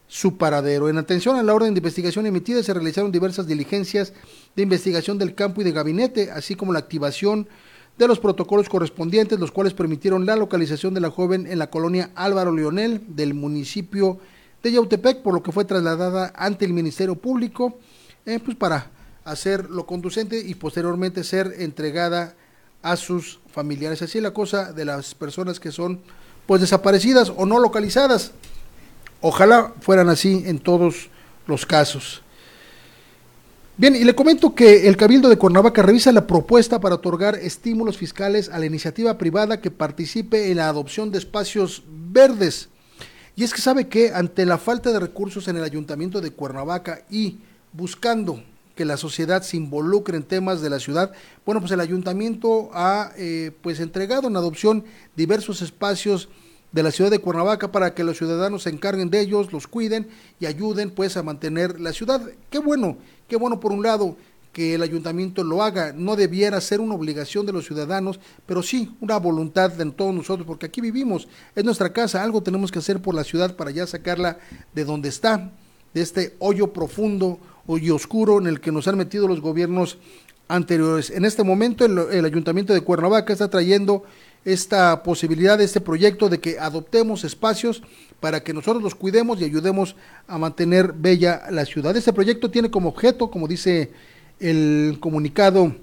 su 0.08 0.38
paradero. 0.38 0.90
En 0.90 0.98
atención 0.98 1.36
a 1.36 1.44
la 1.44 1.54
orden 1.54 1.76
de 1.76 1.80
investigación 1.80 2.26
emitida 2.26 2.64
se 2.64 2.74
realizaron 2.74 3.12
diversas 3.12 3.46
diligencias 3.46 4.12
de 4.56 4.64
investigación 4.64 5.20
del 5.20 5.36
campo 5.36 5.62
y 5.62 5.64
de 5.64 5.72
gabinete, 5.72 6.32
así 6.32 6.56
como 6.56 6.74
la 6.74 6.80
activación 6.80 7.48
de 8.00 8.08
los 8.08 8.20
protocolos 8.20 8.70
correspondientes, 8.70 9.40
los 9.40 9.52
cuales 9.52 9.74
permitieron 9.74 10.26
la 10.26 10.36
localización 10.36 10.96
de 10.96 11.00
la 11.00 11.12
joven 11.12 11.46
en 11.46 11.60
la 11.60 11.70
colonia 11.70 12.10
Álvaro 12.16 12.52
Leonel 12.52 13.04
del 13.08 13.36
municipio 13.36 14.20
de 14.64 14.72
Yautepec, 14.72 15.22
por 15.22 15.34
lo 15.34 15.44
que 15.44 15.52
fue 15.52 15.66
trasladada 15.66 16.32
ante 16.36 16.64
el 16.64 16.74
Ministerio 16.74 17.16
Público, 17.16 17.78
eh, 18.26 18.40
pues 18.44 18.56
para 18.56 18.90
hacer 19.26 19.70
lo 19.70 19.86
conducente 19.86 20.40
y 20.40 20.56
posteriormente 20.56 21.24
ser 21.24 21.54
entregada 21.60 22.34
a 22.82 22.96
sus 22.96 23.40
familiares. 23.52 24.02
Así 24.02 24.18
es 24.18 24.24
la 24.24 24.32
cosa 24.32 24.72
de 24.72 24.86
las 24.86 25.16
personas 25.16 25.60
que 25.60 25.72
son 25.72 26.02
pues 26.48 26.62
desaparecidas 26.62 27.32
o 27.36 27.46
no 27.46 27.60
localizadas. 27.60 28.32
Ojalá 29.22 29.74
fueran 29.82 30.10
así 30.10 30.44
en 30.46 30.60
todos 30.60 31.10
los 31.46 31.66
casos. 31.66 32.22
Bien, 33.76 33.96
y 33.96 34.04
le 34.04 34.16
comento 34.16 34.54
que 34.54 34.88
el 34.88 34.96
Cabildo 34.98 35.30
de 35.30 35.38
Cuernavaca 35.38 35.82
revisa 35.82 36.12
la 36.12 36.28
propuesta 36.28 36.80
para 36.80 36.96
otorgar 36.96 37.36
estímulos 37.36 37.98
fiscales 37.98 38.50
a 38.50 38.60
la 38.60 38.66
iniciativa 38.66 39.18
privada 39.18 39.62
que 39.62 39.72
participe 39.72 40.52
en 40.52 40.58
la 40.58 40.70
adopción 40.70 41.12
de 41.12 41.18
espacios 41.18 41.84
verdes 41.88 42.70
y 43.36 43.44
es 43.44 43.54
que 43.54 43.62
sabe 43.62 43.88
que 43.88 44.14
ante 44.14 44.46
la 44.46 44.58
falta 44.58 44.92
de 44.92 45.00
recursos 45.00 45.48
en 45.48 45.58
el 45.58 45.64
ayuntamiento 45.64 46.22
de 46.22 46.32
Cuernavaca 46.32 47.04
y 47.10 47.40
buscando 47.72 48.44
que 48.76 48.86
la 48.86 48.98
sociedad 48.98 49.42
se 49.44 49.58
involucre 49.58 50.18
en 50.18 50.24
temas 50.24 50.62
de 50.62 50.70
la 50.70 50.80
ciudad, 50.80 51.12
bueno, 51.46 51.60
pues 51.60 51.72
el 51.72 51.80
ayuntamiento 51.80 52.70
ha 52.74 53.12
eh, 53.18 53.52
pues 53.62 53.80
entregado 53.80 54.28
en 54.28 54.36
adopción 54.36 54.84
diversos 55.16 55.62
espacios 55.62 56.30
de 56.72 56.84
la 56.84 56.92
ciudad 56.92 57.12
de 57.12 57.20
Cuernavaca 57.20 57.72
para 57.72 57.94
que 57.94 58.04
los 58.04 58.18
ciudadanos 58.18 58.64
se 58.64 58.72
encarguen 58.72 59.12
de 59.12 59.22
ellos, 59.22 59.54
los 59.54 59.68
cuiden 59.68 60.08
y 60.40 60.48
ayuden 60.48 60.90
pues 60.90 61.18
a 61.18 61.24
mantener 61.24 61.80
la 61.80 61.94
ciudad. 61.94 62.22
Qué 62.50 62.58
bueno, 62.58 62.98
qué 63.28 63.36
bueno 63.36 63.60
por 63.60 63.72
un 63.72 63.84
lado 63.84 64.18
que 64.54 64.76
el 64.76 64.84
ayuntamiento 64.84 65.44
lo 65.44 65.64
haga. 65.64 65.92
No 65.94 66.16
debiera 66.16 66.62
ser 66.62 66.80
una 66.80 66.94
obligación 66.94 67.46
de 67.46 67.52
los 67.52 67.66
ciudadanos, 67.66 68.20
pero 68.46 68.64
sí 68.64 68.96
una 69.02 69.18
voluntad 69.18 69.72
de 69.72 69.92
todos 69.92 70.14
nosotros, 70.14 70.46
porque 70.48 70.68
aquí 70.68 70.80
vivimos, 70.80 71.28
es 71.56 71.66
nuestra 71.66 71.92
casa, 71.92 72.24
algo 72.24 72.44
tenemos 72.44 72.72
que 72.72 72.80
hacer 72.80 73.02
por 73.02 73.16
la 73.16 73.24
ciudad 73.24 73.56
para 73.56 73.72
ya 73.72 73.88
sacarla 73.88 74.38
de 74.74 74.86
donde 74.86 75.10
está, 75.10 75.52
de 75.94 76.02
este 76.02 76.36
hoyo 76.40 76.72
profundo, 76.72 77.40
hoyo 77.66 77.96
oscuro 77.96 78.40
en 78.40 78.48
el 78.48 78.62
que 78.62 78.72
nos 78.72 78.88
han 78.88 78.98
metido 78.98 79.28
los 79.28 79.42
gobiernos 79.42 79.98
anteriores. 80.48 81.10
En 81.10 81.26
este 81.26 81.44
momento 81.44 81.86
el, 81.86 82.26
ayuntamiento 82.26 82.74
de 82.74 82.82
Cuernavaca 82.82 83.34
está 83.34 83.50
trayendo 83.50 84.04
esta 84.46 85.02
posibilidad, 85.04 85.60
este 85.62 85.82
proyecto 85.82 86.30
de 86.30 86.40
que 86.40 86.60
adoptemos 86.60 87.24
espacios 87.24 87.82
para 88.20 88.44
que 88.44 88.54
nosotros 88.54 88.84
los 88.84 88.94
cuidemos 88.94 89.40
y 89.40 89.46
ayudemos 89.46 89.96
a 90.28 90.38
mantener 90.38 90.94
bella 90.94 91.44
la 91.50 91.66
ciudad. 91.66 91.96
Este 91.96 92.14
proyecto 92.14 92.52
tiene 92.52 92.70
como 92.70 92.90
objeto, 92.90 93.32
como 93.32 93.48
dice 93.48 93.92
el 94.44 94.98
comunicado 95.00 95.74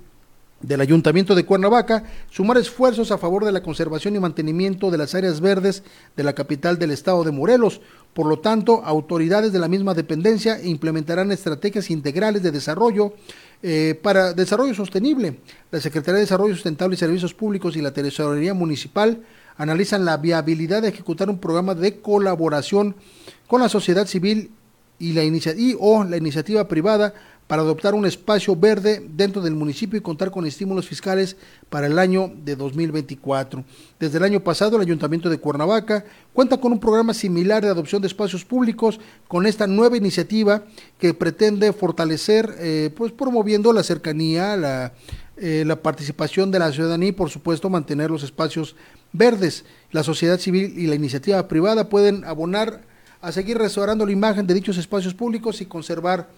del 0.60 0.82
Ayuntamiento 0.82 1.34
de 1.34 1.46
Cuernavaca, 1.46 2.04
sumar 2.30 2.58
esfuerzos 2.58 3.10
a 3.10 3.16
favor 3.16 3.46
de 3.46 3.52
la 3.52 3.62
conservación 3.62 4.14
y 4.14 4.20
mantenimiento 4.20 4.90
de 4.90 4.98
las 4.98 5.14
áreas 5.14 5.40
verdes 5.40 5.82
de 6.16 6.22
la 6.22 6.34
capital 6.34 6.78
del 6.78 6.90
estado 6.90 7.24
de 7.24 7.32
Morelos. 7.32 7.80
Por 8.12 8.26
lo 8.26 8.40
tanto, 8.40 8.82
autoridades 8.84 9.52
de 9.52 9.58
la 9.58 9.68
misma 9.68 9.94
dependencia 9.94 10.62
implementarán 10.62 11.32
estrategias 11.32 11.90
integrales 11.90 12.42
de 12.42 12.50
desarrollo 12.50 13.14
eh, 13.62 13.98
para 14.02 14.34
desarrollo 14.34 14.74
sostenible. 14.74 15.38
La 15.70 15.80
Secretaría 15.80 16.16
de 16.16 16.20
Desarrollo 16.20 16.54
Sustentable 16.54 16.94
y 16.94 16.98
Servicios 16.98 17.32
Públicos 17.32 17.76
y 17.76 17.80
la 17.80 17.92
Tesorería 17.92 18.52
Municipal 18.52 19.22
analizan 19.56 20.04
la 20.04 20.18
viabilidad 20.18 20.82
de 20.82 20.88
ejecutar 20.88 21.30
un 21.30 21.38
programa 21.38 21.74
de 21.74 22.00
colaboración 22.00 22.96
con 23.46 23.62
la 23.62 23.70
sociedad 23.70 24.06
civil 24.06 24.50
y 24.98 25.18
iniciativa 25.18 25.78
o 25.80 26.04
la 26.04 26.18
iniciativa 26.18 26.68
privada 26.68 27.14
para 27.50 27.62
adoptar 27.62 27.94
un 27.94 28.06
espacio 28.06 28.54
verde 28.54 29.04
dentro 29.10 29.42
del 29.42 29.56
municipio 29.56 29.98
y 29.98 30.02
contar 30.02 30.30
con 30.30 30.46
estímulos 30.46 30.86
fiscales 30.86 31.36
para 31.68 31.88
el 31.88 31.98
año 31.98 32.32
de 32.44 32.54
2024. 32.54 33.64
Desde 33.98 34.18
el 34.18 34.22
año 34.22 34.38
pasado, 34.38 34.76
el 34.76 34.82
Ayuntamiento 34.82 35.28
de 35.28 35.38
Cuernavaca 35.38 36.04
cuenta 36.32 36.60
con 36.60 36.70
un 36.70 36.78
programa 36.78 37.12
similar 37.12 37.64
de 37.64 37.70
adopción 37.70 38.02
de 38.02 38.06
espacios 38.06 38.44
públicos 38.44 39.00
con 39.26 39.46
esta 39.46 39.66
nueva 39.66 39.96
iniciativa 39.96 40.62
que 40.96 41.12
pretende 41.12 41.72
fortalecer, 41.72 42.54
eh, 42.60 42.90
pues 42.96 43.10
promoviendo 43.10 43.72
la 43.72 43.82
cercanía, 43.82 44.56
la, 44.56 44.92
eh, 45.36 45.64
la 45.66 45.82
participación 45.82 46.52
de 46.52 46.60
la 46.60 46.70
ciudadanía 46.70 47.08
y, 47.08 47.12
por 47.12 47.30
supuesto, 47.30 47.68
mantener 47.68 48.12
los 48.12 48.22
espacios 48.22 48.76
verdes. 49.12 49.64
La 49.90 50.04
sociedad 50.04 50.38
civil 50.38 50.74
y 50.78 50.86
la 50.86 50.94
iniciativa 50.94 51.48
privada 51.48 51.88
pueden 51.88 52.22
abonar 52.22 52.82
a 53.20 53.32
seguir 53.32 53.58
restaurando 53.58 54.06
la 54.06 54.12
imagen 54.12 54.46
de 54.46 54.54
dichos 54.54 54.78
espacios 54.78 55.14
públicos 55.14 55.60
y 55.60 55.66
conservar 55.66 56.28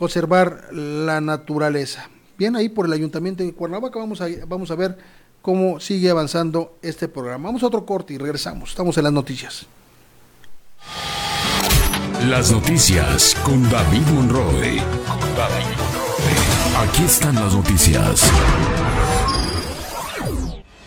conservar 0.00 0.72
la 0.72 1.20
naturaleza. 1.20 2.08
Bien, 2.38 2.56
ahí 2.56 2.70
por 2.70 2.86
el 2.86 2.92
Ayuntamiento 2.94 3.44
de 3.44 3.52
Cuernavaca 3.52 3.98
vamos 3.98 4.22
a, 4.22 4.28
vamos 4.46 4.70
a 4.70 4.74
ver 4.74 4.96
cómo 5.42 5.78
sigue 5.78 6.08
avanzando 6.08 6.78
este 6.80 7.06
programa. 7.06 7.48
Vamos 7.48 7.62
a 7.62 7.66
otro 7.66 7.84
corte 7.84 8.14
y 8.14 8.16
regresamos. 8.16 8.70
Estamos 8.70 8.96
en 8.96 9.04
las 9.04 9.12
noticias. 9.12 9.66
Las 12.26 12.50
noticias 12.50 13.36
con 13.42 13.62
David 13.68 14.06
Monroe. 14.14 14.80
Aquí 16.78 17.02
están 17.02 17.34
las 17.34 17.52
noticias. 17.52 18.22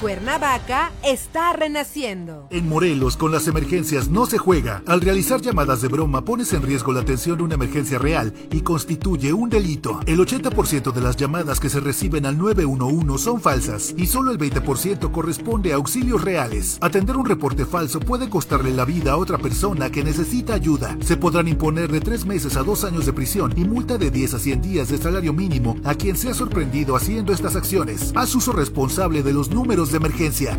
Cuernavaca 0.00 0.92
está 1.02 1.52
renaciendo. 1.54 2.46
En 2.50 2.68
Morelos, 2.68 3.16
con 3.16 3.32
las 3.32 3.48
emergencias 3.48 4.08
no 4.08 4.26
se 4.26 4.38
juega. 4.38 4.84
Al 4.86 5.00
realizar 5.00 5.40
llamadas 5.40 5.82
de 5.82 5.88
broma, 5.88 6.24
pones 6.24 6.52
en 6.52 6.62
riesgo 6.62 6.92
la 6.92 7.00
atención 7.00 7.36
de 7.36 7.42
una 7.42 7.56
emergencia 7.56 7.98
real 7.98 8.32
y 8.52 8.60
constituye 8.60 9.32
un 9.32 9.50
delito. 9.50 9.98
El 10.06 10.20
80% 10.20 10.92
de 10.92 11.00
las 11.00 11.16
llamadas 11.16 11.58
que 11.58 11.68
se 11.68 11.80
reciben 11.80 12.26
al 12.26 12.38
911 12.38 13.24
son 13.24 13.40
falsas 13.40 13.92
y 13.96 14.06
solo 14.06 14.30
el 14.30 14.38
20% 14.38 15.10
corresponde 15.10 15.72
a 15.72 15.76
auxilios 15.76 16.22
reales. 16.22 16.78
Atender 16.80 17.16
un 17.16 17.26
reporte 17.26 17.66
falso 17.66 17.98
puede 17.98 18.30
costarle 18.30 18.70
la 18.70 18.84
vida 18.84 19.12
a 19.12 19.16
otra 19.16 19.38
persona 19.38 19.90
que 19.90 20.04
necesita 20.04 20.54
ayuda. 20.54 20.96
Se 21.00 21.16
podrán 21.16 21.48
imponer 21.48 21.90
de 21.90 22.00
3 22.00 22.24
meses 22.24 22.56
a 22.56 22.62
2 22.62 22.84
años 22.84 23.04
de 23.04 23.12
prisión 23.12 23.52
y 23.56 23.64
multa 23.64 23.98
de 23.98 24.12
10 24.12 24.34
a 24.34 24.38
100 24.38 24.62
días 24.62 24.88
de 24.90 24.98
salario 24.98 25.32
mínimo 25.32 25.74
a 25.82 25.96
quien 25.96 26.16
sea 26.16 26.34
sorprendido 26.34 26.94
haciendo 26.94 27.32
estas 27.32 27.56
acciones. 27.56 28.12
Haz 28.14 28.32
uso 28.36 28.52
responsable 28.52 29.24
de 29.24 29.32
los 29.32 29.50
números 29.50 29.87
de 29.90 29.96
emergencia. 29.96 30.58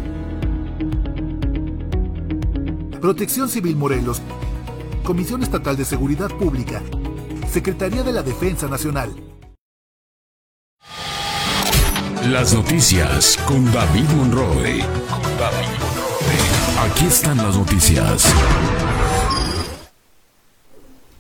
Protección 3.02 3.50
Civil 3.50 3.76
Morelos. 3.76 4.22
Comisión 5.04 5.44
Estatal 5.44 5.78
de 5.78 5.86
Seguridad 5.86 6.30
Pública. 6.30 6.82
Secretaría 7.52 8.04
de 8.04 8.14
la 8.14 8.24
Defensa 8.24 8.68
Nacional. 8.68 9.14
Las 12.28 12.54
noticias 12.54 13.38
con 13.48 13.72
David 13.72 14.10
Monroe. 14.18 14.84
Aquí 16.80 17.06
están 17.06 17.38
las 17.38 17.56
noticias. 17.56 18.26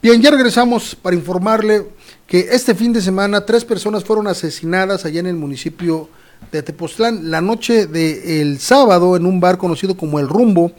Bien, 0.01 0.21
ya 0.21 0.31
regresamos 0.31 0.95
para 0.95 1.15
informarle 1.15 1.87
que 2.27 2.39
este 2.51 2.75
fin 2.75 2.93
de 2.93 3.01
semana 3.01 3.45
tres 3.45 3.65
personas 3.65 4.03
fueron 4.03 4.27
asesinadas 4.27 5.05
allá 5.05 5.19
en 5.19 5.27
el 5.27 5.35
municipio 5.35 6.09
de 6.51 6.63
Tepoztlán. 6.63 7.29
La 7.29 7.41
noche 7.41 7.87
del 7.87 8.59
sábado, 8.59 9.15
en 9.15 9.25
un 9.25 9.39
bar 9.39 9.57
conocido 9.57 9.95
como 9.95 10.19
El 10.19 10.27
Rumbo, 10.27 10.71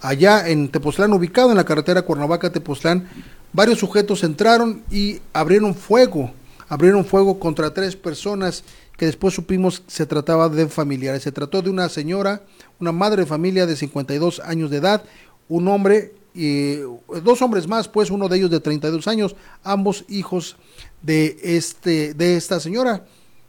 allá 0.00 0.48
en 0.48 0.68
Tepoztlán, 0.68 1.12
ubicado 1.12 1.50
en 1.50 1.56
la 1.56 1.64
carretera 1.64 2.02
Cuernavaca-Tepoztlán, 2.02 3.08
varios 3.52 3.78
sujetos 3.78 4.24
entraron 4.24 4.82
y 4.90 5.20
abrieron 5.32 5.74
fuego, 5.74 6.32
abrieron 6.68 7.04
fuego 7.04 7.38
contra 7.38 7.72
tres 7.72 7.96
personas 7.96 8.64
que 8.96 9.06
después 9.06 9.34
supimos 9.34 9.82
se 9.86 10.06
trataba 10.06 10.48
de 10.48 10.68
familiares. 10.68 11.22
Se 11.22 11.32
trató 11.32 11.62
de 11.62 11.70
una 11.70 11.88
señora, 11.88 12.42
una 12.78 12.92
madre 12.92 13.22
de 13.22 13.26
familia 13.26 13.66
de 13.66 13.76
52 13.76 14.40
años 14.40 14.70
de 14.70 14.76
edad, 14.78 15.02
un 15.48 15.68
hombre 15.68 16.14
y 16.34 16.76
dos 17.22 17.42
hombres 17.42 17.68
más, 17.68 17.88
pues 17.88 18.10
uno 18.10 18.28
de 18.28 18.38
ellos 18.38 18.50
de 18.50 18.60
32 18.60 19.06
años, 19.06 19.36
ambos 19.62 20.04
hijos 20.08 20.56
de 21.02 21.36
este 21.42 22.14
de 22.14 22.36
esta 22.36 22.58
señora. 22.60 23.04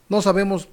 No 0.09 0.21
sabemos 0.21 0.67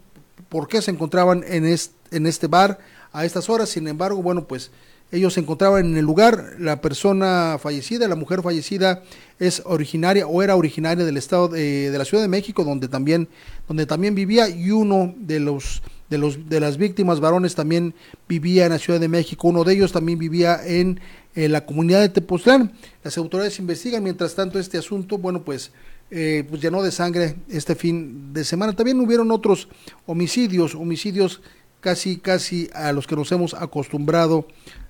por 0.50 0.68
qué 0.68 0.82
se 0.82 0.90
encontraban 0.90 1.42
en 1.48 1.64
este, 1.64 1.94
en 2.14 2.26
este 2.26 2.46
bar 2.46 2.78
a 3.12 3.24
estas 3.24 3.48
horas. 3.48 3.70
Sin 3.70 3.88
embargo, 3.88 4.22
bueno, 4.22 4.46
pues 4.46 4.70
ellos 5.12 5.34
se 5.34 5.40
encontraban 5.40 5.86
en 5.86 5.96
el 5.96 6.04
lugar. 6.04 6.56
La 6.58 6.80
persona 6.80 7.58
fallecida, 7.60 8.06
la 8.06 8.16
mujer 8.16 8.42
fallecida, 8.42 9.02
es 9.38 9.62
originaria 9.64 10.26
o 10.26 10.42
era 10.42 10.56
originaria 10.56 11.04
del 11.04 11.16
estado 11.16 11.48
de, 11.48 11.90
de, 11.90 11.98
la 11.98 12.04
Ciudad 12.04 12.22
de 12.22 12.28
México, 12.28 12.64
donde 12.64 12.88
también, 12.88 13.28
donde 13.66 13.86
también 13.86 14.14
vivía, 14.14 14.48
y 14.48 14.70
uno 14.70 15.14
de 15.16 15.40
los 15.40 15.82
de 16.10 16.18
los 16.18 16.48
de 16.48 16.58
las 16.58 16.76
víctimas 16.76 17.20
varones 17.20 17.54
también 17.54 17.94
vivía 18.28 18.66
en 18.66 18.72
la 18.72 18.78
Ciudad 18.78 19.00
de 19.00 19.08
México. 19.08 19.48
Uno 19.48 19.62
de 19.64 19.74
ellos 19.74 19.92
también 19.92 20.18
vivía 20.18 20.60
en, 20.64 21.00
en 21.34 21.52
la 21.52 21.64
comunidad 21.64 22.00
de 22.00 22.08
Tepoztlán. 22.08 22.72
Las 23.04 23.16
autoridades 23.16 23.58
investigan, 23.60 24.02
mientras 24.02 24.34
tanto, 24.34 24.58
este 24.58 24.78
asunto, 24.78 25.18
bueno, 25.18 25.42
pues 25.42 25.70
eh, 26.10 26.44
pues 26.48 26.60
llenó 26.60 26.82
de 26.82 26.90
sangre 26.90 27.36
este 27.48 27.74
fin 27.74 28.32
de 28.32 28.44
semana. 28.44 28.74
También 28.74 29.00
hubieron 29.00 29.30
otros 29.30 29.68
homicidios, 30.06 30.74
homicidios 30.74 31.40
casi, 31.80 32.18
casi 32.18 32.68
a 32.74 32.92
los 32.92 33.06
que 33.06 33.16
nos 33.16 33.30
hemos 33.32 33.54
acostumbrado 33.54 34.46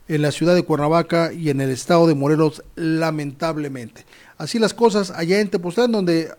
en 0.08 0.22
la 0.22 0.32
ciudad 0.32 0.54
de 0.54 0.64
Cuernavaca 0.64 1.32
y 1.32 1.50
en 1.50 1.60
el 1.60 1.70
estado 1.70 2.06
de 2.06 2.14
Morelos, 2.14 2.64
lamentablemente. 2.74 4.04
Así 4.38 4.58
las 4.58 4.74
cosas 4.74 5.10
allá 5.10 5.40
en 5.40 5.50
Tepoztlán, 5.50 5.92
donde 5.92 6.32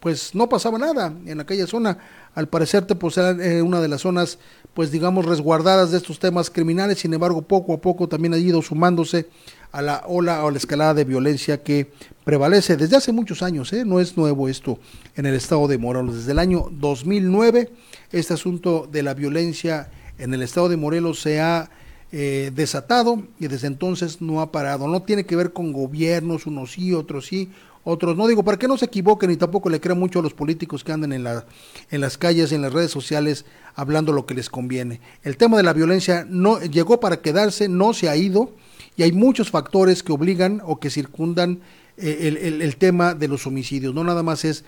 pues 0.00 0.34
no 0.34 0.48
pasaba 0.48 0.78
nada 0.78 1.12
en 1.26 1.40
aquella 1.40 1.66
zona. 1.66 1.98
Al 2.34 2.48
parecer 2.48 2.86
Tepoztlán 2.86 3.40
es 3.40 3.62
una 3.62 3.80
de 3.80 3.88
las 3.88 4.02
zonas, 4.02 4.38
pues 4.74 4.92
digamos, 4.92 5.24
resguardadas 5.24 5.90
de 5.90 5.96
estos 5.96 6.20
temas 6.20 6.50
criminales. 6.50 6.98
Sin 6.98 7.12
embargo, 7.12 7.42
poco 7.42 7.72
a 7.72 7.80
poco 7.80 8.08
también 8.08 8.34
ha 8.34 8.38
ido 8.38 8.62
sumándose 8.62 9.28
a 9.72 9.82
la 9.82 10.04
ola 10.06 10.44
o 10.44 10.50
la 10.50 10.58
escalada 10.58 10.94
de 10.94 11.04
violencia 11.04 11.62
que 11.62 11.90
prevalece 12.24 12.76
desde 12.76 12.96
hace 12.96 13.12
muchos 13.12 13.42
años, 13.42 13.72
¿eh? 13.72 13.84
no 13.84 14.00
es 14.00 14.16
nuevo 14.16 14.48
esto 14.48 14.78
en 15.16 15.26
el 15.26 15.34
estado 15.34 15.68
de 15.68 15.78
Morelos. 15.78 16.16
Desde 16.16 16.32
el 16.32 16.38
año 16.38 16.68
2009, 16.72 17.70
este 18.12 18.34
asunto 18.34 18.88
de 18.90 19.02
la 19.02 19.14
violencia 19.14 19.90
en 20.18 20.34
el 20.34 20.42
estado 20.42 20.68
de 20.68 20.76
Morelos 20.76 21.20
se 21.20 21.40
ha 21.40 21.70
eh, 22.10 22.50
desatado 22.54 23.22
y 23.38 23.48
desde 23.48 23.66
entonces 23.66 24.20
no 24.20 24.40
ha 24.40 24.50
parado. 24.50 24.88
No 24.88 25.02
tiene 25.02 25.24
que 25.24 25.36
ver 25.36 25.52
con 25.52 25.72
gobiernos, 25.72 26.46
unos 26.46 26.72
sí, 26.72 26.94
otros 26.94 27.26
sí, 27.26 27.50
otros 27.84 28.16
no. 28.16 28.26
Digo, 28.26 28.42
para 28.42 28.58
que 28.58 28.68
no 28.68 28.76
se 28.78 28.86
equivoquen 28.86 29.30
y 29.30 29.36
tampoco 29.36 29.68
le 29.68 29.80
crean 29.80 29.98
mucho 29.98 30.18
a 30.18 30.22
los 30.22 30.34
políticos 30.34 30.84
que 30.84 30.92
andan 30.92 31.12
en, 31.12 31.24
la, 31.24 31.44
en 31.90 32.00
las 32.00 32.18
calles, 32.18 32.52
en 32.52 32.62
las 32.62 32.72
redes 32.72 32.90
sociales, 32.90 33.44
hablando 33.74 34.12
lo 34.12 34.26
que 34.26 34.34
les 34.34 34.48
conviene. 34.50 35.00
El 35.22 35.36
tema 35.36 35.56
de 35.56 35.62
la 35.62 35.72
violencia 35.72 36.26
no 36.28 36.60
llegó 36.60 36.98
para 36.98 37.20
quedarse, 37.20 37.68
no 37.68 37.94
se 37.94 38.08
ha 38.08 38.16
ido 38.16 38.52
y 38.98 39.04
hay 39.04 39.12
muchos 39.12 39.50
factores 39.50 40.02
que 40.02 40.12
obligan 40.12 40.60
o 40.64 40.80
que 40.80 40.90
circundan 40.90 41.60
eh, 41.96 42.18
el, 42.22 42.36
el, 42.36 42.62
el, 42.62 42.76
tema 42.76 43.14
de 43.14 43.28
los 43.28 43.46
homicidios. 43.46 43.94
No 43.94 44.02
nada 44.02 44.24
más 44.24 44.44
es 44.44 44.64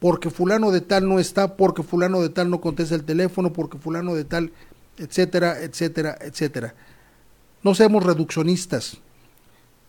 porque 0.00 0.30
fulano 0.30 0.70
de 0.70 0.80
tal 0.80 1.06
no 1.06 1.20
está, 1.20 1.56
porque 1.56 1.82
fulano 1.82 2.22
de 2.22 2.30
tal 2.30 2.48
no 2.48 2.62
contesta 2.62 2.94
el 2.94 3.04
teléfono, 3.04 3.52
porque 3.52 3.76
fulano 3.76 4.14
de 4.14 4.24
tal, 4.24 4.52
etcétera, 4.96 5.60
etcétera, 5.62 6.16
etcétera. 6.18 6.74
No 7.62 7.74
seamos 7.74 8.02
reduccionistas. 8.02 8.96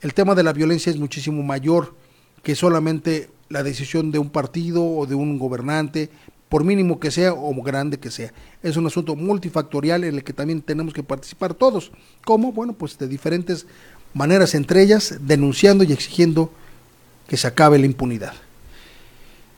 El 0.02 0.14
tema 0.14 0.36
de 0.36 0.44
la 0.44 0.52
violencia 0.52 0.90
es 0.90 1.00
muchísimo 1.00 1.42
mayor 1.42 1.96
que 2.44 2.54
solamente 2.54 3.30
la 3.48 3.64
decisión 3.64 4.12
de 4.12 4.20
un 4.20 4.30
partido 4.30 4.86
o 4.86 5.06
de 5.06 5.16
un 5.16 5.40
gobernante, 5.40 6.10
por 6.50 6.64
mínimo 6.64 7.00
que 7.00 7.12
sea 7.12 7.34
o 7.34 7.54
grande 7.62 8.00
que 8.00 8.12
sea. 8.12 8.32
Es 8.62 8.78
un 8.78 8.86
asunto 8.86 9.16
multifactorial 9.16 10.04
en 10.04 10.16
el 10.16 10.24
que 10.24 10.34
también 10.34 10.62
tenemos 10.62 10.94
que 10.94 11.04
participar 11.04 11.54
todos. 11.54 11.92
¿Cómo? 12.26 12.52
Bueno, 12.52 12.74
pues 12.74 12.98
de 12.98 13.08
diferentes 13.08 13.66
maneras, 14.14 14.56
entre 14.56 14.82
ellas 14.82 15.18
denunciando 15.22 15.84
y 15.84 15.92
exigiendo 15.92 16.52
que 17.28 17.38
se 17.38 17.48
acabe 17.48 17.80
la 17.80 17.86
impunidad. 17.86 18.34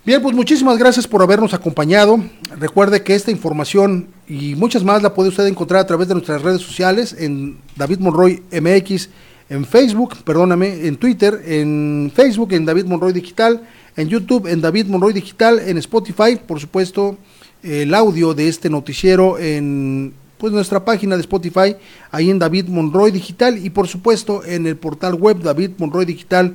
Bien, 0.06 0.22
pues 0.22 0.34
muchísimas 0.34 0.78
gracias 0.78 1.06
por 1.06 1.22
habernos 1.22 1.54
acompañado. 1.54 2.18
Recuerde 2.58 3.04
que 3.04 3.14
esta 3.14 3.30
información 3.30 4.08
y 4.26 4.56
muchas 4.56 4.82
más 4.86 5.04
la 5.04 5.14
puede 5.14 5.30
usted 5.30 5.46
encontrar 5.48 5.82
a 5.82 5.86
través 5.86 6.08
de 6.08 6.14
nuestras 6.14 6.42
redes 6.42 6.62
sociales 6.62 7.14
en 7.20 7.58
David 7.76 8.00
Monroy 8.00 8.42
MX, 8.52 9.10
en 9.50 9.66
Facebook, 9.66 10.18
perdóname, 10.24 10.88
en 10.88 10.98
Twitter, 10.98 11.42
en 11.46 12.12
Facebook, 12.14 12.54
en 12.54 12.66
David 12.66 12.86
Monroy 12.86 13.14
Digital, 13.14 13.62
en 13.96 14.10
YouTube, 14.10 14.48
en 14.48 14.62
David 14.62 14.88
Monroy 14.88 15.14
Digital, 15.14 15.60
en 15.60 15.78
Spotify, 15.78 16.40
por 16.46 16.60
supuesto, 16.60 17.18
el 17.64 17.94
audio 17.94 18.34
de 18.34 18.48
este 18.48 18.70
noticiero 18.70 19.40
en 19.40 20.14
pues 20.38 20.54
nuestra 20.54 20.86
página 20.86 21.16
de 21.16 21.22
Spotify, 21.22 21.76
ahí 22.12 22.30
en 22.30 22.38
David 22.38 22.68
Monroy 22.68 23.12
Digital 23.12 23.58
y 23.64 23.72
por 23.72 23.88
supuesto 23.88 24.44
en 24.46 24.68
el 24.68 24.76
portal 24.76 25.16
web 25.16 25.42
David 25.42 25.72
Monroy 25.80 26.06
Digital. 26.06 26.54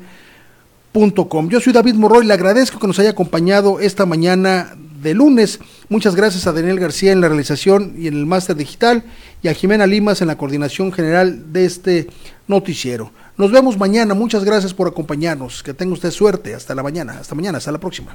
Com. 0.93 1.49
Yo 1.49 1.59
soy 1.59 1.73
David 1.73 1.95
Monroy, 1.95 2.27
le 2.27 2.35
agradezco 2.35 2.79
que 2.79 2.87
nos 2.87 2.99
haya 2.99 3.11
acompañado 3.11 3.81
esta 3.81 4.05
mañana 4.05 4.77
de 5.03 5.15
lunes. 5.15 5.59
Muchas 5.89 6.15
gracias 6.15 6.47
a 6.47 6.53
Daniel 6.53 6.79
García 6.79 7.13
en 7.13 7.23
la 7.23 7.29
realización 7.29 7.95
y 7.97 8.09
en 8.09 8.15
el 8.15 8.27
máster 8.27 8.57
digital 8.57 9.03
y 9.43 9.49
a 9.49 9.55
Jimena 9.55 9.87
Limas 9.87 10.21
en 10.21 10.29
la 10.29 10.37
coordinación 10.37 10.93
general 10.93 11.51
de 11.51 11.65
este 11.65 12.09
noticiero. 12.47 13.11
Nos 13.39 13.51
vemos 13.51 13.79
mañana, 13.79 14.13
muchas 14.13 14.45
gracias 14.45 14.75
por 14.75 14.87
acompañarnos. 14.87 15.63
Que 15.63 15.73
tenga 15.73 15.95
usted 15.95 16.11
suerte, 16.11 16.55
hasta 16.55 16.75
la 16.75 16.83
mañana, 16.83 17.19
hasta 17.19 17.35
mañana, 17.35 17.57
hasta 17.57 17.73
la 17.73 17.79
próxima. 17.79 18.15